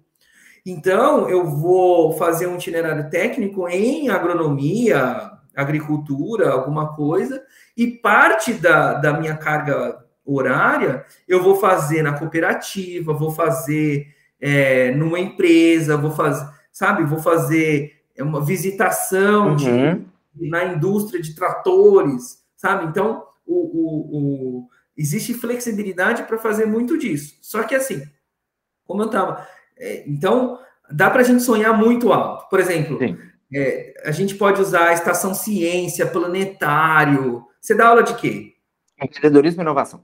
Então, 0.69 1.29
eu 1.29 1.45
vou 1.45 2.11
fazer 2.17 2.45
um 2.45 2.57
itinerário 2.57 3.09
técnico 3.09 3.69
em 3.69 4.09
agronomia, 4.09 5.31
agricultura, 5.55 6.51
alguma 6.51 6.93
coisa, 6.93 7.41
e 7.77 7.87
parte 7.87 8.51
da, 8.51 8.95
da 8.95 9.13
minha 9.17 9.37
carga 9.37 10.05
horária 10.25 11.05
eu 11.25 11.41
vou 11.41 11.55
fazer 11.55 12.01
na 12.01 12.19
cooperativa, 12.19 13.13
vou 13.13 13.31
fazer 13.31 14.07
é, 14.41 14.91
numa 14.91 15.17
empresa, 15.17 15.95
vou 15.95 16.11
fazer, 16.11 16.45
sabe, 16.69 17.05
vou 17.05 17.19
fazer 17.19 18.01
uma 18.19 18.43
visitação 18.43 19.51
uhum. 19.51 19.55
de, 19.55 20.49
na 20.49 20.65
indústria 20.65 21.21
de 21.21 21.33
tratores, 21.33 22.43
sabe? 22.57 22.87
Então, 22.87 23.23
o, 23.45 23.55
o, 23.55 24.17
o 24.17 24.67
existe 24.97 25.33
flexibilidade 25.33 26.23
para 26.23 26.37
fazer 26.37 26.65
muito 26.65 26.97
disso. 26.97 27.37
Só 27.41 27.63
que 27.63 27.73
assim, 27.73 28.03
como 28.87 29.03
eu 29.03 29.07
estava. 29.07 29.47
É, 29.79 30.03
então, 30.07 30.59
dá 30.91 31.09
para 31.09 31.21
a 31.21 31.23
gente 31.23 31.43
sonhar 31.43 31.77
muito 31.77 32.11
alto. 32.11 32.49
Por 32.49 32.59
exemplo. 32.59 32.99
É, 33.53 33.93
a 34.03 34.11
gente 34.11 34.35
pode 34.35 34.61
usar 34.61 34.89
a 34.89 34.93
estação 34.93 35.33
ciência, 35.33 36.05
planetário. 36.05 37.45
Você 37.61 37.73
dá 37.73 37.87
aula 37.87 38.03
de 38.03 38.13
quê? 38.15 38.53
Empreendedorismo 39.01 39.61
e 39.61 39.63
inovação. 39.63 40.03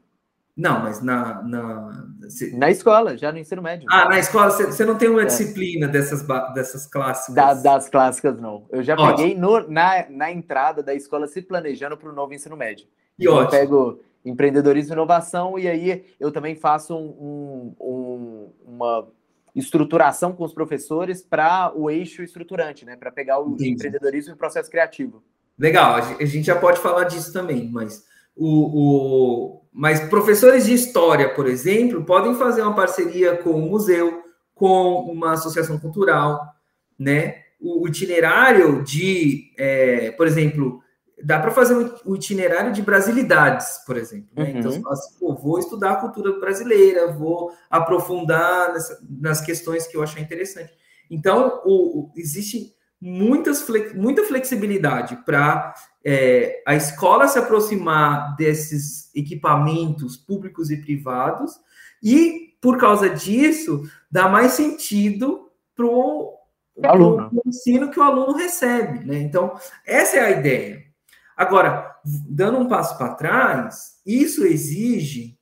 Não, 0.56 0.82
mas 0.82 1.02
na. 1.02 1.42
Na, 1.42 2.06
na 2.54 2.70
escola, 2.70 3.18
já 3.18 3.32
no 3.32 3.40
ensino 3.40 3.62
médio. 3.62 3.88
Ah, 3.90 4.08
na 4.08 4.20
escola, 4.20 4.52
você, 4.52 4.86
não 4.86 4.98
tem 4.98 5.10
uma 5.10 5.24
é. 5.24 5.26
disciplina 5.26 5.88
dessas, 5.88 6.26
dessas 6.54 6.86
clássicas? 6.86 7.36
Da, 7.36 7.54
das 7.54 7.90
clássicas, 7.90 8.40
não. 8.40 8.66
Eu 8.72 8.84
já 8.84 8.94
ótimo. 8.94 9.18
peguei 9.18 9.36
no, 9.36 9.68
na, 9.68 10.06
na 10.10 10.32
entrada 10.32 10.84
da 10.84 10.94
escola 10.94 11.28
se 11.28 11.42
planejando 11.42 11.98
para 11.98 12.10
o 12.10 12.14
novo 12.14 12.34
ensino 12.34 12.56
médio. 12.56 12.88
E 13.18 13.24
então, 13.24 13.42
eu 13.42 13.48
pego 13.48 14.00
empreendedorismo 14.24 14.94
e 14.94 14.96
inovação, 14.96 15.58
e 15.58 15.68
aí 15.68 16.06
eu 16.20 16.32
também 16.32 16.56
faço 16.56 16.96
um, 16.96 17.76
um, 17.80 18.52
uma 18.66 19.08
estruturação 19.56 20.34
com 20.34 20.44
os 20.44 20.54
professores 20.54 21.22
para 21.22 21.72
o 21.76 21.90
eixo 21.90 22.24
estruturante, 22.24 22.86
né? 22.86 22.96
Para 22.96 23.12
pegar 23.12 23.40
o 23.40 23.52
Entendi. 23.52 23.72
empreendedorismo 23.72 24.34
e 24.34 24.36
o 24.36 24.38
processo 24.38 24.70
criativo. 24.70 25.24
Legal, 25.58 25.96
a 25.96 26.26
gente 26.26 26.46
já 26.46 26.56
pode 26.56 26.80
falar 26.80 27.04
disso 27.04 27.32
também, 27.32 27.70
mas 27.70 28.04
o, 28.36 28.48
o, 28.48 29.62
mas 29.72 30.00
professores 30.10 30.66
de 30.66 30.74
história, 30.74 31.30
por 31.34 31.48
exemplo, 31.48 32.04
podem 32.04 32.34
fazer 32.34 32.64
uma 32.64 32.76
parceria 32.76 33.38
com 33.38 33.52
um 33.52 33.70
museu, 33.70 34.24
com 34.56 35.02
uma 35.12 35.34
associação 35.34 35.80
cultural, 35.80 36.42
né? 36.98 37.44
O 37.60 37.88
itinerário 37.88 38.84
de, 38.84 39.54
é, 39.58 40.12
por 40.12 40.28
exemplo, 40.28 40.82
dá 41.24 41.40
para 41.40 41.52
fazer 41.52 41.76
um 42.06 42.16
itinerário 42.16 42.74
de 42.74 42.82
brasilidades, 42.82 43.80
por 43.86 43.98
exemplo. 43.98 44.30
Né? 44.36 44.52
Então, 44.52 44.72
uhum. 44.72 44.78
Então, 44.78 44.92
você 44.92 45.08
assim, 45.08 45.20
pô, 45.20 45.36
vou 45.36 45.58
estudar 45.58 45.92
a 45.94 45.96
cultura 45.96 46.40
brasileira, 46.40 47.12
vou 47.14 47.52
aprofundar 47.70 48.74
nessa, 48.74 49.00
nas 49.10 49.42
questões 49.42 49.88
que 49.88 49.96
eu 49.96 50.04
achar 50.04 50.20
interessante. 50.20 50.74
Então, 51.10 51.62
o, 51.66 52.00
o, 52.00 52.12
existe 52.16 52.74
muitas, 53.00 53.66
muita 53.96 54.24
flexibilidade 54.24 55.16
para 55.26 55.74
é, 56.04 56.62
a 56.66 56.76
escola 56.76 57.28
se 57.28 57.40
aproximar 57.40 58.36
desses 58.36 59.14
equipamentos 59.16 60.18
públicos 60.18 60.72
e 60.72 60.78
privados, 60.78 61.54
e, 62.02 62.56
por 62.62 62.78
causa 62.78 63.10
disso, 63.10 63.84
dá 64.12 64.28
mais 64.28 64.54
sentido 64.54 65.50
para 65.76 65.86
o 65.86 66.38
ensino 67.46 67.90
que 67.90 68.00
o 68.00 68.04
aluno 68.04 68.34
recebe. 68.34 69.06
Né? 69.06 69.20
Então, 69.20 69.56
essa 69.86 70.18
é 70.18 70.20
a 70.20 70.32
ideia. 70.32 70.93
Agora, 71.36 71.96
dando 72.30 72.60
um 72.60 72.68
passo 72.68 72.98
para 72.98 73.16
trás, 73.16 74.00
isso 74.06 74.46
exige 74.46 75.38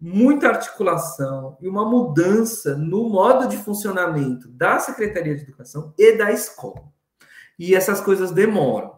muita 0.00 0.48
articulação 0.48 1.56
e 1.60 1.68
uma 1.68 1.88
mudança 1.88 2.76
no 2.76 3.08
modo 3.08 3.48
de 3.48 3.56
funcionamento 3.56 4.48
da 4.48 4.78
Secretaria 4.78 5.34
de 5.34 5.42
Educação 5.42 5.94
e 5.98 6.16
da 6.16 6.30
escola. 6.30 6.84
E 7.58 7.74
essas 7.74 8.00
coisas 8.00 8.30
demoram. 8.30 8.94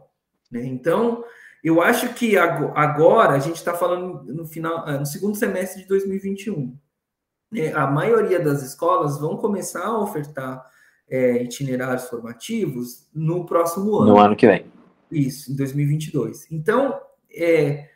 Né? 0.50 0.64
Então, 0.66 1.22
eu 1.62 1.80
acho 1.80 2.14
que 2.14 2.36
agora 2.36 3.34
a 3.34 3.38
gente 3.38 3.56
está 3.56 3.74
falando 3.74 4.24
no 4.32 4.46
final, 4.46 4.84
ah, 4.86 4.98
no 4.98 5.06
segundo 5.06 5.36
semestre 5.36 5.82
de 5.82 5.88
2021. 5.88 6.76
Né? 7.52 7.72
A 7.72 7.86
maioria 7.86 8.40
das 8.40 8.62
escolas 8.62 9.18
vão 9.18 9.36
começar 9.36 9.84
a 9.84 9.98
ofertar 9.98 10.64
é, 11.08 11.42
itinerários 11.42 12.08
formativos 12.08 13.08
no 13.14 13.46
próximo 13.46 13.96
ano. 13.96 14.12
No 14.12 14.18
ano 14.18 14.36
que 14.36 14.46
vem. 14.46 14.66
Isso, 15.10 15.52
em 15.52 15.56
2022. 15.56 16.46
Então, 16.50 17.00
é, 17.30 17.88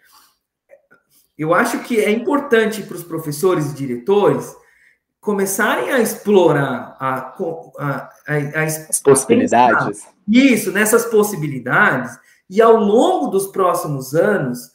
eu 1.37 1.55
acho 1.55 1.81
que 1.81 2.01
é 2.01 2.11
importante 2.11 2.83
para 2.83 2.97
os 2.97 3.05
professores 3.05 3.71
e 3.71 3.75
diretores 3.75 4.55
começarem 5.21 5.91
a 5.93 6.01
explorar 6.01 6.97
a, 6.99 7.35
a, 7.79 8.11
a, 8.27 8.63
as 8.63 9.01
possibilidades. 9.01 10.03
Isso, 10.27 10.73
nessas 10.73 11.05
possibilidades, 11.07 12.19
e 12.51 12.61
ao 12.61 12.77
longo 12.77 13.29
dos 13.29 13.47
próximos 13.47 14.15
anos, 14.15 14.73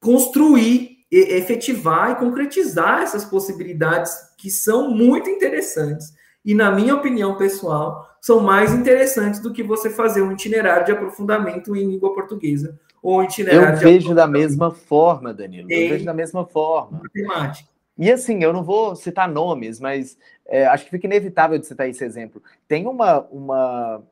construir, 0.00 0.98
efetivar 1.10 2.10
e 2.10 2.16
concretizar 2.16 3.02
essas 3.02 3.24
possibilidades 3.24 4.12
que 4.38 4.50
são 4.50 4.90
muito 4.90 5.28
interessantes 5.28 6.12
e, 6.44 6.54
na 6.54 6.70
minha 6.70 6.94
opinião 6.94 7.36
pessoal, 7.36 8.08
são 8.22 8.38
mais 8.38 8.72
interessantes 8.72 9.40
do 9.40 9.52
que 9.52 9.64
você 9.64 9.90
fazer 9.90 10.22
um 10.22 10.30
itinerário 10.30 10.86
de 10.86 10.92
aprofundamento 10.92 11.74
em 11.74 11.90
língua 11.90 12.14
portuguesa 12.14 12.78
ou 13.02 13.18
um 13.18 13.24
itinerário. 13.24 13.74
Eu 13.74 13.80
vejo 13.80 14.14
da 14.14 14.28
mesma 14.28 14.70
forma, 14.70 15.34
Danilo. 15.34 15.66
Eu 15.68 15.88
vejo 15.90 16.04
da 16.04 16.14
mesma 16.14 16.46
forma. 16.46 17.00
Matemática. 17.02 17.68
E 17.98 18.10
assim, 18.10 18.42
eu 18.42 18.52
não 18.52 18.62
vou 18.62 18.94
citar 18.94 19.28
nomes, 19.28 19.80
mas 19.80 20.16
é, 20.46 20.66
acho 20.66 20.84
que 20.84 20.90
fica 20.92 21.06
inevitável 21.06 21.58
de 21.58 21.66
citar 21.66 21.88
esse 21.88 22.04
exemplo. 22.04 22.40
Tem 22.68 22.86
uma, 22.86 23.26
uma 23.32 24.02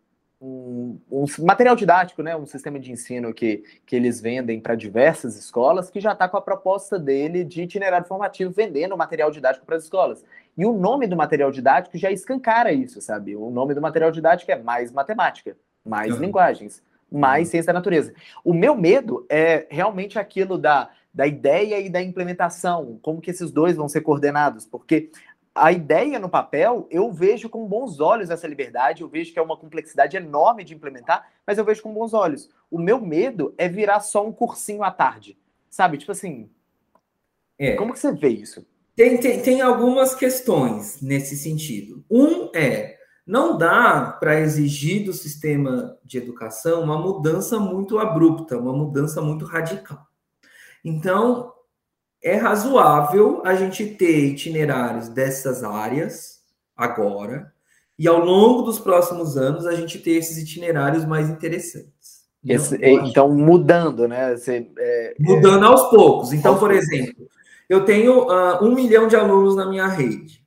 um, 0.41 0.99
um, 1.11 1.24
material 1.41 1.76
didático, 1.76 2.22
né, 2.22 2.34
um 2.34 2.47
sistema 2.47 2.80
de 2.80 2.91
ensino 2.91 3.34
que, 3.34 3.62
que 3.84 3.95
eles 3.95 4.20
vendem 4.20 4.59
para 4.59 4.74
diversas 4.74 5.36
escolas, 5.36 5.91
que 5.91 6.01
já 6.01 6.12
está 6.12 6.26
com 6.28 6.36
a 6.36 6.41
proposta 6.41 6.99
dele 6.99 7.45
de 7.45 7.62
itinerário 7.62 8.07
formativo 8.07 8.51
vendendo 8.51 8.97
material 8.97 9.30
didático 9.30 9.66
para 9.66 9.76
as 9.76 9.84
escolas. 9.84 10.24
E 10.57 10.64
o 10.64 10.72
nome 10.72 11.07
do 11.07 11.16
material 11.16 11.51
didático 11.51 11.99
já 11.99 12.11
escancara 12.11 12.72
isso, 12.72 13.01
sabe? 13.03 13.36
O 13.36 13.51
nome 13.51 13.74
do 13.74 13.82
material 13.82 14.11
didático 14.11 14.51
é 14.51 14.57
mais 14.57 14.91
matemática, 14.91 15.57
mais 15.84 16.14
uhum. 16.14 16.22
linguagens, 16.22 16.82
mais 17.12 17.49
uhum. 17.49 17.51
ciência 17.51 17.72
da 17.72 17.78
natureza. 17.78 18.14
O 18.43 18.55
meu 18.55 18.74
medo 18.74 19.26
é 19.28 19.66
realmente 19.68 20.18
aquilo 20.18 20.57
da, 20.57 20.88
da 21.12 21.26
ideia 21.26 21.78
e 21.80 21.91
da 21.91 22.01
implementação, 22.01 22.99
como 23.03 23.20
que 23.20 23.30
esses 23.30 23.51
dois 23.51 23.76
vão 23.76 23.88
ser 23.88 24.01
coordenados, 24.01 24.64
porque 24.64 25.11
a 25.55 25.73
ideia 25.73 26.19
no 26.19 26.29
papel, 26.29 26.87
eu 26.91 27.13
vejo 27.13 27.49
com 27.49 27.67
bons 27.67 28.01
olhos 28.01 28.31
essa 28.31 28.47
liberdade, 28.47 29.03
eu 29.03 29.09
vejo 29.09 29.33
que 29.33 29.39
é 29.39 29.43
uma 29.43 29.57
complexidade 29.57 30.17
enorme 30.17 30.65
de 30.65 30.75
implementar, 30.75 31.29
mas 31.47 31.59
eu 31.59 31.65
vejo 31.65 31.83
com 31.83 31.93
bons 31.93 32.15
olhos. 32.15 32.49
O 32.71 32.79
meu 32.79 33.01
medo 33.01 33.55
é 33.59 33.69
virar 33.69 34.01
só 34.01 34.27
um 34.27 34.33
cursinho 34.33 34.83
à 34.83 34.91
tarde, 34.91 35.37
sabe? 35.69 35.99
Tipo 35.99 36.13
assim, 36.13 36.49
é. 37.59 37.75
como 37.75 37.93
que 37.93 37.99
você 37.99 38.13
vê 38.13 38.29
isso? 38.29 38.65
Tem, 38.95 39.19
tem, 39.19 39.43
tem 39.43 39.61
algumas 39.61 40.15
questões 40.15 41.01
nesse 41.01 41.37
sentido. 41.37 42.05
Um 42.11 42.51
é, 42.55 42.97
não 43.27 43.57
dá 43.57 44.17
para 44.21 44.41
exigir 44.41 45.05
do 45.05 45.13
sistema 45.13 45.99
de 46.05 46.19
educação 46.19 46.83
uma 46.83 46.99
mudança 46.99 47.59
muito 47.59 47.99
abrupta, 47.99 48.59
uma 48.59 48.73
mudança 48.73 49.21
muito 49.21 49.45
radical. 49.45 50.07
Então, 50.85 51.53
é 52.23 52.37
razoável 52.37 53.43
a 53.45 53.55
gente 53.55 53.87
ter 53.87 54.27
itinerários 54.27 55.09
dessas 55.09 55.62
áreas 55.64 56.41
agora, 56.77 57.53
e 57.99 58.09
ao 58.09 58.25
longo 58.25 58.62
dos 58.62 58.79
próximos 58.79 59.37
anos 59.37 59.66
a 59.66 59.75
gente 59.75 59.99
ter 59.99 60.12
esses 60.12 60.39
itinerários 60.39 61.05
mais 61.05 61.29
interessantes. 61.29 62.21
Esse, 62.43 62.79
então, 62.81 63.31
mudando, 63.31 64.09
né? 64.09 64.35
Você, 64.35 64.71
é, 64.79 65.09
é 65.09 65.14
mudando 65.18 65.64
é... 65.64 65.68
aos 65.68 65.91
poucos. 65.91 66.33
Então, 66.33 66.59
por 66.59 66.71
exemplo, 66.71 67.29
eu 67.68 67.85
tenho 67.85 68.23
uh, 68.23 68.64
um 68.64 68.75
milhão 68.75 69.07
de 69.07 69.16
alunos 69.16 69.55
na 69.55 69.68
minha 69.68 69.87
rede. 69.87 70.41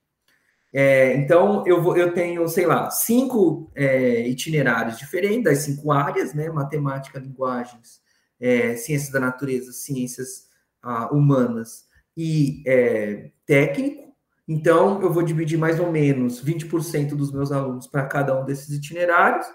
É, 0.74 1.15
então, 1.17 1.63
eu, 1.67 1.80
vou, 1.84 1.95
eu 1.95 2.11
tenho, 2.11 2.47
sei 2.49 2.65
lá, 2.65 2.89
cinco 2.89 3.71
é, 3.76 4.28
itinerários 4.28 4.97
diferentes, 4.97 5.43
das 5.43 5.59
cinco 5.59 5.91
áreas, 5.91 6.34
né? 6.34 6.49
Matemática, 6.49 7.19
linguagens, 7.19 8.01
é, 8.39 8.76
ciências 8.76 9.11
da 9.11 9.19
natureza, 9.19 9.71
ciências 9.71 10.47
uh, 10.84 11.15
humanas 11.15 11.86
e 12.15 12.63
é, 12.67 13.31
técnico. 13.45 14.13
Então, 14.47 15.01
eu 15.01 15.11
vou 15.11 15.23
dividir 15.23 15.57
mais 15.57 15.79
ou 15.79 15.91
menos 15.91 16.43
20% 16.43 17.15
dos 17.15 17.31
meus 17.31 17.51
alunos 17.51 17.88
para 17.88 18.05
cada 18.05 18.39
um 18.39 18.45
desses 18.45 18.69
itinerários 18.69 19.47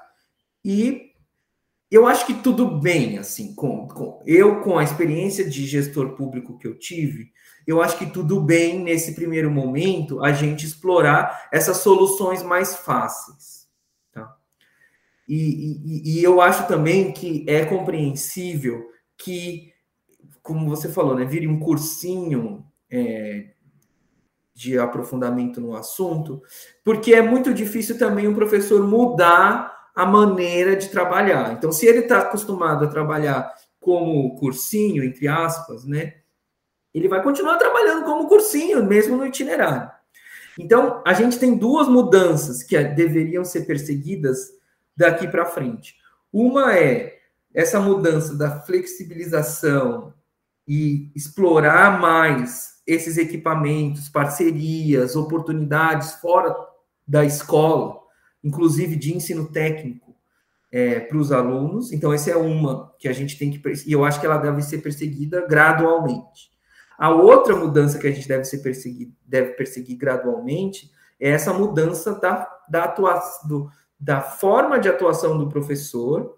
e 0.65 1.09
eu 1.91 2.07
acho 2.07 2.27
que 2.27 2.35
tudo 2.35 2.79
bem, 2.79 3.19
assim, 3.19 3.55
com, 3.55 3.87
com, 3.89 4.23
eu 4.27 4.61
com 4.61 4.79
a 4.79 4.85
experiência 4.85 5.49
de 5.49 5.67
gestor 5.67 6.15
público 6.15 6.59
que 6.59 6.67
eu 6.67 6.79
tive, 6.79 7.33
eu 7.67 7.83
acho 7.83 7.99
que 7.99 8.07
tudo 8.07 8.41
bem 8.41 8.79
nesse 8.81 9.15
primeiro 9.15 9.51
momento 9.51 10.23
a 10.23 10.33
gente 10.33 10.67
explorar 10.67 11.49
essas 11.51 11.79
soluções 11.79 12.43
mais 12.43 12.77
fáceis. 12.77 13.69
Tá? 14.13 14.37
E, 15.27 15.77
e, 15.85 16.19
e 16.19 16.23
eu 16.23 16.43
acho 16.43 16.69
também 16.69 17.13
que 17.13 17.45
é 17.49 17.65
compreensível 17.65 18.87
que, 19.17 19.73
como 20.49 20.67
você 20.67 20.89
falou, 20.89 21.15
né, 21.15 21.27
vire 21.27 21.47
um 21.47 21.61
cursinho 21.61 22.65
é, 22.91 23.51
de 24.55 24.79
aprofundamento 24.79 25.61
no 25.61 25.77
assunto, 25.77 26.43
porque 26.83 27.13
é 27.13 27.21
muito 27.21 27.53
difícil 27.53 27.99
também 27.99 28.27
um 28.27 28.35
professor 28.35 28.83
mudar 28.83 29.91
a 29.95 30.07
maneira 30.07 30.75
de 30.75 30.89
trabalhar. 30.89 31.53
Então, 31.53 31.71
se 31.71 31.87
ele 31.87 31.99
está 31.99 32.21
acostumado 32.21 32.87
a 32.87 32.89
trabalhar 32.89 33.53
como 33.79 34.37
cursinho, 34.37 35.05
entre 35.05 35.29
aspas, 35.29 35.85
né? 35.85 36.15
Ele 36.95 37.09
vai 37.09 37.23
continuar 37.23 37.59
trabalhando 37.59 38.07
como 38.07 38.27
cursinho, 38.27 38.83
mesmo 38.87 39.19
no 39.19 39.27
itinerário. 39.27 39.91
Então, 40.59 41.03
a 41.07 41.13
gente 41.13 41.39
tem 41.39 41.59
duas 41.59 41.89
mudanças 41.89 42.63
que 42.63 42.83
deveriam 42.83 43.45
ser 43.45 43.67
perseguidas 43.67 44.51
daqui 44.97 45.29
para 45.29 45.45
frente. 45.45 45.95
Uma 46.33 46.75
é 46.75 47.19
essa 47.53 47.79
mudança 47.79 48.35
da 48.35 48.63
flexibilização 48.63 50.15
e 50.69 51.11
explorar 51.17 51.99
mais 51.99 52.75
esses 52.87 53.17
equipamentos, 53.17 54.11
parcerias, 54.11 55.17
oportunidades 55.17 56.13
fora 56.21 56.55
da 57.07 57.25
escola, 57.25 57.99
inclusive 58.45 58.95
de 58.95 59.17
ensino 59.17 59.51
técnico 59.51 60.15
é, 60.71 61.01
para 61.01 61.17
os 61.17 61.33
alunos. 61.33 61.91
Então, 61.91 62.13
essa 62.13 62.31
é 62.31 62.37
uma 62.37 62.93
que 62.99 63.09
a 63.09 63.13
gente 63.15 63.39
tem 63.39 63.51
que. 63.51 63.63
E 63.87 63.93
eu 63.93 64.05
acho 64.05 64.21
que 64.21 64.27
ela 64.27 64.37
deve 64.37 64.61
ser 64.61 64.79
perseguida 64.79 65.47
gradualmente. 65.47 66.51
A 66.99 67.11
outra 67.11 67.57
mudança 67.57 67.99
que 67.99 68.07
a 68.07 68.13
gente 68.13 68.29
deve, 68.29 68.45
ser 68.45 68.59
perseguir, 68.59 69.11
deve 69.25 69.53
perseguir 69.53 69.97
gradualmente 69.97 70.91
é 71.19 71.31
essa 71.31 71.53
mudança 71.53 72.15
da, 72.21 72.47
da, 72.69 72.85
atuação, 72.85 73.49
do, 73.49 73.71
da 73.99 74.21
forma 74.21 74.79
de 74.79 74.89
atuação 74.89 75.39
do 75.39 75.49
professor, 75.49 76.38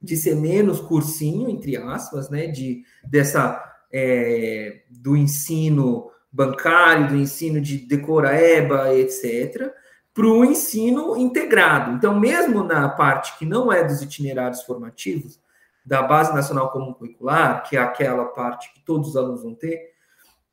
de 0.00 0.16
ser 0.16 0.34
menos 0.34 0.80
cursinho, 0.80 1.48
entre 1.48 1.76
aspas, 1.76 2.30
né, 2.30 2.46
de, 2.46 2.82
dessa, 3.04 3.62
é, 3.92 4.82
do 4.88 5.16
ensino 5.16 6.10
bancário, 6.32 7.08
do 7.08 7.16
ensino 7.16 7.60
de 7.60 7.78
decoraeba, 7.78 8.94
etc., 8.94 9.72
para 10.12 10.26
o 10.26 10.44
ensino 10.44 11.16
integrado. 11.16 11.92
Então, 11.92 12.18
mesmo 12.18 12.64
na 12.64 12.88
parte 12.88 13.38
que 13.38 13.46
não 13.46 13.72
é 13.72 13.84
dos 13.84 14.02
itinerários 14.02 14.62
formativos, 14.62 15.38
da 15.84 16.02
Base 16.02 16.34
Nacional 16.34 16.70
Comum 16.70 16.92
Curricular, 16.92 17.62
que 17.68 17.76
é 17.76 17.80
aquela 17.80 18.26
parte 18.26 18.72
que 18.72 18.80
todos 18.84 19.10
os 19.10 19.16
alunos 19.16 19.42
vão 19.42 19.54
ter, 19.54 19.90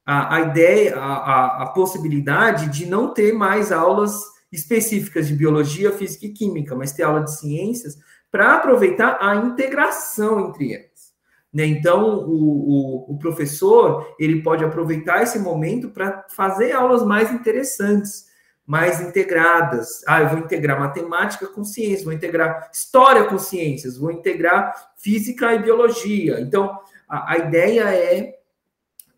a, 0.06 0.36
a 0.36 0.42
ideia, 0.42 0.96
a, 0.96 1.16
a, 1.16 1.64
a 1.64 1.66
possibilidade 1.68 2.70
de 2.70 2.86
não 2.86 3.14
ter 3.14 3.34
mais 3.34 3.72
aulas 3.72 4.24
específicas 4.52 5.28
de 5.28 5.36
biologia, 5.36 5.92
física 5.92 6.26
e 6.26 6.30
química, 6.30 6.76
mas 6.76 6.94
ter 6.94 7.04
aula 7.04 7.24
de 7.24 7.38
ciências 7.38 7.98
para 8.32 8.56
aproveitar 8.56 9.18
a 9.22 9.36
integração 9.36 10.50
entre 10.50 10.74
elas. 10.74 11.14
Né? 11.54 11.66
Então, 11.66 12.20
o, 12.20 13.10
o, 13.10 13.14
o 13.14 13.18
professor 13.18 14.16
ele 14.20 14.42
pode 14.42 14.64
aproveitar 14.64 15.24
esse 15.24 15.40
momento 15.40 15.90
para 15.90 16.26
fazer 16.30 16.72
aulas 16.72 17.04
mais 17.04 17.32
interessantes, 17.32 18.28
mais 18.66 19.00
integradas. 19.00 20.04
Ah, 20.06 20.22
eu 20.22 20.30
vou 20.30 20.40
integrar 20.40 20.80
matemática 20.80 21.48
com 21.48 21.64
ciência, 21.64 22.04
vou 22.04 22.14
integrar 22.14 22.70
história 22.72 23.24
com 23.24 23.40
ciências, 23.40 23.98
vou 23.98 24.12
integrar 24.12 24.92
física 24.98 25.54
e 25.54 25.60
biologia. 25.60 26.42
Então, 26.42 26.78
a, 27.08 27.34
a 27.34 27.38
ideia 27.38 27.84
é 27.84 28.38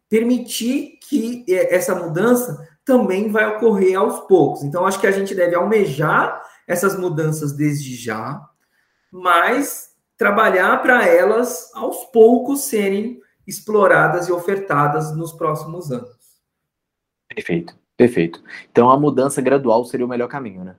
permitir 0.08 1.00
que 1.02 1.46
essa 1.50 1.94
mudança 1.96 2.68
também 2.86 3.32
vai 3.32 3.46
ocorrer 3.56 3.96
aos 3.98 4.22
poucos. 4.22 4.64
Então, 4.64 4.86
acho 4.86 5.00
que 5.00 5.08
a 5.08 5.12
gente 5.12 5.36
deve 5.36 5.56
almejar 5.56 6.42
essas 6.68 6.98
mudanças 6.98 7.52
desde 7.52 7.96
já, 7.96 8.49
mas 9.12 9.96
trabalhar 10.18 10.82
para 10.82 11.08
elas 11.08 11.72
aos 11.74 12.06
poucos 12.06 12.62
serem 12.62 13.20
exploradas 13.48 14.28
e 14.28 14.32
ofertadas 14.32 15.16
nos 15.16 15.34
próximos 15.34 15.92
anos. 15.92 16.18
Perfeito. 17.28 17.80
Perfeito. 18.00 18.42
Então 18.72 18.90
a 18.90 18.98
mudança 18.98 19.42
gradual 19.42 19.84
seria 19.84 20.06
o 20.06 20.10
melhor 20.10 20.30
caminho, 20.30 20.64
né? 20.64 20.78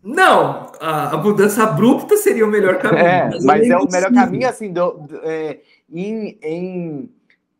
Não, 0.00 0.70
a, 0.80 1.14
a 1.14 1.16
mudança 1.16 1.64
abrupta 1.64 2.16
seria 2.16 2.46
o 2.46 2.48
melhor 2.48 2.78
caminho. 2.82 3.04
É, 3.04 3.28
mas, 3.30 3.44
mas 3.44 3.68
é, 3.68 3.76
o 3.76 3.90
melhor 3.90 4.12
caminho, 4.12 4.48
assim, 4.48 4.72
do, 4.72 4.92
do, 4.92 5.16
é, 5.24 5.60
em, 5.92 6.38
em, 6.40 7.14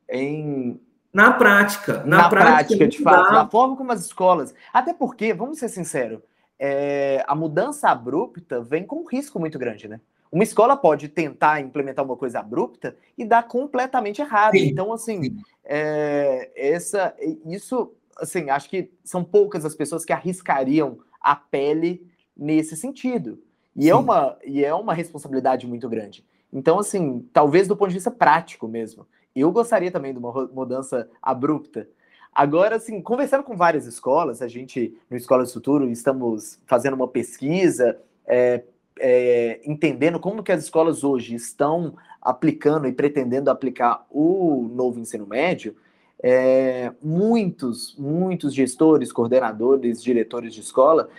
em, 0.09 0.81
Na 1.13 1.33
prática. 1.33 2.05
Na, 2.05 2.19
na 2.19 2.29
prática, 2.29 2.55
prática 2.55 2.89
de 2.89 3.03
fato. 3.03 3.33
Na 3.33 3.49
forma 3.49 3.77
como 3.77 3.91
as 3.91 4.05
escolas. 4.07 4.55
Até 4.73 4.95
porque, 4.95 5.35
vamos 5.35 5.59
ser 5.59 5.69
sinceros, 5.69 6.21
é, 6.65 7.25
a 7.27 7.35
mudança 7.35 7.89
abrupta 7.89 8.61
vem 8.63 8.85
com 8.85 9.01
um 9.01 9.05
risco 9.05 9.41
muito 9.41 9.59
grande, 9.59 9.89
né? 9.89 10.01
Uma 10.31 10.45
escola 10.45 10.77
pode 10.77 11.09
tentar 11.09 11.61
implementar 11.61 12.05
uma 12.05 12.17
coisa 12.17 12.39
abrupta 12.39 12.97
e 13.19 13.25
dar 13.25 13.43
completamente 13.49 14.23
errado. 14.23 14.53
Sim, 14.53 14.69
então, 14.69 14.93
assim, 14.93 15.37
é, 15.65 16.53
essa, 16.55 17.17
isso, 17.45 17.93
assim, 18.17 18.49
acho 18.49 18.71
que 18.71 18.93
são 19.03 19.25
poucas 19.25 19.65
as 19.65 19.75
pessoas 19.75 20.05
que 20.05 20.13
arriscariam 20.13 21.01
a 21.21 21.35
pele 21.35 22.07
nesse 22.37 22.77
sentido. 22.77 23.43
E 23.75 23.91
é, 23.91 23.95
uma, 23.97 24.39
e 24.45 24.65
é 24.65 24.73
uma 24.73 24.95
responsabilidade 24.95 25.67
muito 25.67 25.89
grande. 25.89 26.25
Então, 26.53 26.79
assim, 26.79 27.29
talvez 27.33 27.67
do 27.67 27.77
ponto 27.77 27.89
de 27.89 27.97
vista 27.97 28.11
prático 28.11 28.69
mesmo. 28.69 29.05
Eu 29.35 29.51
gostaria 29.51 29.91
também 29.91 30.13
de 30.13 30.19
uma 30.21 30.33
mudança 30.47 31.11
abrupta. 31.21 31.89
Agora, 32.35 32.77
assim, 32.77 33.01
conversando 33.03 33.45
com 33.45 33.55
várias 33.55 33.87
escolas, 33.87 34.41
a 34.41 34.49
gente, 34.49 34.97
no 35.11 35.17
Escola 35.17 35.45
do 35.45 35.51
Futuro, 35.51 35.91
estamos 35.91 36.59
fazendo 36.67 36.95
uma 36.95 37.07
pesquisa, 37.07 37.99
é, 38.27 38.63
é, 38.99 39.61
entendendo 39.65 40.19
como 40.19 40.43
que 40.43 40.51
as 40.51 40.65
escolas 40.65 41.05
hoje 41.05 41.35
estão 41.35 41.95
aplicando 42.23 42.87
e 42.87 42.93
pretendendo 42.93 43.51
aplicar 43.51 44.07
o 44.11 44.67
novo 44.73 44.99
ensino 44.99 45.27
médio, 45.27 45.77
é, 46.23 46.93
muitos, 47.03 47.95
muitos 47.99 48.55
gestores, 48.55 49.13
coordenadores, 49.13 50.03
diretores 50.03 50.55
de 50.55 50.61
escola 50.61 51.11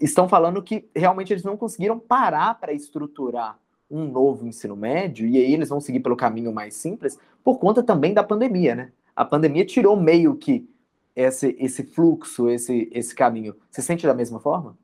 estão 0.00 0.28
falando 0.28 0.62
que 0.62 0.88
realmente 0.94 1.32
eles 1.32 1.44
não 1.44 1.56
conseguiram 1.56 1.98
parar 1.98 2.58
para 2.58 2.72
estruturar 2.72 3.58
um 3.90 4.06
novo 4.06 4.46
ensino 4.46 4.74
médio, 4.74 5.26
e 5.26 5.36
aí 5.36 5.52
eles 5.52 5.68
vão 5.68 5.80
seguir 5.80 6.00
pelo 6.00 6.16
caminho 6.16 6.52
mais 6.52 6.74
simples, 6.74 7.18
por 7.44 7.58
conta 7.58 7.82
também 7.82 8.14
da 8.14 8.24
pandemia, 8.24 8.74
né? 8.74 8.92
A 9.14 9.24
pandemia 9.24 9.64
tirou 9.64 9.96
meio 9.96 10.36
que 10.36 10.68
esse, 11.14 11.56
esse 11.58 11.82
fluxo, 11.84 12.48
esse, 12.48 12.88
esse 12.92 13.14
caminho. 13.14 13.54
Você 13.70 13.82
sente 13.82 14.06
da 14.06 14.14
mesma 14.14 14.40
forma? 14.40 14.76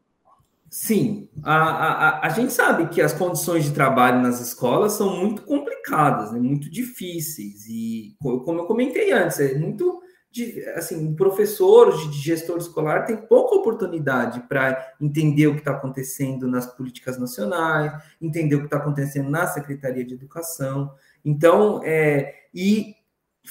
Sim, 0.71 1.29
a, 1.43 1.57
a, 1.57 2.27
a 2.27 2.29
gente 2.29 2.53
sabe 2.53 2.89
que 2.89 3.03
as 3.03 3.13
condições 3.13 3.65
de 3.65 3.73
trabalho 3.73 4.23
nas 4.23 4.41
escolas 4.41 4.93
são 4.93 5.17
muito 5.17 5.43
complicadas, 5.43 6.31
né, 6.31 6.39
muito 6.39 6.71
difíceis, 6.71 7.67
e 7.69 8.15
como 8.21 8.61
eu 8.61 8.67
comentei 8.67 9.11
antes, 9.11 9.41
é 9.41 9.59
muito 9.59 10.01
assim, 10.77 11.13
o 11.13 11.17
professor 11.17 11.91
de 12.09 12.17
gestor 12.19 12.59
escolar 12.59 13.05
tem 13.05 13.17
pouca 13.17 13.57
oportunidade 13.57 14.41
para 14.49 14.95
entender 15.01 15.49
o 15.49 15.55
que 15.55 15.59
está 15.59 15.73
acontecendo 15.73 16.47
nas 16.47 16.67
políticas 16.67 17.19
nacionais, 17.19 17.93
entender 18.23 18.55
o 18.55 18.61
que 18.61 18.67
está 18.67 18.77
acontecendo 18.77 19.29
na 19.29 19.47
Secretaria 19.49 20.05
de 20.05 20.15
Educação. 20.15 20.95
Então, 21.25 21.81
é, 21.83 22.33
e 22.55 22.95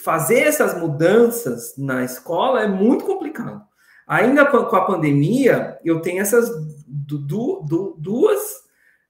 fazer 0.03 0.39
essas 0.39 0.77
mudanças 0.79 1.75
na 1.77 2.03
escola 2.03 2.63
é 2.63 2.67
muito 2.67 3.05
complicado. 3.05 3.63
Ainda 4.07 4.45
com 4.45 4.75
a 4.75 4.85
pandemia, 4.85 5.77
eu 5.83 6.01
tenho 6.01 6.21
essas 6.21 6.49
du, 6.87 7.61
du, 7.61 7.95
duas 7.97 8.41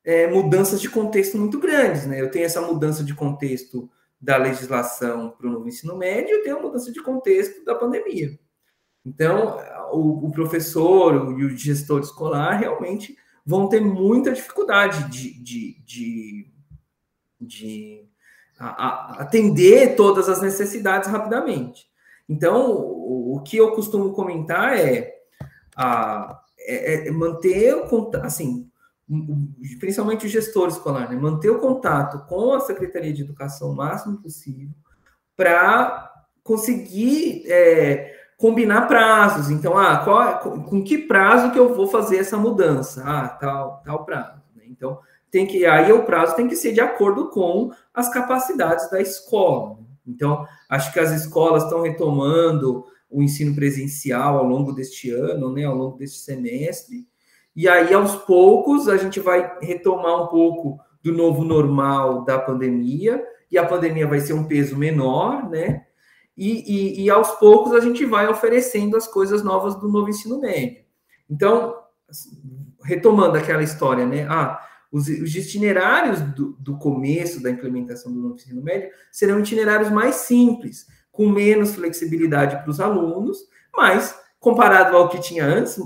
é, 0.03 0.27
mudanças 0.27 0.81
de 0.81 0.89
contexto 0.89 1.37
muito 1.37 1.59
grandes. 1.59 2.05
Né? 2.05 2.19
Eu 2.19 2.29
tenho 2.29 2.45
essa 2.45 2.61
mudança 2.61 3.03
de 3.03 3.13
contexto 3.13 3.89
da 4.19 4.35
legislação 4.35 5.31
para 5.37 5.47
o 5.47 5.51
novo 5.51 5.67
ensino 5.67 5.95
médio, 5.95 6.35
eu 6.35 6.43
tenho 6.43 6.57
a 6.57 6.61
mudança 6.61 6.91
de 6.91 7.01
contexto 7.01 7.63
da 7.63 7.73
pandemia. 7.73 8.37
Então, 9.05 9.57
o, 9.93 10.27
o 10.27 10.31
professor 10.31 11.39
e 11.39 11.45
o 11.45 11.57
gestor 11.57 12.01
escolar 12.01 12.59
realmente 12.59 13.15
vão 13.45 13.69
ter 13.69 13.79
muita 13.79 14.33
dificuldade 14.33 15.09
de, 15.09 15.41
de, 15.41 15.81
de, 15.85 16.51
de 17.39 18.09
a, 18.59 18.67
a 18.67 19.21
atender 19.21 19.95
todas 19.95 20.27
as 20.27 20.41
necessidades 20.41 21.09
rapidamente. 21.09 21.87
Então, 22.27 22.71
o, 22.71 23.37
o 23.37 23.41
que 23.41 23.57
eu 23.57 23.71
costumo 23.71 24.11
comentar 24.11 24.77
é, 24.77 25.15
a, 25.75 26.41
é, 26.59 27.07
é 27.07 27.11
manter 27.11 27.73
o 27.73 28.11
assim, 28.21 28.69
principalmente 29.79 30.25
o 30.25 30.29
gestor 30.29 30.67
escolar, 30.67 31.09
né? 31.09 31.15
manter 31.15 31.49
o 31.49 31.59
contato 31.59 32.25
com 32.27 32.53
a 32.53 32.59
Secretaria 32.59 33.11
de 33.11 33.23
Educação 33.23 33.71
o 33.71 33.75
máximo 33.75 34.17
possível 34.17 34.69
para 35.35 36.13
conseguir 36.43 37.43
é, 37.47 38.15
combinar 38.37 38.87
prazos. 38.87 39.49
Então, 39.49 39.77
ah, 39.77 39.97
qual, 39.97 40.39
com 40.39 40.83
que 40.83 40.97
prazo 40.97 41.51
que 41.51 41.59
eu 41.59 41.73
vou 41.73 41.87
fazer 41.87 42.17
essa 42.17 42.37
mudança? 42.37 43.03
Ah, 43.05 43.27
tal, 43.27 43.81
tal 43.83 44.05
prazo. 44.05 44.41
Né? 44.55 44.63
Então, 44.67 44.99
tem 45.31 45.45
que 45.45 45.65
aí 45.65 45.91
o 45.91 46.03
prazo 46.03 46.35
tem 46.35 46.47
que 46.47 46.55
ser 46.55 46.73
de 46.73 46.81
acordo 46.81 47.29
com 47.29 47.71
as 47.93 48.09
capacidades 48.09 48.89
da 48.89 49.01
escola. 49.01 49.77
Então, 50.05 50.45
acho 50.69 50.91
que 50.91 50.99
as 50.99 51.11
escolas 51.11 51.63
estão 51.63 51.81
retomando 51.81 52.83
o 53.09 53.21
ensino 53.21 53.55
presencial 53.55 54.37
ao 54.37 54.45
longo 54.45 54.71
deste 54.71 55.11
ano, 55.11 55.51
né, 55.51 55.65
ao 55.65 55.75
longo 55.75 55.97
deste 55.97 56.19
semestre. 56.19 57.07
E 57.55 57.67
aí, 57.67 57.93
aos 57.93 58.15
poucos, 58.15 58.87
a 58.87 58.97
gente 58.97 59.19
vai 59.19 59.57
retomar 59.61 60.23
um 60.23 60.27
pouco 60.27 60.79
do 61.03 61.11
novo 61.11 61.43
normal 61.43 62.23
da 62.23 62.37
pandemia, 62.39 63.23
e 63.51 63.57
a 63.57 63.65
pandemia 63.65 64.07
vai 64.07 64.19
ser 64.19 64.33
um 64.33 64.47
peso 64.47 64.77
menor, 64.77 65.49
né? 65.49 65.85
E, 66.37 67.01
e, 67.01 67.03
e 67.03 67.09
aos 67.09 67.31
poucos 67.31 67.73
a 67.73 67.79
gente 67.79 68.05
vai 68.05 68.27
oferecendo 68.27 68.95
as 68.95 69.07
coisas 69.07 69.43
novas 69.43 69.75
do 69.75 69.89
novo 69.89 70.09
ensino 70.09 70.39
médio. 70.39 70.83
Então, 71.29 71.75
retomando 72.83 73.37
aquela 73.37 73.63
história, 73.63 74.05
né? 74.05 74.25
Ah, 74.29 74.59
os, 74.91 75.07
os 75.07 75.35
itinerários 75.35 76.19
do, 76.21 76.53
do, 76.59 76.77
começo 76.77 77.41
da 77.41 77.49
implementação 77.49 78.11
do 78.11 78.19
novo 78.19 78.35
ensino 78.35 78.61
médio 78.61 78.89
serão 79.11 79.39
itinerários 79.39 79.91
mais 79.91 80.15
simples, 80.15 80.87
com 81.11 81.29
menos 81.29 81.75
flexibilidade 81.75 82.57
para 82.57 82.69
os 82.69 82.79
alunos, 82.79 83.37
mas 83.75 84.17
comparado 84.39 84.95
ao 84.95 85.09
que 85.09 85.19
tinha 85.19 85.45
antes, 85.45 85.79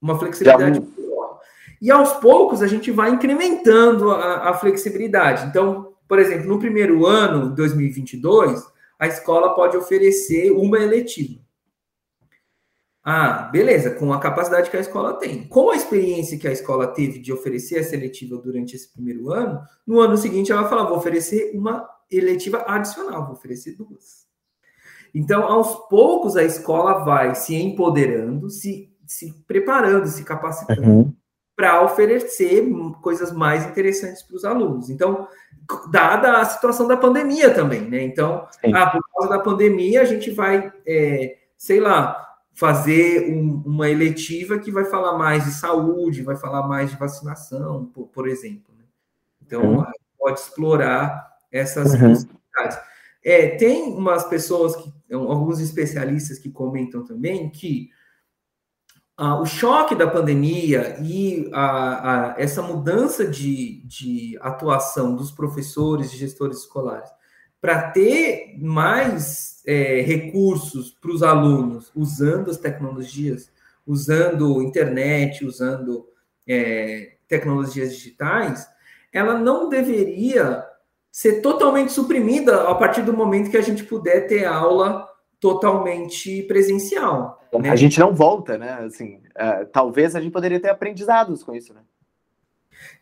uma 0.00 0.18
flexibilidade 0.18 0.80
maior. 0.80 1.40
E 1.80 1.90
aos 1.90 2.12
poucos 2.14 2.62
a 2.62 2.66
gente 2.66 2.90
vai 2.90 3.10
incrementando 3.10 4.10
a, 4.10 4.50
a 4.50 4.54
flexibilidade. 4.54 5.46
Então, 5.46 5.94
por 6.06 6.18
exemplo, 6.18 6.46
no 6.46 6.58
primeiro 6.58 7.04
ano, 7.04 7.54
2022, 7.54 8.62
a 8.98 9.06
escola 9.06 9.54
pode 9.54 9.76
oferecer 9.76 10.52
uma 10.52 10.78
eletiva. 10.78 11.40
Ah, 13.08 13.48
beleza, 13.52 13.92
com 13.92 14.12
a 14.12 14.18
capacidade 14.18 14.68
que 14.68 14.76
a 14.76 14.80
escola 14.80 15.14
tem. 15.14 15.46
Com 15.46 15.70
a 15.70 15.76
experiência 15.76 16.36
que 16.36 16.48
a 16.48 16.50
escola 16.50 16.88
teve 16.88 17.20
de 17.20 17.32
oferecer 17.32 17.78
a 17.78 17.84
seletiva 17.84 18.36
durante 18.36 18.74
esse 18.74 18.92
primeiro 18.92 19.30
ano, 19.30 19.60
no 19.86 20.00
ano 20.00 20.16
seguinte 20.16 20.50
ela 20.50 20.62
vai 20.62 20.70
falar: 20.70 20.88
vou 20.88 20.98
oferecer 20.98 21.52
uma 21.54 21.88
eletiva 22.10 22.64
adicional, 22.66 23.26
vou 23.26 23.34
oferecer 23.34 23.76
duas. 23.76 24.26
Então, 25.14 25.44
aos 25.44 25.88
poucos, 25.88 26.36
a 26.36 26.42
escola 26.42 27.04
vai 27.04 27.36
se 27.36 27.54
empoderando, 27.54 28.50
se, 28.50 28.92
se 29.06 29.32
preparando, 29.46 30.08
se 30.08 30.24
capacitando 30.24 30.82
uhum. 30.82 31.14
para 31.54 31.84
oferecer 31.84 32.68
coisas 33.00 33.30
mais 33.30 33.64
interessantes 33.66 34.20
para 34.24 34.34
os 34.34 34.44
alunos. 34.44 34.90
Então, 34.90 35.28
dada 35.92 36.38
a 36.38 36.44
situação 36.44 36.88
da 36.88 36.96
pandemia 36.96 37.54
também, 37.54 37.82
né? 37.82 38.02
Então, 38.02 38.48
ah, 38.74 38.90
por 38.90 39.00
causa 39.14 39.28
da 39.28 39.38
pandemia, 39.38 40.02
a 40.02 40.04
gente 40.04 40.32
vai, 40.32 40.72
é, 40.84 41.36
sei 41.56 41.78
lá, 41.78 42.26
fazer 42.56 43.30
um, 43.30 43.62
uma 43.66 43.88
eletiva 43.88 44.58
que 44.58 44.72
vai 44.72 44.86
falar 44.86 45.18
mais 45.18 45.44
de 45.44 45.50
saúde, 45.50 46.22
vai 46.22 46.36
falar 46.36 46.66
mais 46.66 46.90
de 46.90 46.96
vacinação, 46.96 47.84
por, 47.92 48.08
por 48.08 48.26
exemplo. 48.26 48.74
Né? 48.78 48.84
Então, 49.44 49.62
uhum. 49.62 49.84
pode 50.18 50.40
explorar 50.40 51.36
essas 51.52 51.92
uhum. 51.92 52.08
possibilidades. 52.08 52.78
É, 53.22 53.56
tem 53.56 53.92
umas 53.92 54.24
pessoas, 54.24 54.74
que, 54.74 54.90
alguns 55.12 55.60
especialistas 55.60 56.38
que 56.38 56.50
comentam 56.50 57.04
também 57.04 57.50
que 57.50 57.90
ah, 59.18 59.38
o 59.38 59.44
choque 59.44 59.94
da 59.94 60.06
pandemia 60.06 60.98
e 61.02 61.50
a, 61.52 62.32
a, 62.32 62.40
essa 62.40 62.62
mudança 62.62 63.26
de, 63.26 63.82
de 63.84 64.38
atuação 64.40 65.14
dos 65.14 65.30
professores 65.30 66.10
e 66.12 66.16
gestores 66.16 66.60
escolares 66.60 67.10
para 67.60 67.90
ter 67.90 68.56
mais 68.60 69.62
é, 69.66 70.00
recursos 70.02 70.90
para 70.90 71.10
os 71.10 71.22
alunos 71.22 71.90
usando 71.94 72.50
as 72.50 72.58
tecnologias, 72.58 73.50
usando 73.86 74.62
internet, 74.62 75.44
usando 75.44 76.06
é, 76.46 77.16
tecnologias 77.28 77.94
digitais, 77.94 78.68
ela 79.12 79.38
não 79.38 79.68
deveria 79.68 80.64
ser 81.10 81.40
totalmente 81.40 81.92
suprimida 81.92 82.68
a 82.68 82.74
partir 82.74 83.02
do 83.02 83.12
momento 83.12 83.50
que 83.50 83.56
a 83.56 83.62
gente 83.62 83.84
puder 83.84 84.26
ter 84.26 84.44
aula 84.44 85.08
totalmente 85.40 86.42
presencial. 86.42 87.42
Né? 87.58 87.70
A 87.70 87.76
gente 87.76 87.98
não 87.98 88.14
volta, 88.14 88.58
né? 88.58 88.72
Assim, 88.84 89.16
uh, 89.16 89.66
talvez 89.72 90.14
a 90.14 90.20
gente 90.20 90.32
poderia 90.32 90.60
ter 90.60 90.68
aprendizados 90.68 91.42
com 91.42 91.54
isso, 91.54 91.72
né? 91.72 91.80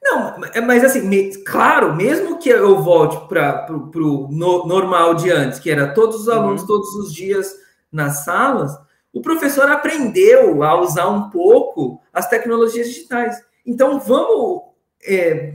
Não, 0.02 0.36
mas 0.66 0.84
assim, 0.84 1.00
me, 1.00 1.34
claro, 1.44 1.94
mesmo 1.96 2.38
que 2.38 2.50
eu 2.50 2.82
volte 2.82 3.26
para 3.26 3.66
o 3.72 4.28
no, 4.30 4.66
normal 4.66 5.14
de 5.14 5.30
antes, 5.30 5.58
que 5.58 5.70
era 5.70 5.94
todos 5.94 6.20
os 6.20 6.28
alunos 6.28 6.60
uhum. 6.60 6.66
todos 6.66 6.94
os 6.96 7.14
dias 7.14 7.54
nas 7.90 8.24
salas, 8.24 8.76
o 9.14 9.22
professor 9.22 9.70
aprendeu 9.70 10.62
a 10.62 10.78
usar 10.78 11.08
um 11.08 11.30
pouco 11.30 12.02
as 12.12 12.28
tecnologias 12.28 12.88
digitais. 12.88 13.42
Então, 13.64 13.98
vamos, 13.98 14.62
é, 15.02 15.54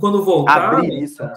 quando 0.00 0.24
voltar, 0.24 0.82
isso, 0.84 1.22
né? 1.22 1.32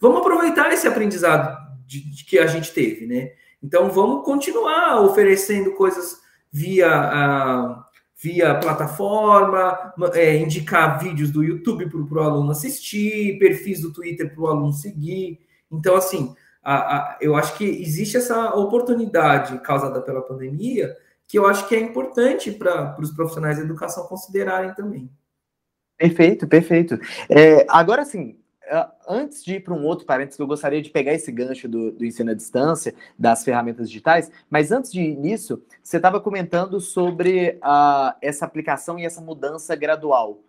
vamos 0.00 0.20
aproveitar 0.20 0.72
esse 0.72 0.86
aprendizado 0.86 1.56
de, 1.86 2.08
de 2.14 2.24
que 2.24 2.38
a 2.38 2.46
gente 2.46 2.72
teve, 2.72 3.06
né? 3.06 3.30
Então, 3.60 3.90
vamos 3.90 4.24
continuar 4.24 5.00
oferecendo 5.00 5.72
coisas 5.72 6.18
via. 6.52 6.88
A, 6.88 7.85
via 8.22 8.58
plataforma, 8.58 9.92
é, 10.14 10.36
indicar 10.36 10.98
vídeos 10.98 11.30
do 11.30 11.44
YouTube 11.44 11.88
para 11.88 12.18
o 12.18 12.22
aluno 12.22 12.50
assistir, 12.50 13.38
perfis 13.38 13.80
do 13.80 13.92
Twitter 13.92 14.34
para 14.34 14.42
o 14.42 14.46
aluno 14.46 14.72
seguir. 14.72 15.40
Então, 15.70 15.96
assim, 15.96 16.34
a, 16.62 16.96
a, 16.96 17.18
eu 17.20 17.36
acho 17.36 17.56
que 17.56 17.64
existe 17.64 18.16
essa 18.16 18.54
oportunidade 18.54 19.58
causada 19.60 20.00
pela 20.00 20.22
pandemia 20.22 20.96
que 21.28 21.38
eu 21.38 21.46
acho 21.46 21.68
que 21.68 21.74
é 21.74 21.80
importante 21.80 22.52
para 22.52 22.96
os 23.00 23.10
profissionais 23.10 23.58
da 23.58 23.64
educação 23.64 24.06
considerarem 24.06 24.72
também. 24.74 25.10
Perfeito, 25.98 26.46
perfeito. 26.46 26.98
É, 27.28 27.66
agora, 27.68 28.04
sim, 28.04 28.38
antes 29.08 29.44
de 29.44 29.54
ir 29.54 29.60
para 29.60 29.74
um 29.74 29.84
outro 29.84 30.06
parênteses, 30.06 30.38
eu 30.38 30.46
gostaria 30.46 30.82
de 30.82 30.90
pegar 30.90 31.12
esse 31.14 31.30
gancho 31.30 31.68
do, 31.68 31.92
do 31.92 32.04
ensino 32.04 32.30
à 32.30 32.34
distância, 32.34 32.94
das 33.18 33.44
ferramentas 33.44 33.88
digitais, 33.88 34.30
mas 34.50 34.72
antes 34.72 34.92
de 34.92 35.14
nisso, 35.14 35.62
você 35.82 35.96
estava 35.96 36.20
comentando 36.20 36.80
sobre 36.80 37.58
uh, 37.62 38.16
essa 38.20 38.44
aplicação 38.44 38.98
e 38.98 39.04
essa 39.04 39.20
mudança 39.20 39.74
gradual. 39.76 40.40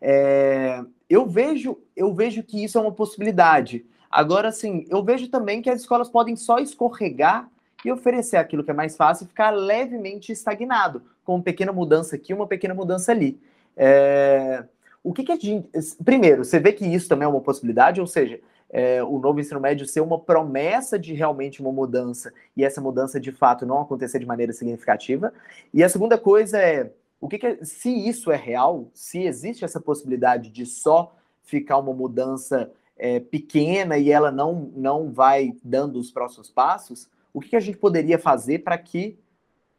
É, 0.00 0.82
eu, 1.08 1.26
vejo, 1.26 1.78
eu 1.94 2.12
vejo 2.14 2.42
que 2.42 2.62
isso 2.62 2.78
é 2.78 2.80
uma 2.80 2.92
possibilidade. 2.92 3.84
Agora, 4.10 4.52
sim, 4.52 4.86
eu 4.88 5.02
vejo 5.02 5.28
também 5.28 5.60
que 5.60 5.70
as 5.70 5.80
escolas 5.80 6.08
podem 6.08 6.36
só 6.36 6.58
escorregar 6.58 7.48
e 7.84 7.92
oferecer 7.92 8.36
aquilo 8.36 8.64
que 8.64 8.70
é 8.70 8.74
mais 8.74 8.96
fácil 8.96 9.24
e 9.24 9.28
ficar 9.28 9.50
levemente 9.50 10.32
estagnado, 10.32 11.02
com 11.24 11.34
uma 11.34 11.42
pequena 11.42 11.72
mudança 11.72 12.16
aqui, 12.16 12.32
uma 12.32 12.46
pequena 12.46 12.74
mudança 12.74 13.12
ali. 13.12 13.38
É, 13.76 14.64
o 15.06 15.12
que, 15.12 15.22
que 15.22 15.30
a 15.30 15.36
gente. 15.36 15.68
Primeiro, 16.04 16.44
você 16.44 16.58
vê 16.58 16.72
que 16.72 16.84
isso 16.84 17.08
também 17.08 17.26
é 17.26 17.28
uma 17.28 17.40
possibilidade, 17.40 18.00
ou 18.00 18.08
seja, 18.08 18.40
é, 18.68 19.00
o 19.04 19.20
novo 19.20 19.38
ensino 19.38 19.60
médio 19.60 19.86
ser 19.86 20.00
uma 20.00 20.18
promessa 20.18 20.98
de 20.98 21.14
realmente 21.14 21.60
uma 21.60 21.70
mudança 21.70 22.32
e 22.56 22.64
essa 22.64 22.80
mudança 22.80 23.20
de 23.20 23.30
fato 23.30 23.64
não 23.64 23.80
acontecer 23.80 24.18
de 24.18 24.26
maneira 24.26 24.52
significativa. 24.52 25.32
E 25.72 25.84
a 25.84 25.88
segunda 25.88 26.18
coisa 26.18 26.58
é 26.58 26.90
o 27.20 27.28
que, 27.28 27.38
que 27.38 27.64
se 27.64 27.88
isso 27.88 28.32
é 28.32 28.36
real, 28.36 28.88
se 28.92 29.22
existe 29.22 29.64
essa 29.64 29.80
possibilidade 29.80 30.50
de 30.50 30.66
só 30.66 31.14
ficar 31.44 31.78
uma 31.78 31.94
mudança 31.94 32.72
é, 32.98 33.20
pequena 33.20 33.96
e 33.98 34.10
ela 34.10 34.32
não, 34.32 34.72
não 34.74 35.12
vai 35.12 35.54
dando 35.62 36.00
os 36.00 36.10
próximos 36.10 36.50
passos, 36.50 37.08
o 37.32 37.40
que, 37.40 37.50
que 37.50 37.56
a 37.56 37.60
gente 37.60 37.78
poderia 37.78 38.18
fazer 38.18 38.64
para 38.64 38.76
que 38.76 39.16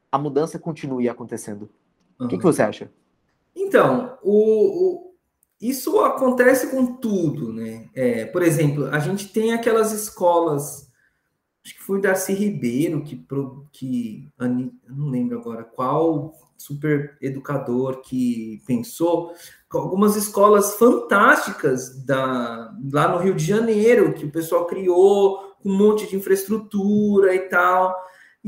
a 0.09 0.17
mudança 0.17 0.57
continue 0.57 1.09
acontecendo? 1.09 1.69
Uhum. 2.17 2.27
O 2.27 2.29
que, 2.29 2.37
que 2.37 2.43
você 2.43 2.61
acha? 2.61 2.89
Então, 3.53 4.17
o, 4.23 5.06
isso 5.59 5.99
acontece 6.01 6.67
com 6.67 6.97
tudo, 6.97 7.51
né? 7.51 7.89
É, 7.93 8.25
por 8.25 8.43
exemplo, 8.43 8.85
a 8.87 8.99
gente 8.99 9.29
tem 9.29 9.53
aquelas 9.53 9.91
escolas, 9.91 10.91
acho 11.65 11.75
que 11.75 11.83
foi 11.83 11.99
Darcy 11.99 12.33
Ribeiro 12.33 13.03
que, 13.03 13.25
que 13.71 14.31
não 14.39 15.09
lembro 15.09 15.39
agora 15.39 15.63
qual 15.63 16.33
super 16.57 17.17
educador 17.21 18.01
que 18.01 18.61
pensou, 18.65 19.31
algumas 19.69 20.15
escolas 20.15 20.75
fantásticas 20.75 22.03
da, 22.03 22.73
lá 22.91 23.07
no 23.09 23.19
Rio 23.19 23.35
de 23.35 23.45
Janeiro, 23.45 24.13
que 24.13 24.25
o 24.25 24.31
pessoal 24.31 24.65
criou 24.65 25.55
com 25.61 25.69
um 25.69 25.77
monte 25.77 26.07
de 26.07 26.15
infraestrutura 26.15 27.35
e 27.35 27.41
tal. 27.47 27.95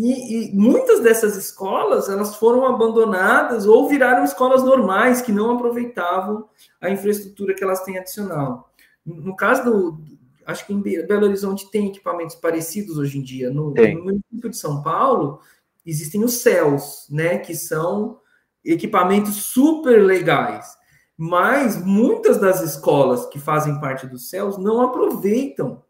E, 0.01 0.51
e, 0.51 0.55
muitas 0.55 1.01
dessas 1.01 1.35
escolas 1.35 2.07
elas 2.07 2.37
foram 2.37 2.65
abandonadas 2.65 3.65
ou 3.65 3.89
viraram 3.89 4.23
escolas 4.23 4.63
normais 4.63 5.21
que 5.21 5.33
não 5.33 5.51
aproveitavam 5.51 6.47
a 6.79 6.89
infraestrutura 6.89 7.53
que 7.53 7.61
elas 7.61 7.83
têm 7.83 7.97
adicional. 7.97 8.71
No 9.05 9.35
caso 9.35 9.65
do, 9.65 10.01
acho 10.45 10.65
que 10.65 10.71
em 10.71 10.79
Belo 10.79 11.25
Horizonte 11.25 11.69
tem 11.69 11.89
equipamentos 11.89 12.35
parecidos 12.35 12.97
hoje 12.97 13.17
em 13.17 13.21
dia. 13.21 13.51
No, 13.51 13.73
no 13.73 14.03
município 14.03 14.49
de 14.49 14.55
São 14.55 14.81
Paulo 14.81 15.41
existem 15.85 16.23
os 16.23 16.35
CELS, 16.35 17.07
né, 17.09 17.37
que 17.37 17.53
são 17.53 18.21
equipamentos 18.63 19.35
super 19.35 20.01
legais. 20.01 20.77
Mas 21.17 21.83
muitas 21.83 22.39
das 22.39 22.61
escolas 22.61 23.25
que 23.25 23.37
fazem 23.37 23.81
parte 23.81 24.07
dos 24.07 24.29
CELS 24.29 24.57
não 24.57 24.79
aproveitam 24.81 25.83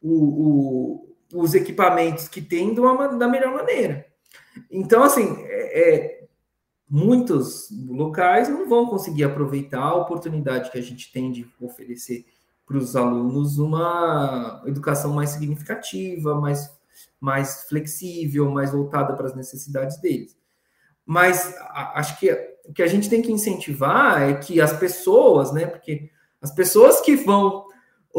o, 0.00 0.14
o 0.14 1.07
os 1.32 1.54
equipamentos 1.54 2.28
que 2.28 2.40
tem 2.40 2.78
uma, 2.78 3.08
da 3.08 3.28
melhor 3.28 3.54
maneira. 3.54 4.06
Então, 4.70 5.02
assim, 5.02 5.36
é, 5.44 5.80
é, 5.80 6.28
muitos 6.88 7.68
locais 7.86 8.48
não 8.48 8.68
vão 8.68 8.86
conseguir 8.86 9.24
aproveitar 9.24 9.82
a 9.82 9.94
oportunidade 9.94 10.70
que 10.70 10.78
a 10.78 10.82
gente 10.82 11.12
tem 11.12 11.30
de 11.30 11.46
oferecer 11.60 12.24
para 12.66 12.76
os 12.76 12.94
alunos 12.96 13.58
uma 13.58 14.62
educação 14.66 15.12
mais 15.12 15.30
significativa, 15.30 16.34
mais, 16.34 16.70
mais 17.20 17.66
flexível, 17.68 18.50
mais 18.50 18.72
voltada 18.72 19.14
para 19.14 19.26
as 19.26 19.34
necessidades 19.34 19.98
deles. 20.00 20.36
Mas 21.04 21.54
a, 21.60 21.98
acho 21.98 22.18
que 22.18 22.30
o 22.66 22.72
que 22.72 22.82
a 22.82 22.86
gente 22.86 23.08
tem 23.08 23.22
que 23.22 23.32
incentivar 23.32 24.22
é 24.22 24.34
que 24.34 24.60
as 24.60 24.74
pessoas, 24.78 25.52
né? 25.52 25.66
Porque 25.66 26.10
as 26.40 26.50
pessoas 26.50 27.00
que 27.00 27.16
vão 27.16 27.66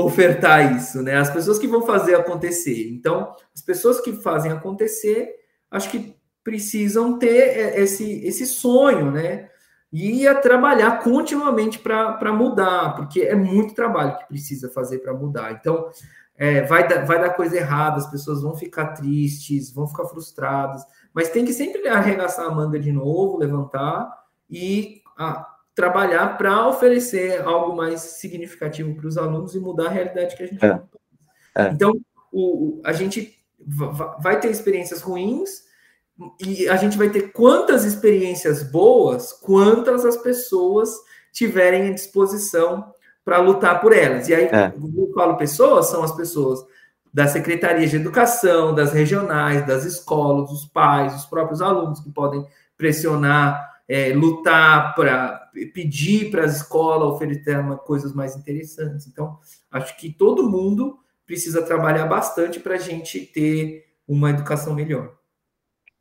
ofertar 0.04 0.76
isso, 0.76 1.02
né? 1.02 1.18
As 1.18 1.30
pessoas 1.30 1.60
que 1.60 1.68
vão 1.68 1.82
fazer 1.86 2.16
acontecer. 2.16 2.90
Então, 2.90 3.36
as 3.54 3.62
pessoas 3.62 4.00
que 4.00 4.14
fazem 4.14 4.52
acontecer, 4.52 5.36
acho 5.70 5.90
que 5.90 6.16
precisam 6.44 7.20
ter 7.20 7.78
esse, 7.78 8.26
esse 8.26 8.46
sonho, 8.46 9.12
né? 9.12 9.50
E 9.92 10.28
a 10.28 10.36
trabalhar 10.36 11.04
continuamente 11.04 11.80
para 11.80 12.32
mudar, 12.32 12.96
porque 12.96 13.22
é 13.22 13.36
muito 13.36 13.74
trabalho 13.74 14.18
que 14.20 14.28
precisa 14.28 14.70
fazer 14.70 15.00
para 15.00 15.14
mudar. 15.14 15.52
Então, 15.52 15.90
é, 16.38 16.62
vai, 16.62 16.88
dar, 16.88 17.06
vai 17.06 17.20
dar 17.20 17.32
coisa 17.32 17.58
errada, 17.58 17.98
as 17.98 18.10
pessoas 18.10 18.42
vão 18.42 18.56
ficar 18.56 18.94
tristes, 18.94 19.72
vão 19.72 19.88
ficar 19.88 20.06
frustradas, 20.06 20.86
mas 21.14 21.30
tem 21.30 21.44
que 21.44 21.52
sempre 21.52 21.86
arregaçar 21.88 22.46
a 22.46 22.52
manga 22.52 22.80
de 22.80 22.92
novo, 22.92 23.38
levantar 23.38 24.10
e 24.50 25.02
a, 25.18 25.46
trabalhar 25.80 26.38
para 26.38 26.68
oferecer 26.68 27.42
algo 27.42 27.74
mais 27.74 28.02
significativo 28.02 28.94
para 28.96 29.08
os 29.08 29.18
alunos 29.18 29.56
e 29.56 29.60
mudar 29.62 29.86
a 29.86 29.90
realidade 29.90 30.36
que 30.36 30.44
a 30.44 30.46
gente 30.46 30.66
é. 30.66 30.82
É. 31.56 31.70
Então, 31.70 31.94
o, 32.34 32.82
a 32.84 32.92
gente 32.92 33.42
vai 34.20 34.38
ter 34.42 34.50
experiências 34.50 35.02
ruins 35.02 35.64
e 36.38 36.68
a 36.68 36.76
gente 36.76 36.98
vai 36.98 37.10
ter 37.10 37.32
quantas 37.32 37.86
experiências 37.86 38.62
boas, 38.62 39.32
quantas 39.32 40.04
as 40.04 40.18
pessoas 40.18 40.94
tiverem 41.32 41.88
à 41.88 41.94
disposição 41.94 42.92
para 43.24 43.38
lutar 43.38 43.80
por 43.80 43.94
elas. 43.94 44.28
E 44.28 44.36
aí, 44.36 44.46
é. 44.48 44.74
eu 44.76 45.14
falo 45.16 45.38
pessoas, 45.38 45.86
são 45.88 46.04
as 46.04 46.14
pessoas 46.14 46.60
das 47.14 47.32
secretarias 47.32 47.90
de 47.90 47.96
educação, 47.96 48.76
das 48.76 48.92
regionais, 48.92 49.66
das 49.66 49.86
escolas, 49.86 50.52
os 50.52 50.66
pais, 50.66 51.16
os 51.16 51.26
próprios 51.26 51.62
alunos 51.62 52.02
que 52.02 52.12
podem 52.12 52.46
pressionar 52.78 53.69
é, 53.90 54.14
lutar 54.14 54.94
para 54.94 55.50
pedir 55.74 56.30
para 56.30 56.46
as 56.46 56.58
escolas 56.58 57.10
oferecer 57.10 57.58
uma, 57.58 57.76
coisas 57.76 58.14
mais 58.14 58.36
interessantes. 58.36 59.08
Então, 59.08 59.40
acho 59.72 59.98
que 59.98 60.14
todo 60.14 60.48
mundo 60.48 61.00
precisa 61.26 61.64
trabalhar 61.64 62.06
bastante 62.06 62.60
para 62.60 62.76
a 62.76 62.80
gente 62.80 63.20
ter 63.20 63.88
uma 64.08 64.30
educação 64.30 64.76
melhor. 64.76 65.18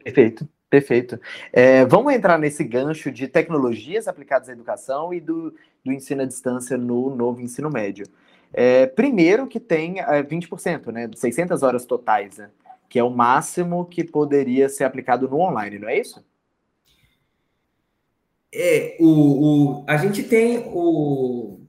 Perfeito, 0.05 0.47
perfeito. 0.69 1.19
É, 1.51 1.87
vamos 1.87 2.13
entrar 2.13 2.39
nesse 2.39 2.63
gancho 2.63 3.11
de 3.11 3.27
tecnologias 3.27 4.07
aplicadas 4.07 4.51
à 4.51 4.53
educação 4.53 5.15
e 5.15 5.21
do, 5.21 5.55
do 5.83 5.91
ensino 5.91 6.23
à 6.23 6.27
distância 6.27 6.77
no 6.77 7.15
novo 7.17 7.41
ensino 7.41 7.71
médio. 7.71 8.07
É, 8.53 8.87
primeiro 8.87 9.47
que 9.47 9.61
tem 9.61 10.01
é, 10.01 10.23
20%, 10.23 10.93
né, 10.93 11.11
600 11.15 11.63
horas 11.63 11.87
totais, 11.87 12.37
né, 12.37 12.51
que 12.89 12.99
é 12.99 13.05
o 13.05 13.11
máximo 13.11 13.85
que 13.85 14.05
poderia 14.05 14.69
ser 14.69 14.85
aplicado 14.85 15.29
no 15.29 15.41
online, 15.41 15.79
não 15.79 15.89
é 15.89 15.99
isso? 15.99 16.25
É, 18.53 18.97
o, 18.99 19.07
o, 19.07 19.85
a 19.87 19.97
gente 19.97 20.23
tem 20.23 20.65
o. 20.67 21.61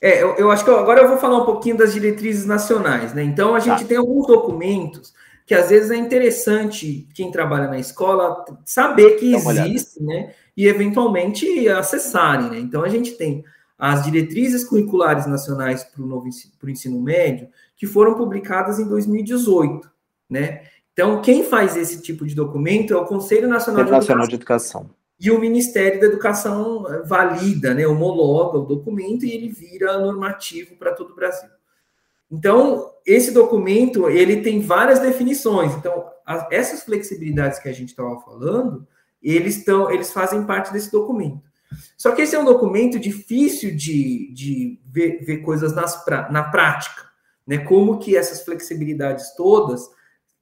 É, 0.00 0.22
eu, 0.22 0.34
eu 0.36 0.50
acho 0.50 0.64
que 0.64 0.70
eu, 0.70 0.78
agora 0.78 1.00
eu 1.00 1.08
vou 1.08 1.18
falar 1.18 1.38
um 1.38 1.46
pouquinho 1.46 1.76
das 1.76 1.92
diretrizes 1.92 2.44
nacionais, 2.44 3.14
né? 3.14 3.22
Então 3.22 3.54
a 3.54 3.60
gente 3.60 3.82
tá. 3.82 3.88
tem 3.88 3.96
alguns 3.96 4.26
documentos 4.26 5.14
que 5.46 5.54
às 5.54 5.70
vezes 5.70 5.90
é 5.90 5.96
interessante 5.96 7.06
quem 7.14 7.30
trabalha 7.30 7.68
na 7.68 7.78
escola 7.78 8.44
saber 8.64 9.16
que 9.16 9.34
existe, 9.34 10.02
né? 10.02 10.34
E 10.56 10.66
eventualmente 10.66 11.68
acessarem, 11.68 12.50
né? 12.50 12.58
Então 12.58 12.82
a 12.82 12.88
gente 12.88 13.12
tem 13.12 13.44
as 13.78 14.04
diretrizes 14.04 14.64
curriculares 14.64 15.26
nacionais 15.26 15.84
para 15.84 16.02
o 16.02 16.26
ensino, 16.26 16.54
ensino 16.66 17.00
médio 17.00 17.48
que 17.76 17.86
foram 17.86 18.14
publicadas 18.14 18.78
em 18.78 18.88
2018, 18.88 19.88
né? 20.28 20.62
Então 20.92 21.22
quem 21.22 21.44
faz 21.44 21.76
esse 21.76 22.02
tipo 22.02 22.26
de 22.26 22.34
documento 22.34 22.94
é 22.94 22.96
o 22.96 23.06
Conselho 23.06 23.48
Nacional, 23.48 23.84
de, 23.84 23.90
Nacional 23.90 24.24
Educação. 24.24 24.28
de 24.28 24.34
Educação 24.34 24.93
e 25.18 25.30
o 25.30 25.40
Ministério 25.40 26.00
da 26.00 26.06
Educação 26.06 26.84
valida, 27.06 27.72
né, 27.72 27.86
homologa 27.86 28.58
o 28.58 28.66
documento 28.66 29.24
e 29.24 29.32
ele 29.32 29.48
vira 29.48 29.98
normativo 29.98 30.76
para 30.76 30.92
todo 30.92 31.12
o 31.12 31.14
Brasil. 31.14 31.48
Então, 32.30 32.90
esse 33.06 33.30
documento, 33.30 34.10
ele 34.10 34.42
tem 34.42 34.60
várias 34.60 34.98
definições. 34.98 35.72
Então, 35.74 36.04
as, 36.26 36.46
essas 36.50 36.82
flexibilidades 36.82 37.58
que 37.58 37.68
a 37.68 37.72
gente 37.72 37.90
estava 37.90 38.18
falando, 38.20 38.86
eles, 39.22 39.58
estão, 39.58 39.90
eles 39.90 40.12
fazem 40.12 40.44
parte 40.44 40.72
desse 40.72 40.90
documento. 40.90 41.40
Só 41.96 42.12
que 42.12 42.22
esse 42.22 42.34
é 42.34 42.38
um 42.38 42.44
documento 42.44 42.98
difícil 42.98 43.74
de, 43.74 44.32
de 44.32 44.80
ver, 44.86 45.24
ver 45.24 45.38
coisas 45.38 45.74
nas, 45.74 46.04
na 46.30 46.42
prática, 46.44 47.02
né? 47.46 47.58
Como 47.58 47.98
que 47.98 48.16
essas 48.16 48.42
flexibilidades 48.44 49.34
todas 49.36 49.88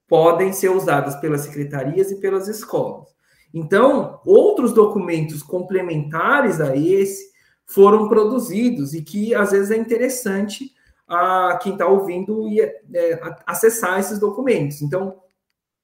podem 0.08 0.52
ser 0.52 0.70
usadas 0.70 1.16
pelas 1.16 1.42
secretarias 1.42 2.10
e 2.10 2.16
pelas 2.16 2.48
escolas. 2.48 3.08
Então, 3.52 4.20
outros 4.24 4.72
documentos 4.72 5.42
complementares 5.42 6.60
a 6.60 6.76
esse 6.76 7.30
foram 7.66 8.08
produzidos 8.08 8.94
e 8.94 9.02
que 9.02 9.34
às 9.34 9.50
vezes 9.50 9.70
é 9.70 9.76
interessante 9.76 10.72
a 11.06 11.58
quem 11.62 11.72
está 11.72 11.86
ouvindo 11.86 12.48
e, 12.48 12.60
é, 12.60 13.20
acessar 13.46 14.00
esses 14.00 14.18
documentos. 14.18 14.80
Então, 14.80 15.16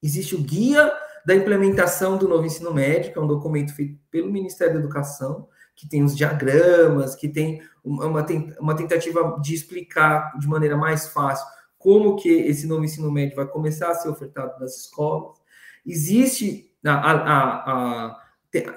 existe 0.03 0.35
o 0.35 0.43
guia 0.43 0.91
da 1.27 1.35
implementação 1.35 2.17
do 2.17 2.29
novo 2.29 2.47
ensino 2.47 2.73
médio, 2.73 3.13
que 3.13 3.19
é 3.19 3.23
um 3.23 3.27
documento 3.27 3.75
feito 3.75 3.99
pelo 4.11 4.33
Ministério 4.33 4.75
da 4.75 4.81
Educação, 4.81 5.47
que 5.77 5.89
tem 5.89 6.03
os 6.03 6.17
diagramas, 6.17 7.15
que 7.15 7.29
tem 7.29 7.63
uma, 7.85 8.25
uma 8.59 8.75
tentativa 8.75 9.39
de 9.41 9.55
explicar 9.55 10.37
de 10.39 10.49
maneira 10.49 10.77
mais 10.77 11.09
fácil 11.09 11.47
como 11.79 12.17
que 12.17 12.29
esse 12.29 12.67
novo 12.67 12.85
ensino 12.85 13.11
médio 13.11 13.37
vai 13.37 13.47
começar 13.47 13.91
a 13.91 13.95
ser 13.95 14.09
ofertado 14.09 14.59
nas 14.59 14.77
escolas. 14.77 15.39
Existe 15.87 16.68
a, 16.85 16.93
a, 16.93 17.73
a, 17.73 18.21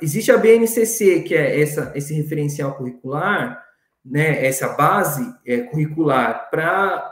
existe 0.02 0.32
a 0.32 0.38
BNCC, 0.38 1.22
que 1.22 1.36
é 1.36 1.62
essa, 1.62 1.92
esse 1.96 2.14
referencial 2.14 2.76
curricular, 2.76 3.64
né, 4.04 4.46
essa 4.46 4.70
base 4.70 5.34
é, 5.46 5.60
curricular 5.60 6.50
para 6.50 7.10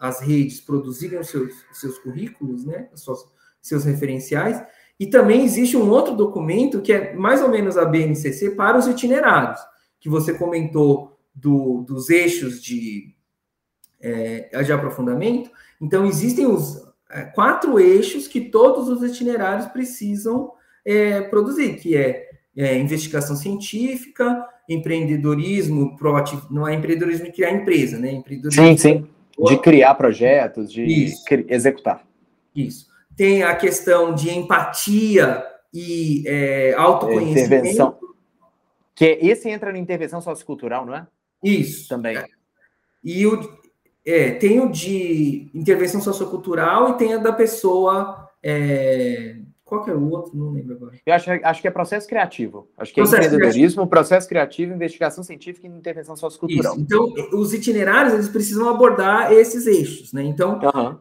as 0.00 0.20
redes 0.20 0.60
produzirem 0.60 1.18
os 1.18 1.28
seus, 1.28 1.54
seus 1.72 1.98
currículos, 1.98 2.66
né, 2.66 2.88
seus, 2.94 3.24
seus 3.62 3.84
referenciais, 3.84 4.62
e 4.98 5.06
também 5.06 5.44
existe 5.44 5.76
um 5.76 5.88
outro 5.88 6.14
documento 6.14 6.82
que 6.82 6.92
é 6.92 7.14
mais 7.14 7.40
ou 7.42 7.48
menos 7.48 7.76
a 7.76 7.84
BNCC 7.84 8.50
para 8.50 8.76
os 8.76 8.86
itinerários, 8.86 9.58
que 9.98 10.08
você 10.08 10.34
comentou 10.34 11.18
do, 11.34 11.82
dos 11.82 12.10
eixos 12.10 12.62
de, 12.62 13.14
é, 14.00 14.62
de 14.62 14.72
aprofundamento. 14.72 15.50
Então, 15.80 16.06
existem 16.06 16.46
os, 16.46 16.84
quatro 17.22 17.78
eixos 17.78 18.26
que 18.26 18.40
todos 18.40 18.88
os 18.88 19.02
itinerários 19.02 19.66
precisam 19.66 20.52
é, 20.84 21.20
produzir, 21.22 21.76
que 21.76 21.96
é, 21.96 22.28
é, 22.56 22.76
investigação 22.78 23.36
científica, 23.36 24.46
empreendedorismo 24.68 25.96
proativo, 25.96 26.46
não 26.50 26.66
é 26.66 26.74
empreendedorismo 26.74 27.26
de 27.26 27.32
criar 27.32 27.52
empresa, 27.52 27.98
né? 27.98 28.12
Empreendedorismo 28.12 28.66
sim, 28.66 28.76
sim, 28.76 29.08
de 29.46 29.58
criar 29.58 29.94
projetos, 29.94 30.72
de 30.72 30.84
Isso. 30.84 31.24
executar. 31.48 32.06
Isso. 32.54 32.86
Tem 33.16 33.42
a 33.42 33.54
questão 33.54 34.14
de 34.14 34.30
empatia 34.30 35.44
e 35.72 36.24
é, 36.26 36.74
autoconhecimento. 36.74 37.46
Intervenção. 37.46 37.98
Que 38.94 39.18
esse 39.22 39.48
entra 39.48 39.72
na 39.72 39.78
intervenção 39.78 40.20
sociocultural, 40.20 40.86
não 40.86 40.94
é? 40.94 41.06
Isso. 41.42 41.88
Também. 41.88 42.16
E 43.02 43.26
o, 43.26 43.40
é, 44.04 44.32
tem 44.32 44.60
o 44.60 44.70
de 44.70 45.48
intervenção 45.54 46.00
sociocultural 46.00 46.90
e 46.90 46.94
tem 46.94 47.14
a 47.14 47.18
da 47.18 47.32
pessoa. 47.32 48.28
É, 48.42 49.36
qual 49.64 49.82
que 49.82 49.90
é 49.90 49.94
o 49.94 50.10
outro? 50.10 50.36
Não 50.36 50.52
lembro 50.52 50.74
agora. 50.74 50.92
Eu 51.04 51.14
acho, 51.14 51.30
acho 51.30 51.62
que 51.62 51.68
é 51.68 51.70
processo 51.70 52.06
criativo. 52.06 52.68
Acho 52.76 52.92
que 52.92 53.00
é 53.00 53.02
processo 53.02 53.22
empreendedorismo, 53.22 53.76
criativo. 53.76 53.86
processo 53.86 54.28
criativo, 54.28 54.74
investigação 54.74 55.24
científica 55.24 55.66
e 55.66 55.70
intervenção 55.70 56.14
sociocultural. 56.14 56.74
Isso. 56.74 56.82
Então, 56.82 57.12
os 57.32 57.54
itinerários 57.54 58.12
eles 58.12 58.28
precisam 58.28 58.68
abordar 58.68 59.32
esses 59.32 59.66
eixos, 59.66 60.12
né? 60.12 60.22
Então, 60.22 60.60
uhum. 60.62 60.98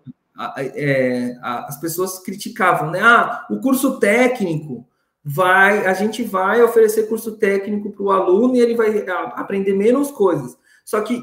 é, 0.58 1.36
as 1.42 1.78
pessoas 1.82 2.20
criticavam, 2.20 2.90
né? 2.90 3.02
Ah, 3.02 3.46
o 3.50 3.60
curso 3.60 4.00
técnico 4.00 4.88
vai, 5.24 5.86
a 5.86 5.94
gente 5.94 6.24
vai 6.24 6.64
oferecer 6.64 7.10
curso 7.10 7.34
técnico 7.34 7.92
para 7.92 8.04
o 8.04 8.12
aluno 8.12 8.56
e 8.56 8.62
ele 8.62 8.76
vai 8.76 9.06
aprender 9.36 9.74
menos 9.74 10.10
coisas. 10.10 10.58
Só 10.86 11.02
que 11.02 11.22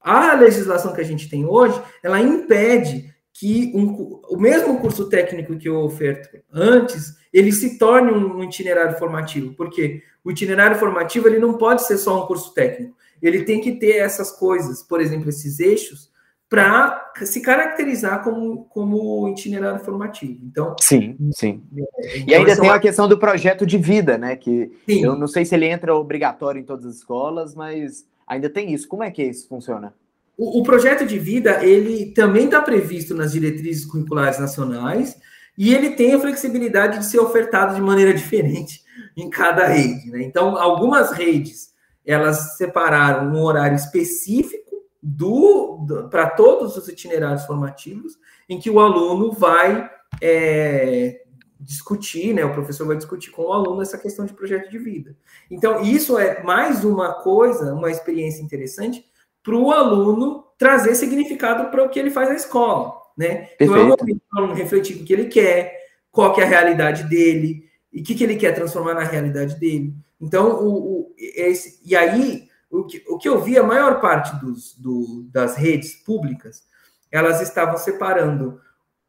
a 0.00 0.34
legislação 0.34 0.92
que 0.92 1.00
a 1.00 1.04
gente 1.04 1.28
tem 1.28 1.44
hoje, 1.44 1.80
ela 2.02 2.20
impede 2.20 3.14
que 3.32 3.72
um, 3.74 4.20
o 4.28 4.38
mesmo 4.38 4.78
curso 4.80 5.08
técnico 5.08 5.56
que 5.56 5.68
eu 5.68 5.76
oferto 5.80 6.28
antes, 6.52 7.14
ele 7.32 7.52
se 7.52 7.78
torne 7.78 8.12
um 8.12 8.42
itinerário 8.42 8.98
formativo, 8.98 9.54
porque 9.54 10.02
o 10.24 10.30
itinerário 10.30 10.76
formativo 10.76 11.28
ele 11.28 11.38
não 11.38 11.54
pode 11.54 11.86
ser 11.86 11.96
só 11.96 12.22
um 12.22 12.26
curso 12.26 12.52
técnico, 12.52 12.94
ele 13.22 13.44
tem 13.44 13.60
que 13.60 13.72
ter 13.72 13.96
essas 13.96 14.30
coisas, 14.30 14.82
por 14.82 15.00
exemplo, 15.00 15.28
esses 15.28 15.60
eixos, 15.60 16.10
para 16.50 17.12
se 17.22 17.40
caracterizar 17.40 18.24
como, 18.24 18.64
como 18.64 19.28
itinerário 19.28 19.78
formativo. 19.84 20.40
Então, 20.44 20.74
sim, 20.80 21.16
sim. 21.32 21.62
É, 21.96 22.18
então, 22.18 22.28
e 22.28 22.34
ainda 22.34 22.60
tem 22.60 22.70
a 22.70 22.80
questão 22.80 23.06
do 23.06 23.16
projeto 23.16 23.64
de 23.64 23.78
vida, 23.78 24.18
né? 24.18 24.34
Que 24.34 24.72
sim. 24.88 25.04
eu 25.04 25.14
não 25.14 25.28
sei 25.28 25.44
se 25.44 25.54
ele 25.54 25.66
entra 25.66 25.94
obrigatório 25.94 26.60
em 26.60 26.64
todas 26.64 26.86
as 26.86 26.96
escolas, 26.96 27.54
mas 27.54 28.04
ainda 28.30 28.48
tem 28.48 28.72
isso. 28.72 28.86
Como 28.86 29.02
é 29.02 29.10
que 29.10 29.22
isso 29.22 29.48
funciona? 29.48 29.92
O, 30.38 30.60
o 30.60 30.62
projeto 30.62 31.04
de 31.04 31.18
vida 31.18 31.64
ele 31.64 32.12
também 32.12 32.44
está 32.44 32.62
previsto 32.62 33.12
nas 33.12 33.32
diretrizes 33.32 33.84
curriculares 33.84 34.38
nacionais 34.38 35.18
e 35.58 35.74
ele 35.74 35.90
tem 35.90 36.14
a 36.14 36.20
flexibilidade 36.20 37.00
de 37.00 37.06
ser 37.06 37.18
ofertado 37.18 37.74
de 37.74 37.80
maneira 37.80 38.14
diferente 38.14 38.82
em 39.16 39.28
cada 39.28 39.66
rede. 39.66 40.10
Né? 40.10 40.22
Então, 40.22 40.56
algumas 40.56 41.10
redes 41.10 41.70
elas 42.06 42.56
separaram 42.56 43.32
um 43.32 43.42
horário 43.42 43.76
específico 43.76 44.84
do, 45.02 45.84
do 45.86 46.08
para 46.08 46.30
todos 46.30 46.76
os 46.76 46.88
itinerários 46.88 47.44
formativos, 47.44 48.18
em 48.48 48.58
que 48.58 48.70
o 48.70 48.80
aluno 48.80 49.32
vai 49.32 49.90
é, 50.20 51.19
discutir, 51.60 52.34
né? 52.34 52.44
O 52.44 52.52
professor 52.52 52.86
vai 52.86 52.96
discutir 52.96 53.30
com 53.30 53.42
o 53.42 53.52
aluno 53.52 53.82
essa 53.82 53.98
questão 53.98 54.24
de 54.24 54.32
projeto 54.32 54.70
de 54.70 54.78
vida. 54.78 55.16
Então, 55.50 55.82
isso 55.82 56.18
é 56.18 56.42
mais 56.42 56.84
uma 56.84 57.14
coisa, 57.14 57.74
uma 57.74 57.90
experiência 57.90 58.42
interessante 58.42 59.04
para 59.42 59.54
o 59.54 59.70
aluno 59.70 60.44
trazer 60.58 60.94
significado 60.94 61.70
para 61.70 61.84
o 61.84 61.88
que 61.88 61.98
ele 61.98 62.10
faz 62.10 62.28
na 62.28 62.34
escola, 62.34 62.94
né? 63.16 63.48
Perfeito. 63.58 63.62
Então, 63.62 63.76
é 63.76 63.82
o 63.82 63.88
momento 63.88 64.20
para 64.30 64.40
o 64.40 64.44
aluno 64.44 64.54
refletir 64.54 64.96
o 64.96 65.04
que 65.04 65.12
ele 65.12 65.26
quer, 65.26 65.78
qual 66.10 66.32
que 66.32 66.40
é 66.40 66.44
a 66.44 66.48
realidade 66.48 67.04
dele, 67.04 67.68
e 67.92 68.00
o 68.00 68.04
que, 68.04 68.14
que 68.14 68.24
ele 68.24 68.36
quer 68.36 68.54
transformar 68.54 68.94
na 68.94 69.04
realidade 69.04 69.58
dele. 69.58 69.94
Então, 70.20 70.64
o, 70.64 70.68
o 70.68 71.14
esse, 71.16 71.80
e 71.84 71.94
aí 71.94 72.48
o 72.70 72.84
que, 72.84 73.02
o 73.08 73.18
que 73.18 73.28
eu 73.28 73.42
vi, 73.42 73.58
a 73.58 73.62
maior 73.62 74.00
parte 74.00 74.34
dos, 74.36 74.74
do, 74.74 75.28
das 75.32 75.56
redes 75.56 75.94
públicas, 75.94 76.62
elas 77.10 77.40
estavam 77.40 77.76
separando 77.76 78.60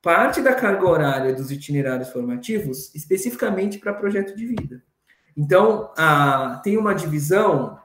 parte 0.02 0.41
da 0.41 0.56
carga 0.56 0.88
horária 0.88 1.34
dos 1.34 1.52
itinerários 1.52 2.10
formativos 2.10 2.93
especificamente 2.95 3.78
para 3.78 3.93
projeto 3.93 4.36
de 4.36 4.47
vida. 4.47 4.84
Então, 5.38 5.91
a, 5.97 6.60
tem 6.64 6.78
uma 6.78 6.93
divisão, 6.93 7.78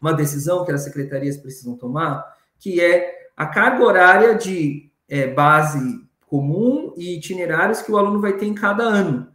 uma 0.00 0.12
decisão 0.12 0.64
que 0.64 0.72
as 0.72 0.82
secretarias 0.82 1.36
precisam 1.36 1.76
tomar, 1.76 2.24
que 2.58 2.80
é 2.80 3.30
a 3.36 3.46
carga 3.46 3.84
horária 3.84 4.34
de 4.34 4.90
é, 5.08 5.28
base 5.28 6.02
comum 6.26 6.92
e 6.96 7.16
itinerários 7.16 7.80
que 7.80 7.92
o 7.92 7.96
aluno 7.96 8.20
vai 8.20 8.32
ter 8.34 8.46
em 8.46 8.54
cada 8.54 8.82
ano. 8.82 9.28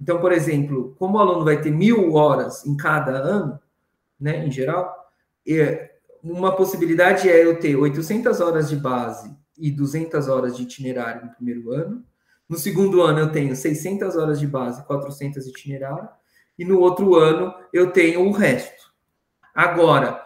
Então, 0.00 0.20
por 0.20 0.32
exemplo, 0.32 0.94
como 0.98 1.16
o 1.16 1.20
aluno 1.20 1.44
vai 1.44 1.60
ter 1.60 1.70
mil 1.70 2.14
horas 2.14 2.66
em 2.66 2.76
cada 2.76 3.12
ano, 3.12 3.58
né, 4.20 4.44
em 4.44 4.50
geral, 4.50 4.92
uma 6.22 6.54
possibilidade 6.54 7.28
é 7.28 7.44
eu 7.44 7.58
ter 7.58 7.76
800 7.76 8.40
horas 8.40 8.68
de 8.68 8.76
base 8.76 9.41
e 9.62 9.70
200 9.70 10.26
horas 10.26 10.56
de 10.56 10.64
itinerário 10.64 11.26
no 11.26 11.32
primeiro 11.34 11.70
ano. 11.70 12.02
No 12.48 12.58
segundo 12.58 13.00
ano, 13.00 13.20
eu 13.20 13.30
tenho 13.30 13.54
600 13.54 14.16
horas 14.16 14.40
de 14.40 14.46
base, 14.48 14.84
400 14.84 15.44
de 15.44 15.50
itinerário. 15.50 16.08
E 16.58 16.64
no 16.64 16.80
outro 16.80 17.14
ano, 17.14 17.54
eu 17.72 17.92
tenho 17.92 18.26
o 18.26 18.32
resto. 18.32 18.92
Agora, 19.54 20.20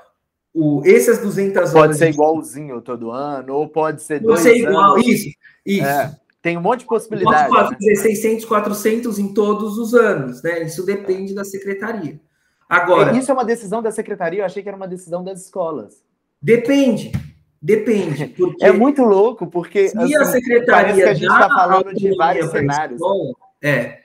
o, 0.55 0.80
essas 0.87 1.18
200 1.18 1.57
horas. 1.57 1.72
Pode 1.72 1.99
ser 1.99 2.09
igualzinho 2.09 2.80
todo 2.80 3.11
ano, 3.11 3.53
ou 3.53 3.68
pode 3.68 4.03
ser. 4.03 4.22
Pode 4.22 4.41
ser 4.41 4.57
igual, 4.57 4.95
anos. 4.95 5.07
isso. 5.07 5.28
Isso. 5.66 5.87
É, 5.87 6.16
tem 6.41 6.57
um 6.57 6.62
monte 6.62 6.80
de 6.80 6.87
possibilidades. 6.87 7.55
Pode 7.55 7.74
fazer 7.74 7.91
né? 7.91 7.95
600, 7.95 8.45
400 8.47 9.18
em 9.18 9.34
todos 9.34 9.76
os 9.76 9.93
anos, 9.93 10.43
né? 10.43 10.62
Isso 10.62 10.84
depende 10.87 11.34
da 11.34 11.45
secretaria. 11.45 12.18
Agora. 12.66 13.14
Isso 13.16 13.30
é 13.30 13.34
uma 13.34 13.45
decisão 13.45 13.82
da 13.82 13.91
secretaria, 13.91 14.41
eu 14.41 14.47
achei 14.47 14.62
que 14.62 14.68
era 14.68 14.76
uma 14.76 14.89
decisão 14.89 15.22
das 15.22 15.43
escolas. 15.43 16.03
Depende. 16.41 17.12
Depende. 17.61 18.34
é 18.61 18.70
muito 18.72 19.02
louco, 19.02 19.46
porque 19.46 19.88
se 19.88 19.98
assim, 19.98 20.16
a 20.16 20.24
secretaria 20.24 20.94
que 20.94 21.02
a 21.02 21.14
gente 21.14 21.32
está 21.32 21.48
falando 21.48 21.94
de 21.94 22.16
vários 22.16 22.50
cenários. 22.50 23.00
Escola, 23.00 23.32
é, 23.62 24.00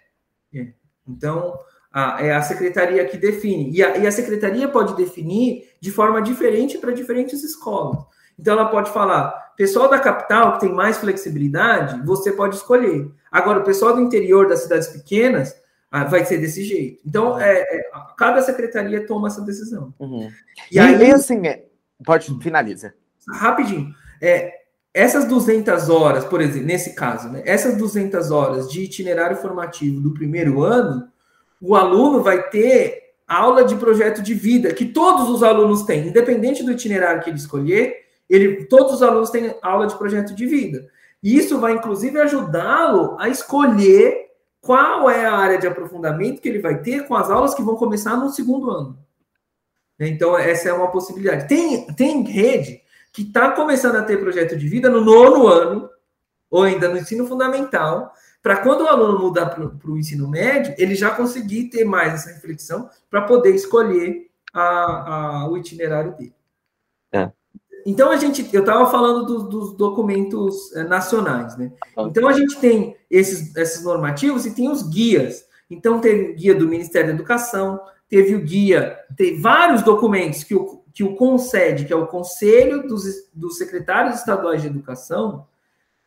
é. 0.53 0.67
Então, 1.07 1.57
a, 1.91 2.23
é 2.23 2.33
a 2.33 2.41
secretaria 2.41 3.05
que 3.05 3.17
define. 3.17 3.71
E 3.71 3.83
a, 3.83 3.97
e 3.97 4.07
a 4.07 4.11
secretaria 4.11 4.67
pode 4.67 4.95
definir 4.95 5.69
de 5.79 5.91
forma 5.91 6.21
diferente 6.21 6.77
para 6.77 6.91
diferentes 6.91 7.43
escolas. 7.43 8.03
Então, 8.39 8.53
ela 8.53 8.69
pode 8.69 8.89
falar: 8.91 9.53
pessoal 9.57 9.89
da 9.89 9.99
capital 9.99 10.53
que 10.53 10.61
tem 10.61 10.73
mais 10.73 10.97
flexibilidade, 10.97 12.05
você 12.05 12.31
pode 12.31 12.55
escolher. 12.55 13.11
Agora, 13.31 13.59
o 13.59 13.63
pessoal 13.63 13.95
do 13.95 14.01
interior 14.01 14.47
das 14.47 14.63
cidades 14.63 14.87
pequenas, 14.87 15.55
vai 16.09 16.23
ser 16.25 16.37
desse 16.37 16.63
jeito. 16.63 17.01
Então, 17.05 17.39
é, 17.39 17.61
é, 17.61 17.91
cada 18.17 18.41
secretaria 18.41 19.05
toma 19.05 19.27
essa 19.27 19.41
decisão. 19.41 19.93
Uhum. 19.99 20.31
E, 20.71 20.75
e, 20.75 20.79
aí, 20.79 21.11
assim, 21.11 21.45
é, 21.45 21.65
pode, 22.03 22.33
finaliza. 22.41 22.93
Rapidinho. 23.29 23.93
É, 24.21 24.61
essas 24.93 25.25
200 25.25 25.89
horas, 25.89 26.25
por 26.25 26.41
exemplo, 26.41 26.67
nesse 26.67 26.93
caso, 26.93 27.29
né, 27.29 27.41
essas 27.45 27.77
200 27.77 28.29
horas 28.31 28.69
de 28.69 28.81
itinerário 28.81 29.37
formativo 29.37 30.01
do 30.01 30.13
primeiro 30.13 30.61
ano, 30.63 31.07
o 31.61 31.75
aluno 31.75 32.21
vai 32.21 32.49
ter 32.49 33.13
aula 33.27 33.63
de 33.63 33.75
projeto 33.75 34.21
de 34.21 34.33
vida, 34.33 34.73
que 34.73 34.85
todos 34.85 35.29
os 35.29 35.43
alunos 35.43 35.83
têm, 35.83 36.07
independente 36.07 36.63
do 36.63 36.71
itinerário 36.71 37.21
que 37.21 37.29
ele 37.29 37.37
escolher, 37.37 37.95
ele, 38.29 38.65
todos 38.65 38.95
os 38.95 39.03
alunos 39.03 39.29
têm 39.29 39.55
aula 39.61 39.87
de 39.87 39.97
projeto 39.97 40.35
de 40.35 40.45
vida. 40.45 40.89
E 41.23 41.37
isso 41.37 41.59
vai, 41.59 41.73
inclusive, 41.73 42.19
ajudá-lo 42.19 43.15
a 43.19 43.29
escolher 43.29 44.31
qual 44.59 45.09
é 45.09 45.25
a 45.25 45.35
área 45.35 45.57
de 45.57 45.67
aprofundamento 45.67 46.41
que 46.41 46.49
ele 46.49 46.59
vai 46.59 46.81
ter 46.81 47.07
com 47.07 47.15
as 47.15 47.29
aulas 47.29 47.53
que 47.53 47.63
vão 47.63 47.75
começar 47.75 48.17
no 48.17 48.29
segundo 48.29 48.69
ano. 48.69 48.99
Então, 49.99 50.37
essa 50.37 50.69
é 50.69 50.73
uma 50.73 50.91
possibilidade. 50.91 51.47
Tem, 51.47 51.85
tem 51.93 52.23
rede 52.23 52.80
que 53.11 53.23
está 53.23 53.51
começando 53.51 53.95
a 53.95 54.03
ter 54.03 54.19
projeto 54.19 54.55
de 54.57 54.67
vida 54.67 54.89
no 54.89 55.01
nono 55.01 55.47
ano, 55.47 55.89
ou 56.49 56.63
ainda 56.63 56.89
no 56.89 56.97
ensino 56.97 57.27
fundamental, 57.27 58.13
para 58.41 58.57
quando 58.57 58.81
o 58.81 58.87
aluno 58.87 59.19
mudar 59.19 59.47
para 59.47 59.91
o 59.91 59.97
ensino 59.97 60.27
médio, 60.27 60.73
ele 60.77 60.95
já 60.95 61.11
conseguir 61.11 61.69
ter 61.69 61.85
mais 61.85 62.13
essa 62.13 62.31
reflexão 62.31 62.89
para 63.09 63.21
poder 63.21 63.53
escolher 63.53 64.29
a, 64.53 64.61
a, 65.41 65.49
o 65.49 65.57
itinerário 65.57 66.15
dele. 66.17 66.35
É. 67.11 67.31
Então 67.85 68.11
a 68.11 68.17
gente, 68.17 68.47
eu 68.53 68.61
estava 68.61 68.89
falando 68.89 69.25
do, 69.25 69.43
dos 69.47 69.73
documentos 69.73 70.75
é, 70.75 70.83
nacionais, 70.83 71.57
né? 71.57 71.71
Então 71.97 72.27
a 72.27 72.33
gente 72.33 72.59
tem 72.59 72.95
esses, 73.09 73.55
esses 73.55 73.83
normativos 73.83 74.45
e 74.45 74.53
tem 74.53 74.69
os 74.69 74.83
guias. 74.83 75.45
Então 75.69 75.99
teve 75.99 76.31
o 76.31 76.35
guia 76.35 76.55
do 76.55 76.67
Ministério 76.67 77.09
da 77.09 77.13
Educação, 77.15 77.79
teve 78.09 78.35
o 78.35 78.41
guia, 78.41 78.99
tem 79.15 79.39
vários 79.39 79.81
documentos 79.81 80.43
que 80.43 80.53
o, 80.53 80.80
que 80.93 81.03
o 81.03 81.15
concede, 81.15 81.85
que 81.85 81.93
é 81.93 81.95
o 81.95 82.07
Conselho 82.07 82.87
dos, 82.87 83.03
dos 83.33 83.57
Secretários 83.57 84.19
Estaduais 84.19 84.61
de 84.61 84.67
Educação, 84.67 85.47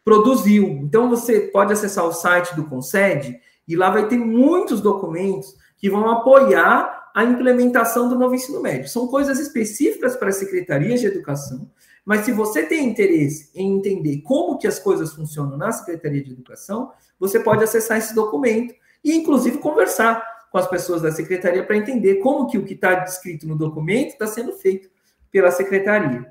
produziu. 0.05 0.66
Então 0.82 1.09
você 1.09 1.41
pode 1.41 1.72
acessar 1.72 2.05
o 2.05 2.12
site 2.12 2.55
do 2.55 2.64
Concede 2.64 3.41
e 3.66 3.74
lá 3.74 3.91
vai 3.91 4.07
ter 4.07 4.18
muitos 4.18 4.80
documentos 4.80 5.57
que 5.78 5.89
vão 5.89 6.11
apoiar 6.11 7.11
a 7.14 7.24
implementação 7.24 8.09
do 8.09 8.18
novo 8.18 8.35
ensino 8.35 8.61
médio. 8.61 8.89
São 8.89 9.07
coisas 9.07 9.39
específicas 9.39 10.16
para 10.16 10.28
as 10.28 10.37
secretarias 10.37 11.01
de 11.01 11.07
educação, 11.07 11.70
mas 12.05 12.22
se 12.22 12.32
você 12.32 12.64
tem 12.64 12.87
interesse 12.87 13.51
em 13.55 13.78
entender 13.78 14.20
como 14.22 14.59
que 14.59 14.66
as 14.66 14.78
coisas 14.78 15.14
funcionam 15.14 15.57
na 15.57 15.72
Secretaria 15.72 16.22
de 16.22 16.32
Educação, 16.32 16.93
você 17.18 17.41
pode 17.41 17.64
acessar 17.64 17.99
esse 17.99 18.14
documento 18.14 18.74
e, 19.03 19.14
inclusive, 19.14 19.59
conversar 19.59 20.34
com 20.55 20.59
as 20.59 20.68
pessoas 20.68 21.02
da 21.02 21.11
secretaria 21.11 21.64
para 21.64 21.76
entender 21.76 22.20
como 22.20 22.46
que 22.46 22.57
o 22.57 22.64
que 22.64 22.74
está 22.74 22.94
descrito 22.94 23.44
no 23.44 23.59
documento 23.59 24.11
está 24.11 24.24
sendo 24.24 24.52
feito 24.52 24.88
pela 25.28 25.50
secretaria. 25.50 26.20
Então, 26.20 26.28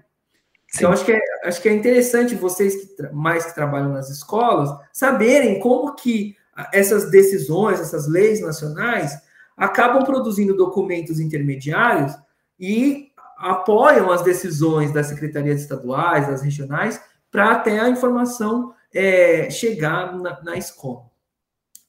Sim. 0.65 0.77
Então, 0.77 0.91
acho 0.93 1.03
que, 1.03 1.11
é, 1.11 1.19
acho 1.43 1.61
que 1.61 1.67
é 1.67 1.73
interessante 1.73 2.33
vocês 2.33 2.73
que 2.73 3.03
mais 3.11 3.45
que 3.45 3.53
trabalham 3.53 3.89
nas 3.89 4.09
escolas 4.09 4.69
saberem 4.93 5.59
como 5.59 5.93
que 5.93 6.37
essas 6.71 7.11
decisões, 7.11 7.81
essas 7.81 8.07
leis 8.07 8.39
nacionais 8.39 9.21
acabam 9.57 10.05
produzindo 10.05 10.55
documentos 10.55 11.19
intermediários 11.19 12.13
e 12.57 13.11
apoiam 13.37 14.09
as 14.09 14.21
decisões 14.21 14.93
das 14.93 15.07
secretarias 15.07 15.59
estaduais, 15.59 16.27
das 16.27 16.41
regionais, 16.41 16.97
para 17.29 17.51
até 17.51 17.77
a 17.77 17.89
informação 17.89 18.73
é, 18.93 19.49
chegar 19.49 20.15
na, 20.15 20.41
na, 20.41 20.55
escola. 20.55 21.11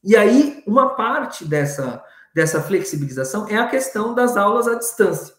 E 0.03 0.17
aí, 0.17 0.65
uma 0.67 0.97
parte 0.97 1.45
dessa, 1.45 2.03
dessa 2.35 2.61
flexibilização 2.61 3.49
é 3.49 3.57
a 3.57 3.69
questão 3.69 4.15
das 4.15 4.37
aulas 4.37 4.67
à 4.67 4.75
distância. 4.75 5.35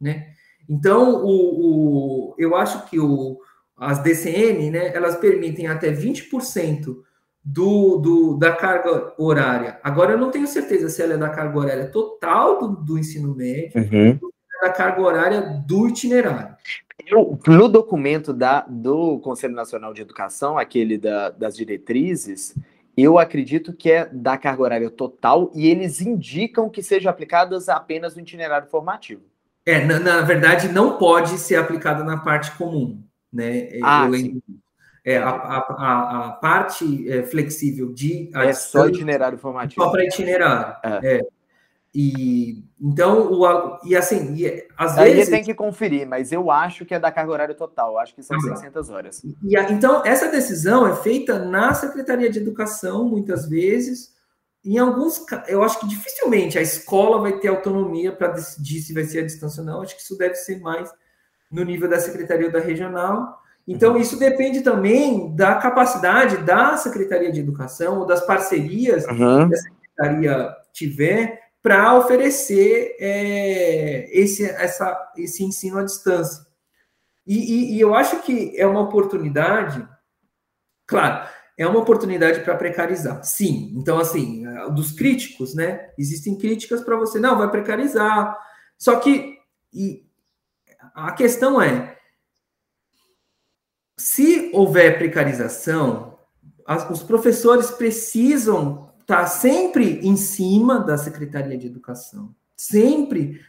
Né? 0.00 0.28
Então, 0.68 1.24
o, 1.24 2.30
o 2.30 2.34
eu 2.38 2.54
acho 2.54 2.86
que 2.86 3.00
o, 3.00 3.38
as 3.76 4.02
DCM, 4.02 4.70
né, 4.70 4.94
elas 4.94 5.16
permitem 5.16 5.66
até 5.66 5.90
20% 5.90 6.96
do, 7.44 7.96
do, 7.96 8.36
da 8.36 8.52
carga 8.52 9.14
horária. 9.18 9.80
Agora, 9.82 10.12
eu 10.12 10.18
não 10.18 10.30
tenho 10.30 10.46
certeza 10.46 10.88
se 10.88 11.02
ela 11.02 11.14
é 11.14 11.18
da 11.18 11.30
carga 11.30 11.58
horária 11.58 11.90
total 11.90 12.58
do, 12.58 12.68
do 12.84 12.98
ensino 12.98 13.34
médio 13.34 13.80
uhum. 13.80 14.18
ou 14.20 14.32
é 14.62 14.66
da 14.66 14.72
carga 14.72 15.00
horária 15.00 15.40
do 15.40 15.88
itinerário. 15.88 16.54
Eu, 17.06 17.38
no 17.46 17.68
documento 17.68 18.34
da, 18.34 18.60
do 18.68 19.18
Conselho 19.20 19.54
Nacional 19.54 19.94
de 19.94 20.02
Educação, 20.02 20.58
aquele 20.58 20.98
da, 20.98 21.30
das 21.30 21.56
diretrizes, 21.56 22.54
eu 23.02 23.18
acredito 23.18 23.72
que 23.72 23.90
é 23.90 24.06
da 24.06 24.36
carga 24.36 24.62
horária 24.62 24.90
total 24.90 25.50
e 25.54 25.68
eles 25.68 26.00
indicam 26.00 26.68
que 26.68 26.82
sejam 26.82 27.10
aplicadas 27.10 27.68
apenas 27.68 28.14
no 28.14 28.22
itinerário 28.22 28.68
formativo. 28.68 29.22
É, 29.64 29.84
na, 29.84 29.98
na 29.98 30.20
verdade, 30.22 30.68
não 30.68 30.96
pode 30.96 31.38
ser 31.38 31.56
aplicada 31.56 32.02
na 32.02 32.16
parte 32.16 32.50
comum, 32.52 33.02
né? 33.32 33.68
Ah, 33.82 34.06
eu 34.06 34.14
sim. 34.14 34.42
É, 35.04 35.16
a, 35.16 35.30
a, 35.30 36.26
a, 36.26 36.32
parte 36.32 37.10
é, 37.10 37.22
flexível 37.22 37.92
de. 37.92 38.30
É 38.34 38.52
só 38.52 38.88
itinerário 38.88 39.38
formativo. 39.38 39.82
Só 39.82 39.90
para 39.90 40.04
itinerário. 40.04 40.76
É. 40.82 41.16
é. 41.16 41.26
E 42.00 42.62
então, 42.80 43.32
o, 43.32 43.78
e 43.84 43.96
assim, 43.96 44.32
e, 44.36 44.68
às 44.76 44.96
Aí 44.96 45.14
vezes. 45.14 45.30
tem 45.30 45.42
que 45.42 45.52
conferir, 45.52 46.06
mas 46.06 46.30
eu 46.30 46.48
acho 46.48 46.86
que 46.86 46.94
é 46.94 47.00
da 47.00 47.10
carga 47.10 47.32
horária 47.32 47.54
total, 47.56 47.98
acho 47.98 48.14
que 48.14 48.22
são 48.22 48.36
ah, 48.36 48.54
600 48.54 48.88
horas. 48.88 49.24
E, 49.24 49.56
então, 49.72 50.06
essa 50.06 50.28
decisão 50.30 50.86
é 50.86 50.94
feita 50.94 51.40
na 51.40 51.74
Secretaria 51.74 52.30
de 52.30 52.38
Educação, 52.38 53.08
muitas 53.08 53.48
vezes. 53.48 54.14
Em 54.64 54.78
alguns, 54.78 55.26
eu 55.48 55.60
acho 55.64 55.80
que 55.80 55.88
dificilmente 55.88 56.56
a 56.56 56.62
escola 56.62 57.20
vai 57.20 57.40
ter 57.40 57.48
autonomia 57.48 58.12
para 58.12 58.28
decidir 58.28 58.80
se 58.80 58.94
vai 58.94 59.02
ser 59.02 59.18
a 59.18 59.26
distância 59.26 59.62
ou 59.62 59.66
não. 59.66 59.82
Acho 59.82 59.96
que 59.96 60.02
isso 60.02 60.16
deve 60.16 60.36
ser 60.36 60.60
mais 60.60 60.88
no 61.50 61.64
nível 61.64 61.88
da 61.88 61.98
secretaria 61.98 62.46
ou 62.46 62.52
da 62.52 62.60
regional. 62.60 63.40
Então, 63.66 63.94
uhum. 63.94 63.98
isso 63.98 64.16
depende 64.16 64.60
também 64.60 65.34
da 65.34 65.56
capacidade 65.56 66.36
da 66.44 66.76
Secretaria 66.76 67.32
de 67.32 67.40
Educação 67.40 67.98
ou 67.98 68.06
das 68.06 68.24
parcerias 68.24 69.04
uhum. 69.06 69.48
que 69.48 69.54
a 69.54 69.58
Secretaria 69.58 70.56
tiver 70.72 71.47
para 71.62 71.96
oferecer 71.96 72.96
é, 73.00 74.08
esse, 74.10 74.44
essa, 74.44 75.12
esse 75.16 75.42
ensino 75.44 75.78
à 75.78 75.84
distância. 75.84 76.46
E, 77.26 77.36
e, 77.36 77.76
e, 77.76 77.80
eu 77.80 77.94
acho 77.94 78.22
que 78.22 78.58
é 78.58 78.66
uma 78.66 78.80
oportunidade, 78.80 79.86
claro, 80.86 81.28
é 81.58 81.66
uma 81.66 81.80
oportunidade 81.80 82.40
para 82.40 82.56
precarizar, 82.56 83.22
sim. 83.22 83.74
Então, 83.76 83.98
assim, 83.98 84.44
dos 84.74 84.92
críticos, 84.92 85.54
né? 85.54 85.90
Existem 85.98 86.38
críticas 86.38 86.80
para 86.82 86.96
você, 86.96 87.18
não, 87.18 87.36
vai 87.36 87.50
precarizar. 87.50 88.38
Só 88.78 88.96
que 89.00 89.36
a 90.94 91.12
questão 91.12 91.60
é, 91.60 91.98
se 93.96 94.50
houver 94.54 94.96
precarização, 94.96 96.16
as, 96.64 96.88
os 96.88 97.02
professores 97.02 97.70
precisam 97.70 98.87
estar 99.08 99.22
tá 99.22 99.26
sempre 99.26 100.00
em 100.06 100.16
cima 100.18 100.80
da 100.80 100.98
Secretaria 100.98 101.56
de 101.56 101.66
Educação, 101.66 102.34
sempre 102.54 103.40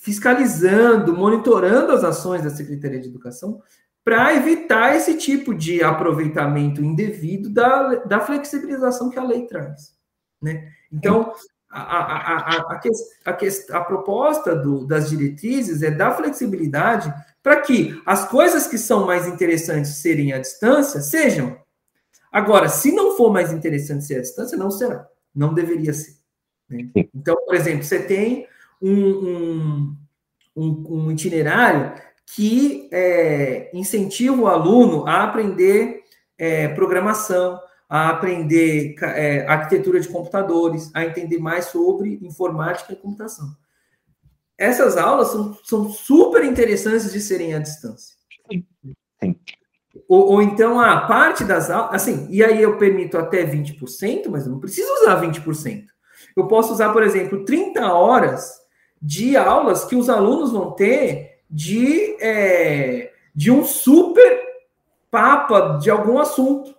fiscalizando, 0.00 1.16
monitorando 1.16 1.90
as 1.90 2.04
ações 2.04 2.44
da 2.44 2.50
Secretaria 2.50 3.00
de 3.00 3.08
Educação, 3.08 3.60
para 4.04 4.34
evitar 4.34 4.94
esse 4.94 5.18
tipo 5.18 5.52
de 5.52 5.82
aproveitamento 5.82 6.82
indevido 6.82 7.50
da, 7.50 7.96
da 7.96 8.20
flexibilização 8.20 9.10
que 9.10 9.18
a 9.18 9.24
lei 9.24 9.46
traz. 9.46 9.94
Né? 10.40 10.70
Então, 10.90 11.34
a, 11.68 11.80
a, 11.80 11.98
a, 11.98 12.56
a, 12.56 12.80
a, 13.26 13.78
a 13.78 13.84
proposta 13.84 14.54
do, 14.54 14.86
das 14.86 15.10
diretrizes 15.10 15.82
é 15.82 15.90
dar 15.90 16.12
flexibilidade 16.12 17.12
para 17.42 17.60
que 17.60 18.00
as 18.06 18.28
coisas 18.28 18.66
que 18.68 18.78
são 18.78 19.06
mais 19.06 19.26
interessantes 19.26 19.96
serem 19.96 20.32
à 20.32 20.38
distância 20.38 21.00
sejam. 21.00 21.58
Agora, 22.30 22.68
se 22.68 22.92
não 22.92 23.16
for 23.16 23.32
mais 23.32 23.52
interessante 23.52 24.04
ser 24.04 24.18
à 24.18 24.20
distância, 24.20 24.56
não 24.56 24.70
será. 24.70 25.06
Não 25.34 25.52
deveria 25.52 25.92
ser. 25.92 26.16
Né? 26.68 26.90
Então, 27.14 27.36
por 27.44 27.54
exemplo, 27.54 27.82
você 27.82 28.00
tem 28.00 28.46
um, 28.80 29.96
um, 30.56 30.86
um 30.88 31.12
itinerário 31.12 31.94
que 32.26 32.88
é, 32.92 33.70
incentiva 33.74 34.40
o 34.40 34.46
aluno 34.46 35.06
a 35.06 35.24
aprender 35.24 36.02
é, 36.38 36.68
programação, 36.68 37.60
a 37.88 38.10
aprender 38.10 38.94
é, 39.02 39.46
arquitetura 39.46 39.98
de 39.98 40.08
computadores, 40.08 40.90
a 40.94 41.04
entender 41.04 41.38
mais 41.38 41.66
sobre 41.66 42.18
informática 42.22 42.92
e 42.92 42.96
computação 42.96 43.56
essas 44.60 44.98
aulas 44.98 45.28
são, 45.28 45.58
são 45.64 45.90
super 45.90 46.44
interessantes 46.44 47.10
de 47.10 47.18
serem 47.18 47.54
à 47.54 47.58
distância. 47.58 48.14
Sim. 48.52 49.34
Ou, 50.10 50.32
ou, 50.32 50.42
então 50.42 50.80
a 50.80 51.02
parte 51.02 51.44
das 51.44 51.70
aulas, 51.70 51.94
assim, 51.94 52.26
e 52.30 52.42
aí 52.42 52.60
eu 52.60 52.76
permito 52.76 53.16
até 53.16 53.44
20%, 53.44 54.26
mas 54.28 54.44
eu 54.44 54.50
não 54.50 54.58
preciso 54.58 54.92
usar 54.94 55.22
20%. 55.22 55.84
Eu 56.36 56.48
posso 56.48 56.72
usar, 56.72 56.92
por 56.92 57.04
exemplo, 57.04 57.44
30 57.44 57.92
horas 57.92 58.60
de 59.00 59.36
aulas 59.36 59.84
que 59.84 59.94
os 59.94 60.10
alunos 60.10 60.50
vão 60.50 60.72
ter 60.72 61.42
de, 61.48 62.16
é, 62.20 63.12
de 63.32 63.52
um 63.52 63.64
super 63.64 64.40
papa 65.12 65.78
de 65.80 65.88
algum 65.88 66.18
assunto. 66.18 66.74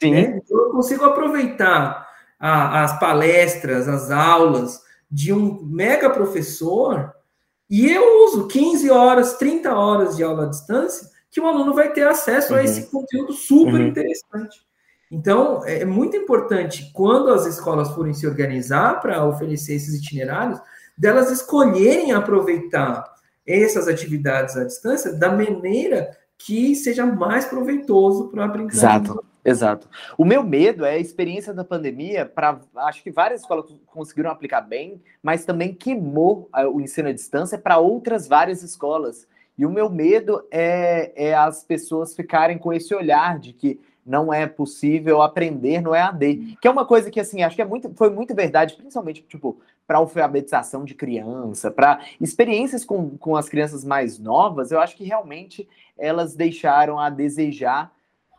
Sim. 0.00 0.12
Né? 0.12 0.40
Então, 0.40 0.56
eu 0.56 0.70
consigo 0.70 1.04
aproveitar 1.04 2.06
a, 2.38 2.84
as 2.84 3.00
palestras, 3.00 3.88
as 3.88 4.12
aulas, 4.12 4.80
de 5.10 5.32
um 5.32 5.60
mega 5.64 6.08
professor 6.08 7.12
e 7.68 7.90
eu 7.90 8.26
uso 8.26 8.46
15 8.46 8.88
horas, 8.90 9.34
30 9.38 9.74
horas 9.74 10.16
de 10.16 10.22
aula 10.22 10.44
à 10.44 10.48
distância 10.48 11.10
que 11.30 11.40
o 11.40 11.46
aluno 11.46 11.74
vai 11.74 11.92
ter 11.92 12.06
acesso 12.06 12.52
uhum. 12.52 12.58
a 12.58 12.64
esse 12.64 12.90
conteúdo 12.90 13.32
super 13.32 13.74
uhum. 13.74 13.86
interessante. 13.86 14.60
Então, 15.10 15.64
é, 15.64 15.80
é 15.80 15.84
muito 15.84 16.16
importante, 16.16 16.90
quando 16.92 17.32
as 17.32 17.46
escolas 17.46 17.90
forem 17.90 18.14
se 18.14 18.26
organizar 18.26 19.00
para 19.00 19.24
oferecer 19.24 19.74
esses 19.74 19.94
itinerários, 19.94 20.60
delas 20.96 21.30
escolherem 21.30 22.12
aproveitar 22.12 23.04
essas 23.46 23.88
atividades 23.88 24.56
à 24.56 24.64
distância 24.64 25.12
da 25.12 25.30
maneira 25.30 26.16
que 26.38 26.74
seja 26.74 27.04
mais 27.04 27.44
proveitoso 27.44 28.28
para 28.28 28.44
a 28.44 28.46
aprendizagem. 28.46 29.02
Exato. 29.02 29.30
Exato. 29.42 29.88
O 30.18 30.24
meu 30.24 30.42
medo 30.42 30.84
é 30.84 30.96
a 30.96 30.98
experiência 30.98 31.54
da 31.54 31.64
pandemia 31.64 32.26
para. 32.26 32.60
Acho 32.76 33.02
que 33.02 33.10
várias 33.10 33.40
escolas 33.40 33.64
conseguiram 33.86 34.30
aplicar 34.30 34.60
bem, 34.60 35.00
mas 35.22 35.46
também 35.46 35.74
queimou 35.74 36.48
ah, 36.52 36.68
o 36.68 36.78
ensino 36.78 37.08
à 37.08 37.12
distância 37.12 37.56
para 37.56 37.78
outras 37.78 38.28
várias 38.28 38.62
escolas. 38.62 39.26
E 39.56 39.66
o 39.66 39.70
meu 39.70 39.90
medo 39.90 40.42
é, 40.50 41.12
é 41.14 41.34
as 41.34 41.62
pessoas 41.64 42.14
ficarem 42.14 42.58
com 42.58 42.72
esse 42.72 42.94
olhar 42.94 43.38
de 43.38 43.52
que 43.52 43.80
não 44.04 44.32
é 44.32 44.46
possível 44.46 45.22
aprender 45.22 45.80
no 45.80 45.94
EAD. 45.94 46.56
Que 46.60 46.66
é 46.66 46.70
uma 46.70 46.84
coisa 46.84 47.10
que, 47.10 47.20
assim, 47.20 47.42
acho 47.42 47.56
que 47.56 47.62
é 47.62 47.66
muito, 47.66 47.92
foi 47.94 48.10
muito 48.10 48.34
verdade, 48.34 48.74
principalmente, 48.74 49.22
tipo, 49.22 49.60
para 49.86 49.98
alfabetização 49.98 50.84
de 50.84 50.94
criança, 50.94 51.70
para 51.70 52.00
experiências 52.20 52.84
com, 52.84 53.16
com 53.18 53.36
as 53.36 53.48
crianças 53.48 53.84
mais 53.84 54.18
novas, 54.18 54.70
eu 54.70 54.80
acho 54.80 54.96
que 54.96 55.04
realmente 55.04 55.68
elas 55.98 56.34
deixaram 56.34 56.98
a 56.98 57.10
desejar 57.10 57.92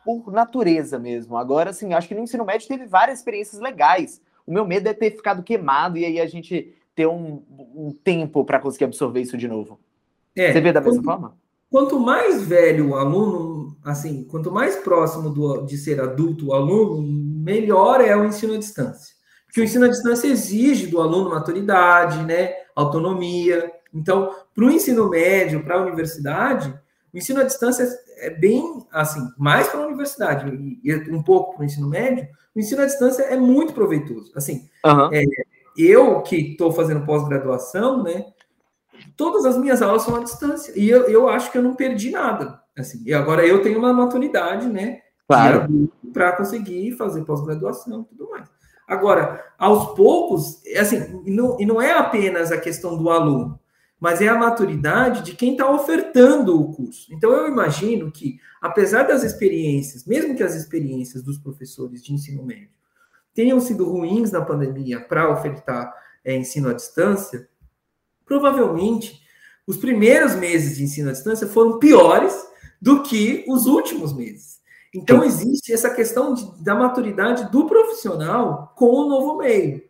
por 0.04 0.32
natureza 0.32 0.98
mesmo. 0.98 1.36
Agora, 1.36 1.70
assim, 1.70 1.94
acho 1.94 2.08
que 2.08 2.14
no 2.14 2.22
ensino 2.22 2.44
médio 2.44 2.66
teve 2.66 2.86
várias 2.86 3.18
experiências 3.18 3.60
legais. 3.60 4.20
O 4.46 4.52
meu 4.52 4.66
medo 4.66 4.88
é 4.88 4.94
ter 4.94 5.10
ficado 5.10 5.42
queimado 5.42 5.96
e 5.98 6.04
aí 6.04 6.20
a 6.20 6.26
gente 6.26 6.74
ter 6.94 7.06
um, 7.06 7.42
um 7.74 7.92
tempo 8.02 8.44
para 8.44 8.58
conseguir 8.58 8.84
absorver 8.84 9.20
isso 9.20 9.36
de 9.36 9.46
novo. 9.46 9.78
É, 10.36 10.52
Você 10.52 10.60
vê 10.60 10.72
da 10.72 10.80
mesma 10.80 11.02
forma? 11.02 11.36
Quanto 11.70 11.98
mais 11.98 12.42
velho 12.42 12.90
o 12.90 12.96
aluno, 12.96 13.76
assim, 13.82 14.24
quanto 14.24 14.50
mais 14.52 14.76
próximo 14.76 15.30
do, 15.30 15.62
de 15.62 15.78
ser 15.78 16.00
adulto 16.00 16.48
o 16.48 16.52
aluno, 16.54 17.02
melhor 17.02 18.00
é 18.00 18.16
o 18.16 18.24
ensino 18.24 18.54
à 18.54 18.58
distância. 18.58 19.14
Porque 19.46 19.60
o 19.60 19.64
ensino 19.64 19.86
à 19.86 19.88
distância 19.88 20.26
exige 20.26 20.86
do 20.86 21.00
aluno 21.00 21.30
maturidade, 21.30 22.24
né, 22.24 22.52
autonomia. 22.74 23.70
Então, 23.92 24.30
para 24.54 24.64
o 24.64 24.70
ensino 24.70 25.08
médio, 25.08 25.62
para 25.62 25.76
a 25.76 25.82
universidade, 25.82 26.74
o 27.12 27.18
ensino 27.18 27.40
à 27.40 27.44
distância 27.44 27.86
é 28.18 28.30
bem, 28.30 28.86
assim, 28.92 29.20
mais 29.36 29.68
para 29.68 29.80
a 29.80 29.86
universidade 29.86 30.78
e 30.82 30.94
um 31.10 31.22
pouco 31.22 31.54
para 31.54 31.62
o 31.62 31.64
ensino 31.64 31.88
médio, 31.88 32.26
o 32.54 32.60
ensino 32.60 32.82
à 32.82 32.86
distância 32.86 33.22
é 33.24 33.36
muito 33.36 33.72
proveitoso. 33.72 34.32
Assim, 34.34 34.68
uhum. 34.86 35.10
é, 35.12 35.24
eu 35.76 36.20
que 36.22 36.36
estou 36.36 36.72
fazendo 36.72 37.04
pós-graduação, 37.04 38.02
né, 38.02 38.26
todas 39.16 39.44
as 39.44 39.56
minhas 39.56 39.82
aulas 39.82 40.02
são 40.02 40.16
à 40.16 40.20
distância 40.22 40.72
e 40.76 40.88
eu, 40.88 41.04
eu 41.08 41.28
acho 41.28 41.50
que 41.50 41.58
eu 41.58 41.62
não 41.62 41.74
perdi 41.74 42.10
nada. 42.10 42.60
Assim, 42.76 43.02
e 43.04 43.12
agora 43.12 43.46
eu 43.46 43.62
tenho 43.62 43.78
uma 43.78 43.92
maturidade, 43.92 44.66
né, 44.66 45.00
claro. 45.28 45.90
para 46.12 46.32
conseguir 46.32 46.92
fazer 46.92 47.22
pós-graduação 47.24 48.02
e 48.02 48.04
tudo 48.16 48.30
mais. 48.30 48.48
Agora, 48.88 49.44
aos 49.58 49.94
poucos, 49.94 50.60
assim, 50.76 51.22
e 51.24 51.30
não, 51.30 51.60
e 51.60 51.66
não 51.66 51.80
é 51.80 51.92
apenas 51.92 52.50
a 52.50 52.58
questão 52.58 52.96
do 52.96 53.10
aluno 53.10 53.60
mas 54.02 54.20
é 54.20 54.26
a 54.26 54.36
maturidade 54.36 55.22
de 55.22 55.36
quem 55.36 55.52
está 55.52 55.70
ofertando 55.70 56.60
o 56.60 56.72
curso. 56.72 57.06
Então, 57.14 57.30
eu 57.30 57.46
imagino 57.46 58.10
que, 58.10 58.36
apesar 58.60 59.04
das 59.04 59.22
experiências, 59.22 60.04
mesmo 60.04 60.34
que 60.34 60.42
as 60.42 60.56
experiências 60.56 61.22
dos 61.22 61.38
professores 61.38 62.02
de 62.02 62.12
ensino 62.12 62.44
médio 62.44 62.70
tenham 63.32 63.60
sido 63.60 63.88
ruins 63.88 64.32
na 64.32 64.42
pandemia 64.42 64.98
para 65.00 65.30
ofertar 65.30 65.94
é, 66.24 66.34
ensino 66.34 66.68
à 66.68 66.72
distância, 66.72 67.48
provavelmente 68.24 69.20
os 69.66 69.76
primeiros 69.76 70.34
meses 70.34 70.76
de 70.76 70.84
ensino 70.84 71.10
à 71.10 71.12
distância 71.12 71.46
foram 71.46 71.78
piores 71.78 72.34
do 72.80 73.02
que 73.02 73.44
os 73.48 73.66
últimos 73.66 74.12
meses. 74.12 74.60
Então, 74.94 75.24
existe 75.24 75.72
essa 75.72 75.88
questão 75.88 76.34
de, 76.34 76.62
da 76.62 76.74
maturidade 76.74 77.50
do 77.50 77.66
profissional 77.66 78.74
com 78.76 78.90
o 78.90 79.08
novo 79.08 79.38
meio. 79.38 79.82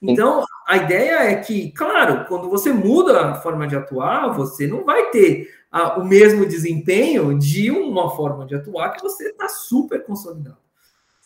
Então, 0.00 0.44
a 0.66 0.76
ideia 0.76 1.30
é 1.30 1.34
que, 1.36 1.72
claro, 1.72 2.24
quando 2.28 2.48
você 2.48 2.72
muda 2.72 3.20
a 3.20 3.34
forma 3.34 3.66
de 3.66 3.74
atuar, 3.74 4.28
você 4.36 4.66
não 4.66 4.84
vai 4.84 5.10
ter 5.10 5.48
a, 5.72 5.98
o 5.98 6.04
mesmo 6.04 6.46
desempenho 6.46 7.36
de 7.36 7.70
uma 7.70 8.14
forma 8.14 8.46
de 8.46 8.54
atuar 8.54 8.92
que 8.92 9.02
você 9.02 9.30
está 9.30 9.48
super 9.48 10.04
consolidado. 10.04 10.58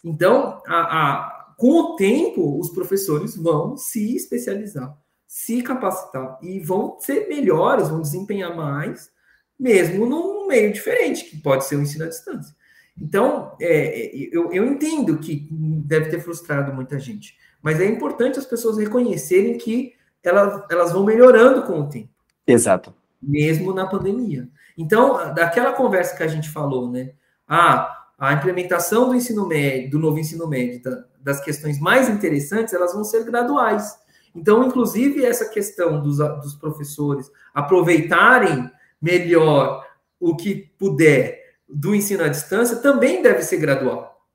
Então, 0.02 0.62
a, 0.66 0.76
a, 0.76 1.54
com 1.58 1.70
o 1.70 1.96
tempo, 1.96 2.58
os 2.58 2.70
professores 2.70 3.36
vão 3.36 3.76
se 3.76 4.16
especializar, 4.16 4.96
se 5.32 5.62
capacitar 5.62 6.38
e 6.42 6.60
vão 6.60 6.98
ser 7.00 7.26
melhores, 7.26 7.88
vão 7.88 8.02
desempenhar 8.02 8.54
mais, 8.54 9.10
mesmo 9.58 10.04
num 10.04 10.46
meio 10.46 10.70
diferente, 10.70 11.24
que 11.24 11.38
pode 11.38 11.64
ser 11.64 11.76
o 11.76 11.80
ensino 11.80 12.04
à 12.04 12.08
distância. 12.08 12.54
Então, 13.00 13.56
é, 13.58 14.14
eu, 14.30 14.52
eu 14.52 14.66
entendo 14.66 15.16
que 15.16 15.48
deve 15.50 16.10
ter 16.10 16.20
frustrado 16.20 16.74
muita 16.74 16.98
gente, 16.98 17.34
mas 17.62 17.80
é 17.80 17.86
importante 17.86 18.38
as 18.38 18.44
pessoas 18.44 18.76
reconhecerem 18.76 19.56
que 19.56 19.94
elas, 20.22 20.64
elas 20.70 20.92
vão 20.92 21.02
melhorando 21.02 21.62
com 21.62 21.80
o 21.80 21.88
tempo. 21.88 22.10
Exato. 22.46 22.94
Mesmo 23.22 23.72
na 23.72 23.86
pandemia. 23.86 24.50
Então, 24.76 25.32
daquela 25.32 25.72
conversa 25.72 26.14
que 26.14 26.22
a 26.22 26.28
gente 26.28 26.50
falou, 26.50 26.90
né? 26.90 27.14
Ah, 27.48 28.10
a 28.18 28.34
implementação 28.34 29.08
do 29.08 29.14
ensino 29.14 29.48
médio, 29.48 29.92
do 29.92 29.98
novo 29.98 30.18
ensino 30.18 30.46
médio, 30.46 30.82
da, 30.82 31.04
das 31.22 31.40
questões 31.42 31.80
mais 31.80 32.10
interessantes, 32.10 32.74
elas 32.74 32.92
vão 32.92 33.02
ser 33.02 33.24
graduais. 33.24 34.01
Então, 34.34 34.66
inclusive, 34.66 35.24
essa 35.24 35.48
questão 35.48 36.02
dos, 36.02 36.18
dos 36.18 36.54
professores 36.54 37.30
aproveitarem 37.52 38.70
melhor 39.00 39.86
o 40.18 40.36
que 40.36 40.70
puder 40.78 41.56
do 41.68 41.94
ensino 41.94 42.24
à 42.24 42.28
distância 42.28 42.76
também 42.76 43.22
deve 43.22 43.42
ser 43.42 43.58
gradual. 43.58 44.26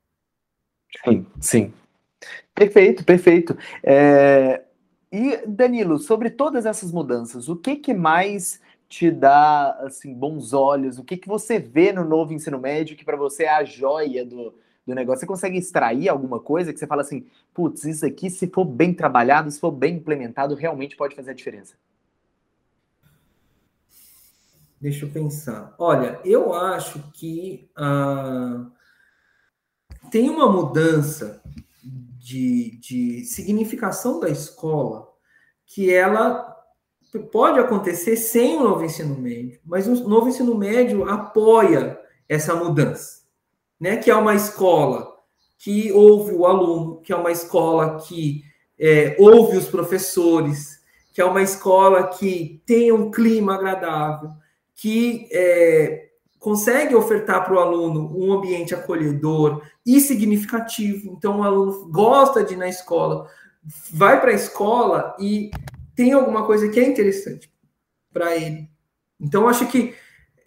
Sim, 1.04 1.26
sim. 1.40 1.72
Perfeito, 2.54 3.04
perfeito. 3.04 3.56
É... 3.82 4.62
E, 5.10 5.38
Danilo, 5.46 5.98
sobre 5.98 6.28
todas 6.28 6.66
essas 6.66 6.92
mudanças, 6.92 7.48
o 7.48 7.56
que, 7.56 7.76
que 7.76 7.94
mais 7.94 8.60
te 8.88 9.10
dá 9.10 9.70
assim 9.80 10.12
bons 10.12 10.52
olhos? 10.52 10.98
O 10.98 11.04
que, 11.04 11.16
que 11.16 11.28
você 11.28 11.58
vê 11.58 11.92
no 11.92 12.04
novo 12.04 12.32
ensino 12.32 12.58
médio 12.58 12.96
que 12.96 13.04
para 13.04 13.16
você 13.16 13.44
é 13.44 13.50
a 13.50 13.64
joia 13.64 14.24
do, 14.24 14.54
do 14.88 14.94
negócio? 14.94 15.20
Você 15.20 15.26
consegue 15.26 15.58
extrair 15.58 16.08
alguma 16.08 16.40
coisa 16.40 16.72
que 16.72 16.78
você 16.78 16.86
fala 16.86 17.02
assim, 17.02 17.26
putz, 17.52 17.84
isso 17.84 18.06
aqui, 18.06 18.30
se 18.30 18.48
for 18.48 18.64
bem 18.64 18.94
trabalhado, 18.94 19.50
se 19.50 19.60
for 19.60 19.70
bem 19.70 19.96
implementado, 19.96 20.54
realmente 20.54 20.96
pode 20.96 21.14
fazer 21.14 21.32
a 21.32 21.34
diferença? 21.34 21.74
Deixa 24.80 25.04
eu 25.04 25.10
pensar. 25.10 25.74
Olha, 25.78 26.20
eu 26.24 26.54
acho 26.54 27.02
que 27.12 27.68
ah, 27.76 28.66
tem 30.10 30.30
uma 30.30 30.50
mudança 30.50 31.42
de, 32.18 32.78
de 32.78 33.24
significação 33.24 34.20
da 34.20 34.30
escola 34.30 35.08
que 35.66 35.92
ela 35.92 36.56
pode 37.32 37.58
acontecer 37.58 38.16
sem 38.16 38.56
o 38.56 38.62
novo 38.62 38.84
ensino 38.84 39.16
médio, 39.18 39.60
mas 39.64 39.86
o 39.86 40.08
novo 40.08 40.28
ensino 40.28 40.54
médio 40.54 41.08
apoia 41.08 41.98
essa 42.28 42.54
mudança, 42.54 43.17
né? 43.80 43.96
Que 43.96 44.10
é 44.10 44.14
uma 44.14 44.34
escola 44.34 45.16
que 45.58 45.92
ouve 45.92 46.32
o 46.32 46.46
aluno, 46.46 47.00
que 47.00 47.12
é 47.12 47.16
uma 47.16 47.32
escola 47.32 47.98
que 48.00 48.42
é, 48.78 49.16
ouve 49.18 49.56
os 49.56 49.66
professores, 49.66 50.78
que 51.12 51.20
é 51.20 51.24
uma 51.24 51.42
escola 51.42 52.06
que 52.06 52.62
tem 52.64 52.92
um 52.92 53.10
clima 53.10 53.54
agradável, 53.54 54.30
que 54.76 55.28
é, 55.32 56.10
consegue 56.38 56.94
ofertar 56.94 57.44
para 57.44 57.54
o 57.54 57.58
aluno 57.58 58.16
um 58.16 58.32
ambiente 58.32 58.74
acolhedor 58.74 59.62
e 59.84 60.00
significativo. 60.00 61.12
Então, 61.12 61.40
o 61.40 61.42
aluno 61.42 61.88
gosta 61.90 62.44
de 62.44 62.54
ir 62.54 62.56
na 62.56 62.68
escola, 62.68 63.28
vai 63.90 64.20
para 64.20 64.30
a 64.30 64.34
escola 64.34 65.16
e 65.18 65.50
tem 65.96 66.12
alguma 66.12 66.46
coisa 66.46 66.68
que 66.68 66.78
é 66.78 66.86
interessante 66.86 67.52
para 68.12 68.36
ele. 68.36 68.70
Então, 69.20 69.48
acho 69.48 69.66
que 69.66 69.94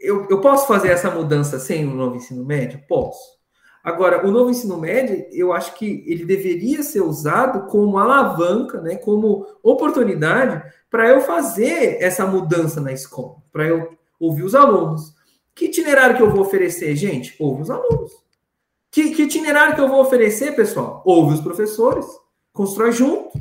eu, 0.01 0.27
eu 0.29 0.41
posso 0.41 0.67
fazer 0.67 0.89
essa 0.89 1.09
mudança 1.09 1.59
sem 1.59 1.85
o 1.85 1.93
novo 1.93 2.15
ensino 2.15 2.43
médio? 2.43 2.81
Posso. 2.87 3.39
Agora, 3.83 4.27
o 4.27 4.31
novo 4.31 4.51
ensino 4.51 4.77
médio, 4.77 5.25
eu 5.31 5.51
acho 5.51 5.73
que 5.75 6.03
ele 6.05 6.23
deveria 6.23 6.83
ser 6.83 7.01
usado 7.01 7.67
como 7.67 7.97
alavanca, 7.97 8.79
né, 8.79 8.95
como 8.95 9.47
oportunidade 9.63 10.61
para 10.89 11.09
eu 11.09 11.21
fazer 11.21 11.97
essa 12.01 12.25
mudança 12.25 12.79
na 12.79 12.91
escola, 12.91 13.37
para 13.51 13.65
eu 13.65 13.97
ouvir 14.19 14.43
os 14.43 14.53
alunos. 14.53 15.15
Que 15.55 15.65
itinerário 15.65 16.15
que 16.15 16.21
eu 16.21 16.29
vou 16.29 16.41
oferecer, 16.41 16.95
gente? 16.95 17.35
Ouve 17.39 17.63
os 17.63 17.71
alunos. 17.71 18.11
Que, 18.91 19.15
que 19.15 19.23
itinerário 19.23 19.73
que 19.73 19.81
eu 19.81 19.87
vou 19.87 20.01
oferecer, 20.01 20.55
pessoal? 20.55 21.01
Ouve 21.05 21.35
os 21.35 21.41
professores. 21.41 22.05
Constrói 22.53 22.91
junto. 22.91 23.31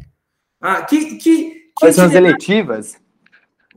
Ah, 0.60 0.82
que, 0.82 1.16
que, 1.16 1.70
Quais 1.74 1.96
são 1.96 2.06
as 2.06 2.14
eletivas? 2.14 2.96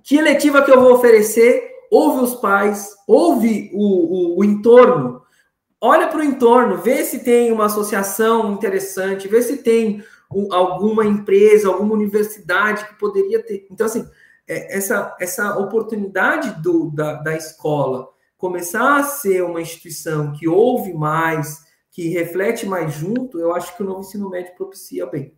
Que 0.03 0.17
eletiva 0.17 0.61
que 0.61 0.71
eu 0.71 0.81
vou 0.81 0.93
oferecer? 0.93 1.72
Ouve 1.96 2.24
os 2.24 2.34
pais, 2.34 2.89
ouve 3.08 3.70
o, 3.72 3.84
o, 3.84 4.39
o 4.39 4.44
entorno. 4.44 5.22
Olha 5.80 6.08
para 6.08 6.22
o 6.22 6.24
entorno, 6.24 6.78
vê 6.78 7.04
se 7.04 7.24
tem 7.24 7.52
uma 7.52 7.68
associação 7.68 8.52
interessante, 8.52 9.28
vê 9.28 9.39
se 9.44 9.58
tem 9.58 10.04
alguma 10.50 11.06
empresa, 11.06 11.68
alguma 11.68 11.94
universidade 11.94 12.84
que 12.88 12.96
poderia 12.96 13.44
ter. 13.46 13.68
Então, 13.70 13.86
assim, 13.86 14.10
é, 14.48 14.76
essa, 14.76 15.16
essa 15.20 15.56
oportunidade 15.60 16.60
do, 16.64 16.89
da, 16.89 17.14
da 17.14 17.38
escola 17.38 18.10
começar 18.39 18.98
a 18.98 19.04
ser 19.04 19.44
uma 19.44 19.62
instituição 19.62 20.34
que 20.34 20.48
ouve 20.48 20.94
mais, 20.94 21.64
que 21.91 22.08
reflete 22.08 22.66
mais 22.66 22.91
junto, 22.91 23.39
eu 23.39 23.54
acho 23.54 23.78
que 23.78 23.84
o 23.84 23.86
novo 23.86 24.00
ensino 24.00 24.32
médio 24.32 24.56
propicia 24.56 25.06
bem. 25.06 25.32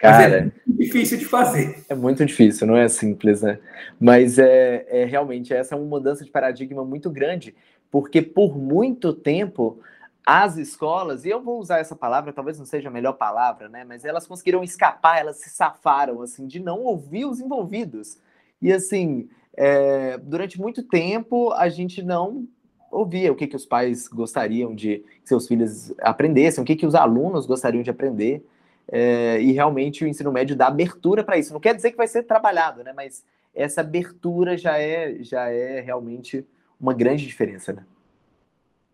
Cara, 0.00 0.46
é 0.46 0.52
difícil 0.66 1.18
de 1.18 1.26
fazer. 1.26 1.84
É 1.88 1.94
muito 1.94 2.24
difícil, 2.24 2.66
não 2.66 2.76
é 2.76 2.88
simples, 2.88 3.42
né? 3.42 3.58
Mas 4.00 4.38
é, 4.38 4.86
é 4.88 5.04
realmente 5.04 5.52
essa 5.52 5.74
é 5.74 5.78
uma 5.78 5.86
mudança 5.86 6.24
de 6.24 6.30
paradigma 6.30 6.84
muito 6.84 7.10
grande, 7.10 7.54
porque 7.90 8.22
por 8.22 8.56
muito 8.56 9.12
tempo 9.12 9.78
as 10.24 10.56
escolas, 10.56 11.24
e 11.24 11.28
eu 11.28 11.42
vou 11.42 11.58
usar 11.58 11.78
essa 11.78 11.96
palavra, 11.96 12.32
talvez 12.32 12.58
não 12.58 12.64
seja 12.64 12.88
a 12.88 12.92
melhor 12.92 13.14
palavra, 13.14 13.68
né? 13.68 13.84
Mas 13.84 14.04
elas 14.04 14.26
conseguiram 14.26 14.62
escapar, 14.62 15.18
elas 15.18 15.38
se 15.38 15.50
safaram, 15.50 16.22
assim, 16.22 16.46
de 16.46 16.60
não 16.60 16.80
ouvir 16.80 17.24
os 17.24 17.40
envolvidos. 17.40 18.18
E, 18.62 18.72
assim, 18.72 19.28
é, 19.56 20.18
durante 20.18 20.60
muito 20.60 20.82
tempo, 20.82 21.52
a 21.52 21.68
gente 21.68 22.02
não 22.02 22.46
ouvia 22.90 23.32
o 23.32 23.36
que, 23.36 23.46
que 23.46 23.56
os 23.56 23.66
pais 23.66 24.08
gostariam 24.08 24.74
de 24.74 24.98
que 25.22 25.28
seus 25.28 25.46
filhos 25.46 25.92
aprendessem, 26.00 26.62
o 26.62 26.66
que, 26.66 26.76
que 26.76 26.86
os 26.86 26.94
alunos 26.94 27.46
gostariam 27.46 27.82
de 27.82 27.90
aprender. 27.90 28.44
É, 28.92 29.40
e 29.40 29.52
realmente 29.52 30.04
o 30.04 30.08
ensino 30.08 30.32
médio 30.32 30.56
dá 30.56 30.66
abertura 30.66 31.22
para 31.22 31.38
isso. 31.38 31.52
Não 31.52 31.60
quer 31.60 31.74
dizer 31.74 31.92
que 31.92 31.96
vai 31.96 32.08
ser 32.08 32.24
trabalhado, 32.24 32.82
né? 32.82 32.92
Mas 32.92 33.24
essa 33.54 33.80
abertura 33.80 34.56
já 34.56 34.78
é, 34.78 35.22
já 35.22 35.48
é 35.48 35.80
realmente 35.80 36.44
uma 36.80 36.92
grande 36.92 37.26
diferença, 37.26 37.72
né? 37.72 37.84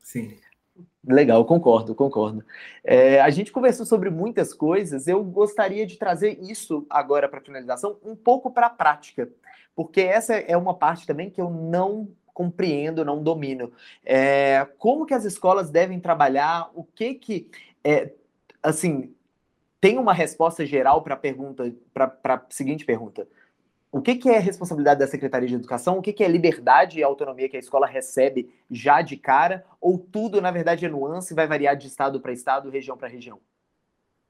Sim. 0.03 0.37
Legal, 1.07 1.45
concordo, 1.45 1.95
concordo. 1.95 2.45
É, 2.85 3.21
a 3.21 3.31
gente 3.31 3.53
conversou 3.53 3.87
sobre 3.87 4.11
muitas 4.11 4.53
coisas. 4.53 5.07
Eu 5.07 5.23
gostaria 5.25 5.87
de 5.87 5.97
trazer 5.97 6.39
isso 6.43 6.85
agora 6.91 7.29
para 7.29 7.41
finalização, 7.41 7.97
um 8.05 8.15
pouco 8.15 8.51
para 8.51 8.67
a 8.67 8.71
prática, 8.71 9.29
porque 9.75 10.01
essa 10.01 10.35
é 10.35 10.57
uma 10.57 10.75
parte 10.75 11.07
também 11.07 11.31
que 11.31 11.41
eu 11.41 11.49
não 11.49 12.09
compreendo, 12.35 13.05
não 13.05 13.23
domino. 13.23 13.73
É, 14.05 14.67
como 14.79 15.07
que 15.07 15.15
as 15.15 15.25
escolas 15.25 15.71
devem 15.71 15.99
trabalhar? 15.99 16.71
O 16.75 16.85
que 16.85 17.15
que 17.15 17.51
é, 17.83 18.13
assim 18.63 19.16
tem 19.81 19.99
uma 19.99 20.13
resposta 20.13 20.65
geral 20.65 21.03
para 21.03 21.15
a 21.15 21.19
pergunta, 21.19 21.75
para 21.93 22.17
a 22.25 22.43
seguinte 22.49 22.85
pergunta: 22.85 23.27
o 23.91 24.01
que, 24.01 24.17
que 24.17 24.29
é 24.29 24.39
responsabilidade 24.39 25.01
da 25.01 25.07
Secretaria 25.07 25.49
de 25.49 25.55
Educação? 25.55 25.99
O 25.99 26.03
que, 26.03 26.13
que 26.13 26.25
é 26.25 26.29
liberdade 26.29 26.99
e 26.99 27.03
autonomia 27.03 27.49
que 27.49 27.57
a 27.57 27.61
escola 27.61 27.87
recebe 27.87 28.51
já 28.71 29.01
de 29.01 29.17
cara? 29.17 29.65
Ou 29.81 29.99
tudo, 29.99 30.41
na 30.41 30.51
verdade, 30.51 30.85
é 30.85 30.89
nuance 30.89 31.33
e 31.33 31.37
vai 31.37 31.47
variar 31.47 31.77
de 31.77 31.87
estado 31.87 32.21
para 32.21 32.33
estado, 32.33 32.69
região 32.69 32.97
para 32.97 33.09
região? 33.09 33.41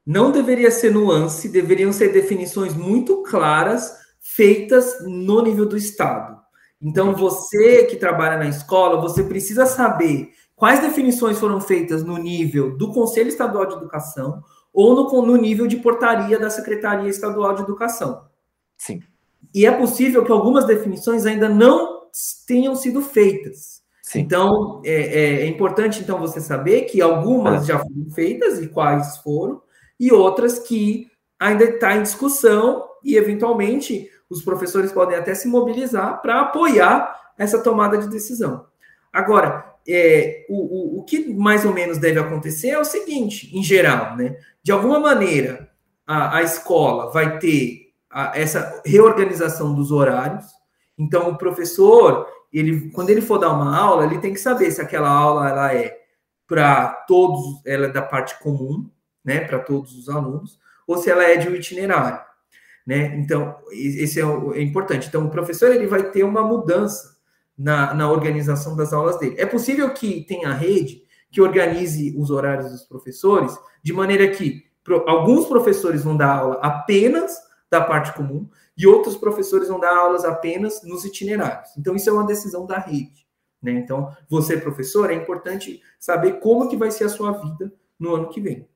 Não 0.06 0.30
deveria 0.30 0.70
ser 0.70 0.92
nuance, 0.92 1.48
deveriam 1.48 1.92
ser 1.92 2.12
definições 2.12 2.74
muito 2.74 3.24
claras, 3.24 3.98
feitas 4.20 5.04
no 5.04 5.42
nível 5.42 5.66
do 5.66 5.76
estado. 5.76 6.40
Então, 6.80 7.12
você 7.12 7.86
que 7.86 7.96
trabalha 7.96 8.36
na 8.36 8.48
escola, 8.48 9.00
você 9.00 9.24
precisa 9.24 9.66
saber 9.66 10.30
quais 10.54 10.78
definições 10.78 11.40
foram 11.40 11.60
feitas 11.60 12.04
no 12.04 12.18
nível 12.18 12.76
do 12.76 12.92
Conselho 12.92 13.28
Estadual 13.28 13.66
de 13.66 13.74
Educação 13.74 14.44
ou 14.76 14.94
no, 14.94 15.22
no 15.22 15.36
nível 15.36 15.66
de 15.66 15.78
portaria 15.78 16.38
da 16.38 16.50
Secretaria 16.50 17.08
Estadual 17.08 17.54
de 17.54 17.62
Educação. 17.62 18.26
Sim. 18.76 19.00
E 19.54 19.64
é 19.64 19.72
possível 19.72 20.22
que 20.22 20.30
algumas 20.30 20.66
definições 20.66 21.24
ainda 21.24 21.48
não 21.48 22.02
tenham 22.46 22.76
sido 22.76 23.00
feitas. 23.00 23.82
Sim. 24.02 24.20
Então, 24.20 24.82
é, 24.84 24.92
é, 24.92 25.40
é, 25.40 25.46
importante 25.46 26.00
então 26.02 26.18
você 26.18 26.42
saber 26.42 26.82
que 26.82 27.00
algumas 27.00 27.64
já 27.64 27.78
foram 27.78 28.10
feitas 28.14 28.60
e 28.60 28.68
quais 28.68 29.16
foram, 29.16 29.62
e 29.98 30.12
outras 30.12 30.58
que 30.58 31.10
ainda 31.40 31.64
está 31.64 31.96
em 31.96 32.02
discussão 32.02 32.86
e, 33.02 33.16
eventualmente, 33.16 34.10
os 34.28 34.42
professores 34.42 34.92
podem 34.92 35.16
até 35.16 35.34
se 35.34 35.48
mobilizar 35.48 36.20
para 36.20 36.42
apoiar 36.42 37.32
essa 37.38 37.62
tomada 37.62 37.96
de 37.96 38.08
decisão. 38.08 38.66
Agora, 39.10 39.74
é, 39.88 40.46
o, 40.48 40.56
o, 40.56 41.00
o 41.00 41.04
que 41.04 41.32
mais 41.34 41.64
ou 41.64 41.72
menos 41.72 41.98
deve 41.98 42.18
acontecer 42.18 42.68
é 42.68 42.78
o 42.78 42.84
seguinte, 42.84 43.56
em 43.56 43.62
geral, 43.62 44.16
né? 44.16 44.36
De 44.62 44.72
alguma 44.72 44.98
maneira, 44.98 45.70
a, 46.06 46.38
a 46.38 46.42
escola 46.42 47.10
vai 47.10 47.38
ter 47.38 47.92
a, 48.10 48.38
essa 48.38 48.82
reorganização 48.84 49.74
dos 49.74 49.90
horários. 49.90 50.44
Então, 50.98 51.30
o 51.30 51.38
professor, 51.38 52.26
ele, 52.52 52.90
quando 52.90 53.10
ele 53.10 53.20
for 53.20 53.38
dar 53.38 53.52
uma 53.52 53.76
aula, 53.76 54.04
ele 54.04 54.18
tem 54.18 54.32
que 54.32 54.40
saber 54.40 54.70
se 54.70 54.80
aquela 54.80 55.08
aula 55.08 55.48
ela 55.48 55.74
é 55.74 55.96
para 56.46 56.88
todos, 57.08 57.60
ela 57.66 57.86
é 57.86 57.92
da 57.92 58.02
parte 58.02 58.38
comum, 58.40 58.88
né, 59.24 59.40
para 59.40 59.58
todos 59.58 59.96
os 59.96 60.08
alunos, 60.08 60.58
ou 60.86 60.96
se 60.96 61.10
ela 61.10 61.24
é 61.24 61.36
de 61.36 61.48
um 61.48 61.54
itinerário, 61.54 62.20
né? 62.86 63.16
Então, 63.16 63.56
esse 63.72 64.20
é, 64.20 64.24
é 64.24 64.62
importante. 64.62 65.08
Então, 65.08 65.26
o 65.26 65.30
professor 65.30 65.72
ele 65.72 65.88
vai 65.88 66.10
ter 66.10 66.22
uma 66.22 66.42
mudança 66.42 67.15
na, 67.56 67.94
na 67.94 68.10
organização 68.10 68.76
das 68.76 68.92
aulas 68.92 69.18
dele. 69.18 69.36
É 69.38 69.46
possível 69.46 69.92
que 69.92 70.24
tenha 70.24 70.52
rede 70.52 71.02
que 71.30 71.40
organize 71.40 72.14
os 72.16 72.30
horários 72.30 72.70
dos 72.70 72.84
professores 72.84 73.56
de 73.82 73.92
maneira 73.92 74.28
que 74.28 74.64
alguns 75.06 75.46
professores 75.46 76.04
vão 76.04 76.16
dar 76.16 76.38
aula 76.38 76.58
apenas 76.62 77.36
da 77.70 77.80
parte 77.80 78.12
comum 78.12 78.48
e 78.76 78.86
outros 78.86 79.16
professores 79.16 79.68
vão 79.68 79.80
dar 79.80 79.96
aulas 79.96 80.24
apenas 80.24 80.82
nos 80.82 81.04
itinerários. 81.04 81.70
Então, 81.76 81.96
isso 81.96 82.08
é 82.08 82.12
uma 82.12 82.26
decisão 82.26 82.66
da 82.66 82.78
rede. 82.78 83.26
Né? 83.62 83.72
Então, 83.72 84.14
você, 84.28 84.56
professor, 84.56 85.10
é 85.10 85.14
importante 85.14 85.82
saber 85.98 86.34
como 86.40 86.68
que 86.68 86.76
vai 86.76 86.90
ser 86.90 87.04
a 87.04 87.08
sua 87.08 87.32
vida 87.32 87.72
no 87.98 88.14
ano 88.14 88.28
que 88.28 88.40
vem. 88.40 88.68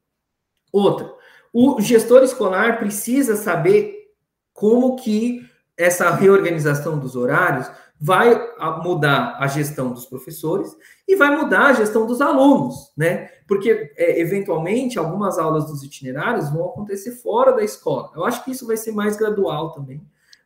Outra, 0.73 1.12
o 1.52 1.81
gestor 1.81 2.23
escolar 2.23 2.78
precisa 2.78 3.36
saber 3.36 4.11
como 4.52 4.97
que 4.97 5.48
essa 5.77 6.11
reorganização 6.11 6.98
dos 6.98 7.16
horários 7.16 7.70
vai 8.01 8.35
mudar 8.82 9.36
a 9.39 9.47
gestão 9.47 9.93
dos 9.93 10.06
professores 10.06 10.74
e 11.06 11.14
vai 11.16 11.36
mudar 11.36 11.66
a 11.66 11.72
gestão 11.74 12.06
dos 12.06 12.22
alunos, 12.22 12.90
né? 12.97 13.28
Porque, 13.47 13.93
é, 13.94 14.18
eventualmente, 14.20 14.98
algumas 14.98 15.39
aulas 15.39 15.66
dos 15.66 15.82
itinerários 15.82 16.48
vão 16.48 16.64
acontecer 16.64 17.12
fora 17.16 17.52
da 17.52 17.62
escola. 17.62 18.10
Eu 18.14 18.24
acho 18.24 18.43
que 18.43 18.52
isso 18.52 18.66
vai 18.66 18.78
ser 18.78 18.93
mais 18.93 19.16
gradual 19.16 19.72
também. 19.72 20.01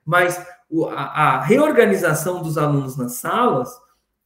Mas 0.05 0.45
o, 0.69 0.87
a, 0.87 0.95
a, 0.95 1.43
reorganização 1.43 2.43
dos 2.43 2.59
alunos 2.59 2.97
nas 2.97 3.15
salas 3.15 3.71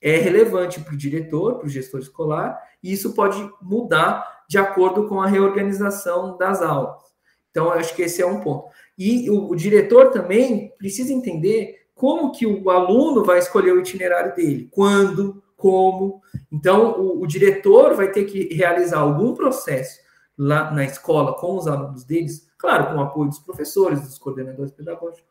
é 0.00 0.16
relevante 0.16 0.80
para 0.80 0.94
o 0.94 0.96
diretor, 0.96 1.56
para 1.56 1.66
o 1.66 1.68
gestor 1.70 2.00
escolar, 2.00 2.59
e 2.82 2.92
isso 2.92 3.12
pode 3.12 3.38
mudar 3.60 4.44
de 4.48 4.56
acordo 4.56 5.06
com 5.06 5.20
a 5.20 5.26
reorganização 5.26 6.38
das 6.38 6.62
aulas. 6.62 7.02
Então, 7.50 7.66
eu 7.66 7.72
acho 7.72 7.94
que 7.94 8.02
esse 8.02 8.22
é 8.22 8.26
um 8.26 8.40
ponto. 8.40 8.68
E 8.96 9.30
o, 9.30 9.50
o 9.50 9.56
diretor 9.56 10.10
também 10.10 10.72
precisa 10.78 11.12
entender 11.12 11.77
como 11.99 12.31
que 12.31 12.47
o 12.47 12.70
aluno 12.70 13.25
vai 13.25 13.41
escolher 13.41 13.73
o 13.73 13.81
itinerário 13.81 14.33
dele, 14.33 14.69
quando, 14.70 15.43
como. 15.57 16.23
Então, 16.51 16.93
o, 16.93 17.23
o 17.23 17.27
diretor 17.27 17.95
vai 17.95 18.12
ter 18.12 18.25
que 18.25 18.55
realizar 18.55 19.01
algum 19.01 19.35
processo 19.35 19.99
lá 20.39 20.70
na 20.70 20.85
escola 20.85 21.35
com 21.35 21.57
os 21.57 21.66
alunos 21.66 22.05
deles, 22.05 22.49
claro, 22.57 22.87
com 22.87 22.95
o 22.95 23.03
apoio 23.03 23.29
dos 23.29 23.41
professores, 23.41 24.01
dos 24.01 24.16
coordenadores 24.16 24.73
pedagógicos, 24.73 25.29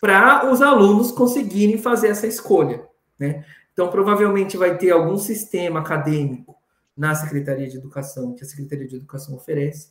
para 0.00 0.48
os 0.48 0.62
alunos 0.62 1.10
conseguirem 1.10 1.78
fazer 1.78 2.08
essa 2.08 2.28
escolha, 2.28 2.86
né? 3.18 3.44
Então, 3.72 3.88
provavelmente 3.88 4.56
vai 4.56 4.78
ter 4.78 4.92
algum 4.92 5.18
sistema 5.18 5.80
acadêmico 5.80 6.54
na 6.96 7.16
Secretaria 7.16 7.68
de 7.68 7.76
Educação, 7.76 8.34
que 8.34 8.44
a 8.44 8.46
Secretaria 8.46 8.86
de 8.86 8.94
Educação 8.94 9.34
oferece, 9.34 9.90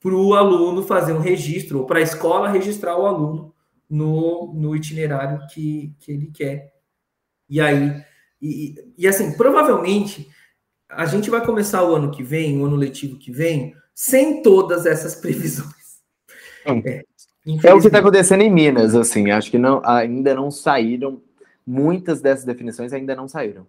para 0.00 0.14
o 0.14 0.34
aluno 0.34 0.82
fazer 0.82 1.12
um 1.12 1.20
registro, 1.20 1.80
ou 1.80 1.86
para 1.86 1.98
a 1.98 2.02
escola 2.02 2.48
registrar 2.48 2.96
o 2.96 3.04
aluno 3.04 3.54
no, 3.92 4.54
no 4.54 4.74
itinerário 4.74 5.46
que, 5.48 5.94
que 6.00 6.12
ele 6.12 6.30
quer. 6.32 6.72
E 7.46 7.60
aí, 7.60 8.02
e, 8.40 8.74
e 8.96 9.06
assim, 9.06 9.36
provavelmente 9.36 10.30
a 10.88 11.04
gente 11.04 11.28
vai 11.28 11.44
começar 11.44 11.84
o 11.84 11.94
ano 11.94 12.10
que 12.10 12.22
vem, 12.22 12.58
o 12.58 12.64
ano 12.64 12.74
letivo 12.74 13.18
que 13.18 13.30
vem, 13.30 13.76
sem 13.94 14.42
todas 14.42 14.86
essas 14.86 15.14
previsões. 15.20 16.00
É, 16.64 17.04
é 17.64 17.74
o 17.74 17.80
que 17.80 17.88
está 17.88 17.98
acontecendo 17.98 18.40
em 18.40 18.50
Minas, 18.50 18.94
assim, 18.94 19.30
acho 19.30 19.50
que 19.50 19.58
não, 19.58 19.82
ainda 19.84 20.34
não 20.34 20.50
saíram, 20.50 21.22
muitas 21.66 22.22
dessas 22.22 22.46
definições 22.46 22.94
ainda 22.94 23.14
não 23.14 23.28
saíram. 23.28 23.66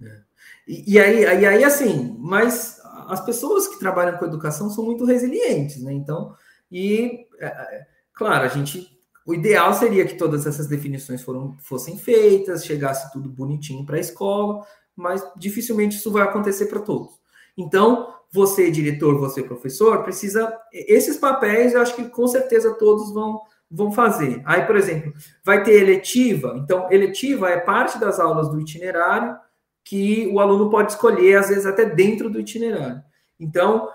É. 0.00 0.20
E, 0.66 0.94
e, 0.94 0.98
aí, 0.98 1.20
e 1.20 1.46
aí, 1.46 1.64
assim, 1.64 2.16
mas 2.18 2.80
as 3.08 3.22
pessoas 3.24 3.68
que 3.68 3.78
trabalham 3.78 4.16
com 4.16 4.24
educação 4.24 4.70
são 4.70 4.84
muito 4.84 5.04
resilientes, 5.04 5.82
né? 5.82 5.92
Então, 5.92 6.34
e, 6.72 7.26
é, 7.38 7.46
é 7.46 7.86
claro, 8.14 8.44
a 8.44 8.48
gente 8.48 8.95
o 9.26 9.34
ideal 9.34 9.74
seria 9.74 10.06
que 10.06 10.14
todas 10.14 10.46
essas 10.46 10.68
definições 10.68 11.20
foram, 11.20 11.56
fossem 11.58 11.98
feitas, 11.98 12.64
chegasse 12.64 13.12
tudo 13.12 13.28
bonitinho 13.28 13.84
para 13.84 13.96
a 13.96 14.00
escola, 14.00 14.64
mas 14.94 15.20
dificilmente 15.36 15.96
isso 15.96 16.12
vai 16.12 16.22
acontecer 16.22 16.66
para 16.66 16.80
todos. 16.80 17.20
Então, 17.58 18.14
você, 18.30 18.70
diretor, 18.70 19.18
você, 19.18 19.42
professor, 19.42 20.04
precisa. 20.04 20.56
Esses 20.72 21.16
papéis, 21.16 21.74
eu 21.74 21.80
acho 21.80 21.96
que 21.96 22.08
com 22.08 22.28
certeza 22.28 22.74
todos 22.74 23.12
vão, 23.12 23.40
vão 23.68 23.90
fazer. 23.90 24.40
Aí, 24.44 24.64
por 24.64 24.76
exemplo, 24.76 25.12
vai 25.44 25.62
ter 25.64 25.82
eletiva. 25.82 26.54
Então, 26.58 26.86
eletiva 26.92 27.50
é 27.50 27.58
parte 27.58 27.98
das 27.98 28.20
aulas 28.20 28.48
do 28.48 28.60
itinerário 28.60 29.36
que 29.82 30.28
o 30.32 30.38
aluno 30.40 30.70
pode 30.70 30.92
escolher, 30.92 31.38
às 31.38 31.48
vezes 31.48 31.66
até 31.66 31.84
dentro 31.84 32.30
do 32.30 32.40
itinerário. 32.40 33.02
Então, 33.38 33.88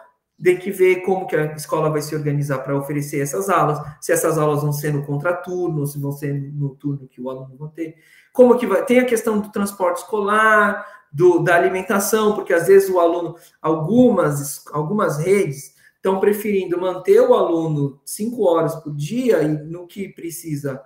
tem 0.44 0.58
que 0.58 0.72
ver 0.72 1.02
como 1.02 1.28
que 1.28 1.36
a 1.36 1.54
escola 1.54 1.90
vai 1.90 2.02
se 2.02 2.16
organizar 2.16 2.60
para 2.60 2.78
oferecer 2.78 3.20
essas 3.20 3.50
aulas, 3.50 3.80
se 4.00 4.12
essas 4.12 4.38
aulas 4.38 4.62
vão 4.62 4.74
ser 4.74 4.94
no 4.94 5.06
contraturno, 5.06 5.86
se 5.86 6.00
vão 6.00 6.12
ser 6.12 6.34
no 6.34 6.76
turno 6.76 7.08
que 7.08 7.22
o 7.22 7.30
aluno 7.30 7.56
vai 7.58 7.70
ter. 7.70 7.96
Como 8.34 8.58
que 8.58 8.66
vai. 8.66 8.84
Tem 8.86 9.00
a 9.00 9.06
questão 9.06 9.40
do 9.40 9.52
transporte 9.52 9.98
escolar, 9.98 10.86
do, 11.12 11.40
da 11.40 11.56
alimentação, 11.56 12.34
porque 12.34 12.54
às 12.54 12.68
vezes 12.68 12.90
o 12.90 13.00
aluno, 13.00 13.36
algumas, 13.62 14.66
algumas 14.72 15.18
redes 15.20 15.76
estão 15.96 16.20
preferindo 16.20 16.80
manter 16.80 17.20
o 17.22 17.34
aluno 17.34 18.02
cinco 18.04 18.44
horas 18.44 18.76
por 18.76 18.96
dia 18.96 19.44
e 19.44 19.50
no 19.50 19.86
que 19.86 20.10
precisa 20.10 20.82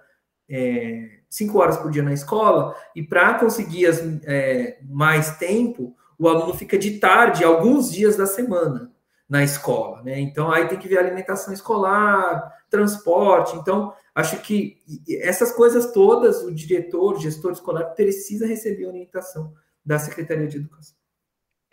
é, 0.49 1.19
cinco 1.29 1.59
horas 1.59 1.77
por 1.77 1.91
dia 1.91 2.03
na 2.03 2.13
escola, 2.13 2.75
e 2.95 3.03
para 3.03 3.35
conseguir 3.35 3.85
as, 3.87 3.99
é, 4.25 4.79
mais 4.89 5.37
tempo, 5.37 5.95
o 6.17 6.27
aluno 6.27 6.53
fica 6.53 6.77
de 6.77 6.99
tarde 6.99 7.43
alguns 7.43 7.91
dias 7.91 8.15
da 8.17 8.25
semana 8.25 8.94
na 9.27 9.43
escola, 9.43 10.03
né? 10.03 10.19
Então 10.19 10.51
aí 10.51 10.67
tem 10.67 10.77
que 10.77 10.87
ver 10.87 10.99
alimentação 10.99 11.53
escolar, 11.53 12.53
transporte. 12.69 13.55
Então, 13.57 13.93
acho 14.13 14.39
que 14.41 14.77
essas 15.21 15.51
coisas 15.51 15.91
todas, 15.91 16.43
o 16.43 16.53
diretor, 16.53 17.15
o 17.15 17.19
gestor 17.19 17.51
escolar 17.51 17.85
precisa 17.95 18.45
receber 18.45 18.85
orientação 18.85 19.53
da 19.83 19.97
Secretaria 19.99 20.47
de 20.47 20.57
Educação. 20.57 20.95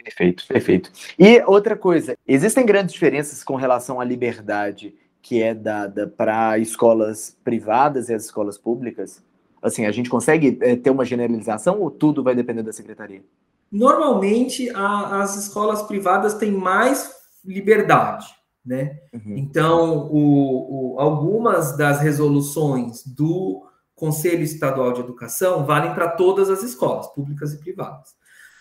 Perfeito, 0.03 0.47
perfeito. 0.47 0.91
E 1.19 1.43
outra 1.47 1.77
coisa, 1.77 2.17
existem 2.27 2.67
grandes 2.67 2.93
diferenças 2.93 3.45
com 3.45 3.55
relação 3.55 4.01
à 4.01 4.05
liberdade 4.05 4.95
que 5.21 5.41
é 5.41 5.55
dada 5.55 6.09
para 6.09 6.59
escolas 6.59 7.37
privadas 7.45 8.09
e 8.09 8.15
as 8.15 8.25
escolas 8.25 8.59
públicas? 8.59 9.23
Assim, 9.63 9.87
a 9.87 9.93
gente 9.93 10.11
consegue 10.11 10.59
é, 10.61 10.75
ter 10.75 10.91
uma 10.91 11.05
generalização 11.05 11.81
ou 11.81 11.89
tudo 11.89 12.25
vai 12.25 12.35
depender 12.35 12.65
da 12.65 12.73
secretaria? 12.73 13.23
Normalmente, 13.71 14.69
a, 14.71 15.23
as 15.23 15.37
escolas 15.37 15.83
privadas 15.83 16.35
têm 16.35 16.51
mais 16.51 17.22
liberdade, 17.45 18.27
né? 18.65 18.99
Uhum. 19.13 19.37
Então, 19.37 20.09
o, 20.11 20.95
o, 20.95 21.01
algumas 21.01 21.77
das 21.77 22.01
resoluções 22.01 23.05
do 23.07 23.67
Conselho 23.95 24.43
Estadual 24.43 24.93
de 24.93 25.01
Educação 25.01 25.65
valem 25.65 25.95
para 25.95 26.09
todas 26.09 26.51
as 26.51 26.63
escolas, 26.63 27.07
públicas 27.09 27.53
e 27.53 27.59
privadas. 27.59 28.15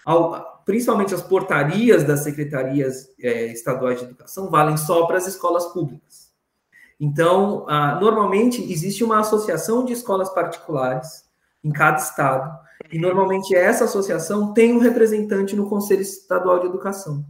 Ao, 0.05 0.61
principalmente 0.65 1.13
as 1.13 1.21
portarias 1.21 2.03
das 2.03 2.21
secretarias 2.21 3.07
é, 3.19 3.51
estaduais 3.51 3.99
de 3.99 4.05
educação 4.05 4.49
valem 4.49 4.77
só 4.77 5.05
para 5.05 5.17
as 5.17 5.27
escolas 5.27 5.65
públicas. 5.67 6.31
Então, 6.99 7.65
ah, 7.67 7.99
normalmente 7.99 8.61
existe 8.71 9.03
uma 9.03 9.19
associação 9.19 9.83
de 9.83 9.93
escolas 9.93 10.29
particulares 10.29 11.23
em 11.63 11.71
cada 11.71 11.97
estado, 11.97 12.59
e 12.91 12.99
normalmente 12.99 13.55
essa 13.55 13.85
associação 13.85 14.53
tem 14.53 14.73
um 14.73 14.79
representante 14.79 15.55
no 15.55 15.67
Conselho 15.67 16.01
Estadual 16.01 16.59
de 16.59 16.67
Educação. 16.67 17.25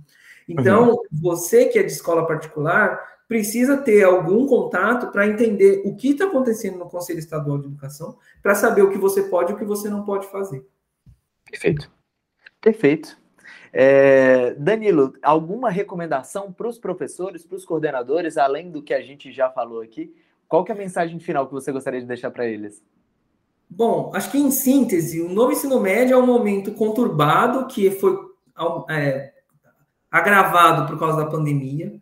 Então, 0.51 0.91
uhum. 0.91 1.01
você 1.11 1.65
que 1.65 1.79
é 1.79 1.83
de 1.83 1.91
escola 1.91 2.25
particular 2.25 2.99
precisa 3.27 3.77
ter 3.77 4.03
algum 4.03 4.45
contato 4.45 5.09
para 5.09 5.25
entender 5.25 5.83
o 5.85 5.95
que 5.95 6.09
está 6.09 6.25
acontecendo 6.25 6.77
no 6.77 6.89
Conselho 6.89 7.19
Estadual 7.19 7.59
de 7.59 7.67
Educação, 7.67 8.17
para 8.43 8.53
saber 8.53 8.81
o 8.81 8.91
que 8.91 8.97
você 8.97 9.23
pode 9.23 9.51
e 9.51 9.55
o 9.55 9.57
que 9.57 9.63
você 9.63 9.89
não 9.89 10.03
pode 10.03 10.27
fazer. 10.27 10.67
Perfeito. 11.49 11.89
Perfeito. 12.59 13.17
É, 13.71 14.53
Danilo, 14.55 15.13
alguma 15.23 15.69
recomendação 15.69 16.51
para 16.51 16.67
os 16.67 16.77
professores, 16.77 17.45
para 17.45 17.55
os 17.55 17.63
coordenadores, 17.63 18.37
além 18.37 18.69
do 18.69 18.83
que 18.83 18.93
a 18.93 19.01
gente 19.01 19.31
já 19.31 19.49
falou 19.49 19.81
aqui? 19.81 20.13
Qual 20.45 20.65
que 20.65 20.71
é 20.71 20.75
a 20.75 20.77
mensagem 20.77 21.17
final 21.17 21.47
que 21.47 21.53
você 21.53 21.71
gostaria 21.71 22.01
de 22.01 22.07
deixar 22.07 22.31
para 22.31 22.45
eles? 22.45 22.83
Bom, 23.69 24.11
acho 24.13 24.29
que 24.29 24.37
em 24.37 24.51
síntese, 24.51 25.21
o 25.21 25.29
novo 25.29 25.53
ensino 25.53 25.79
médio 25.79 26.15
é 26.15 26.17
um 26.17 26.25
momento 26.25 26.73
conturbado 26.73 27.65
que 27.67 27.89
foi 27.91 28.19
é, 28.89 29.30
agravado 30.11 30.85
por 30.85 30.99
causa 30.99 31.17
da 31.17 31.25
pandemia. 31.25 32.01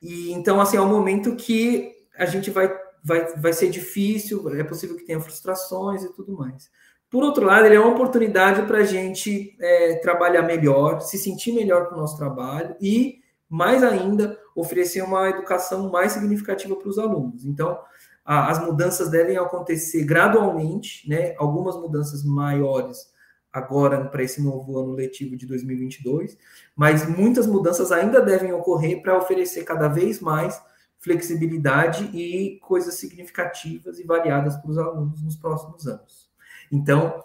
E 0.00 0.32
então, 0.32 0.60
assim, 0.60 0.78
é 0.78 0.80
um 0.80 0.88
momento 0.88 1.36
que 1.36 1.92
a 2.18 2.24
gente 2.24 2.50
vai, 2.50 2.74
vai, 3.04 3.26
vai 3.36 3.52
ser 3.52 3.68
difícil, 3.68 4.48
é 4.58 4.64
possível 4.64 4.96
que 4.96 5.04
tenha 5.04 5.20
frustrações 5.20 6.02
e 6.02 6.12
tudo 6.14 6.36
mais. 6.36 6.70
Por 7.10 7.22
outro 7.22 7.44
lado, 7.44 7.66
ele 7.66 7.76
é 7.76 7.80
uma 7.80 7.92
oportunidade 7.92 8.62
para 8.66 8.78
a 8.78 8.84
gente 8.84 9.56
é, 9.60 9.96
trabalhar 9.96 10.42
melhor, 10.42 11.00
se 11.00 11.16
sentir 11.16 11.52
melhor 11.52 11.88
com 11.88 11.94
o 11.94 11.98
nosso 11.98 12.16
trabalho 12.16 12.74
e, 12.80 13.20
mais 13.48 13.84
ainda, 13.84 14.36
oferecer 14.56 15.02
uma 15.02 15.28
educação 15.28 15.90
mais 15.90 16.12
significativa 16.12 16.74
para 16.74 16.88
os 16.88 16.98
alunos. 16.98 17.44
Então, 17.44 17.78
a, 18.24 18.50
as 18.50 18.58
mudanças 18.64 19.10
devem 19.10 19.36
acontecer 19.36 20.04
gradualmente, 20.04 21.08
né? 21.08 21.34
Algumas 21.38 21.76
mudanças 21.76 22.24
maiores 22.24 23.13
agora 23.54 24.04
para 24.06 24.24
esse 24.24 24.42
novo 24.42 24.76
ano 24.76 24.92
letivo 24.92 25.36
de 25.36 25.46
2022, 25.46 26.36
mas 26.74 27.08
muitas 27.08 27.46
mudanças 27.46 27.92
ainda 27.92 28.20
devem 28.20 28.52
ocorrer 28.52 29.00
para 29.00 29.16
oferecer 29.16 29.62
cada 29.62 29.86
vez 29.86 30.20
mais 30.20 30.60
flexibilidade 30.98 32.04
e 32.12 32.58
coisas 32.60 32.94
significativas 32.94 34.00
e 34.00 34.04
variadas 34.04 34.56
para 34.56 34.70
os 34.70 34.78
alunos 34.78 35.22
nos 35.22 35.36
próximos 35.36 35.86
anos. 35.86 36.28
Então, 36.72 37.22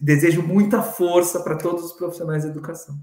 desejo 0.00 0.42
muita 0.42 0.82
força 0.82 1.40
para 1.40 1.56
todos 1.56 1.84
os 1.84 1.92
profissionais 1.92 2.42
da 2.42 2.50
educação. 2.50 2.98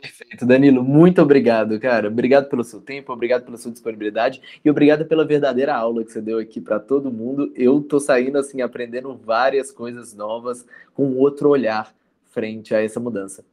Perfeito, 0.00 0.44
Danilo, 0.44 0.82
muito 0.82 1.22
obrigado, 1.22 1.78
cara. 1.78 2.08
Obrigado 2.08 2.48
pelo 2.48 2.64
seu 2.64 2.80
tempo, 2.80 3.12
obrigado 3.12 3.44
pela 3.44 3.56
sua 3.56 3.70
disponibilidade 3.70 4.42
e 4.64 4.70
obrigado 4.70 5.06
pela 5.06 5.24
verdadeira 5.24 5.74
aula 5.74 6.04
que 6.04 6.12
você 6.12 6.20
deu 6.20 6.38
aqui 6.38 6.60
para 6.60 6.80
todo 6.80 7.12
mundo. 7.12 7.52
Eu 7.54 7.80
tô 7.80 8.00
saindo 8.00 8.36
assim 8.36 8.60
aprendendo 8.60 9.16
várias 9.16 9.70
coisas 9.70 10.12
novas 10.12 10.66
com 10.92 11.16
outro 11.16 11.48
olhar 11.48 11.94
frente 12.26 12.74
a 12.74 12.82
essa 12.82 12.98
mudança. 12.98 13.44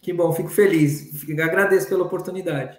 Que 0.00 0.12
bom, 0.12 0.32
fico 0.32 0.50
feliz. 0.50 1.24
Agradeço 1.40 1.88
pela 1.88 2.04
oportunidade. 2.04 2.78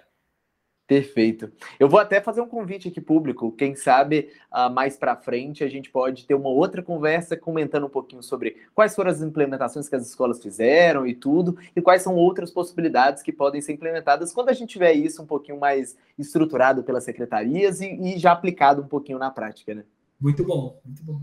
Perfeito. 0.86 1.50
Eu 1.80 1.88
vou 1.88 1.98
até 1.98 2.20
fazer 2.20 2.42
um 2.42 2.46
convite 2.46 2.88
aqui 2.88 3.00
público. 3.00 3.50
Quem 3.52 3.74
sabe 3.74 4.30
uh, 4.52 4.70
mais 4.70 4.98
para 4.98 5.16
frente 5.16 5.64
a 5.64 5.68
gente 5.68 5.90
pode 5.90 6.26
ter 6.26 6.34
uma 6.34 6.50
outra 6.50 6.82
conversa 6.82 7.38
comentando 7.38 7.86
um 7.86 7.90
pouquinho 7.90 8.22
sobre 8.22 8.56
quais 8.74 8.94
foram 8.94 9.10
as 9.10 9.22
implementações 9.22 9.88
que 9.88 9.96
as 9.96 10.06
escolas 10.06 10.42
fizeram 10.42 11.06
e 11.06 11.14
tudo, 11.14 11.56
e 11.74 11.80
quais 11.80 12.02
são 12.02 12.14
outras 12.14 12.50
possibilidades 12.50 13.22
que 13.22 13.32
podem 13.32 13.62
ser 13.62 13.72
implementadas 13.72 14.30
quando 14.30 14.50
a 14.50 14.52
gente 14.52 14.70
tiver 14.70 14.92
isso 14.92 15.22
um 15.22 15.26
pouquinho 15.26 15.58
mais 15.58 15.96
estruturado 16.18 16.84
pelas 16.84 17.04
secretarias 17.04 17.80
e, 17.80 17.86
e 17.86 18.18
já 18.18 18.32
aplicado 18.32 18.82
um 18.82 18.86
pouquinho 18.86 19.18
na 19.18 19.30
prática, 19.30 19.74
né? 19.74 19.84
Muito 20.20 20.44
bom, 20.44 20.78
muito 20.84 21.02
bom. 21.02 21.22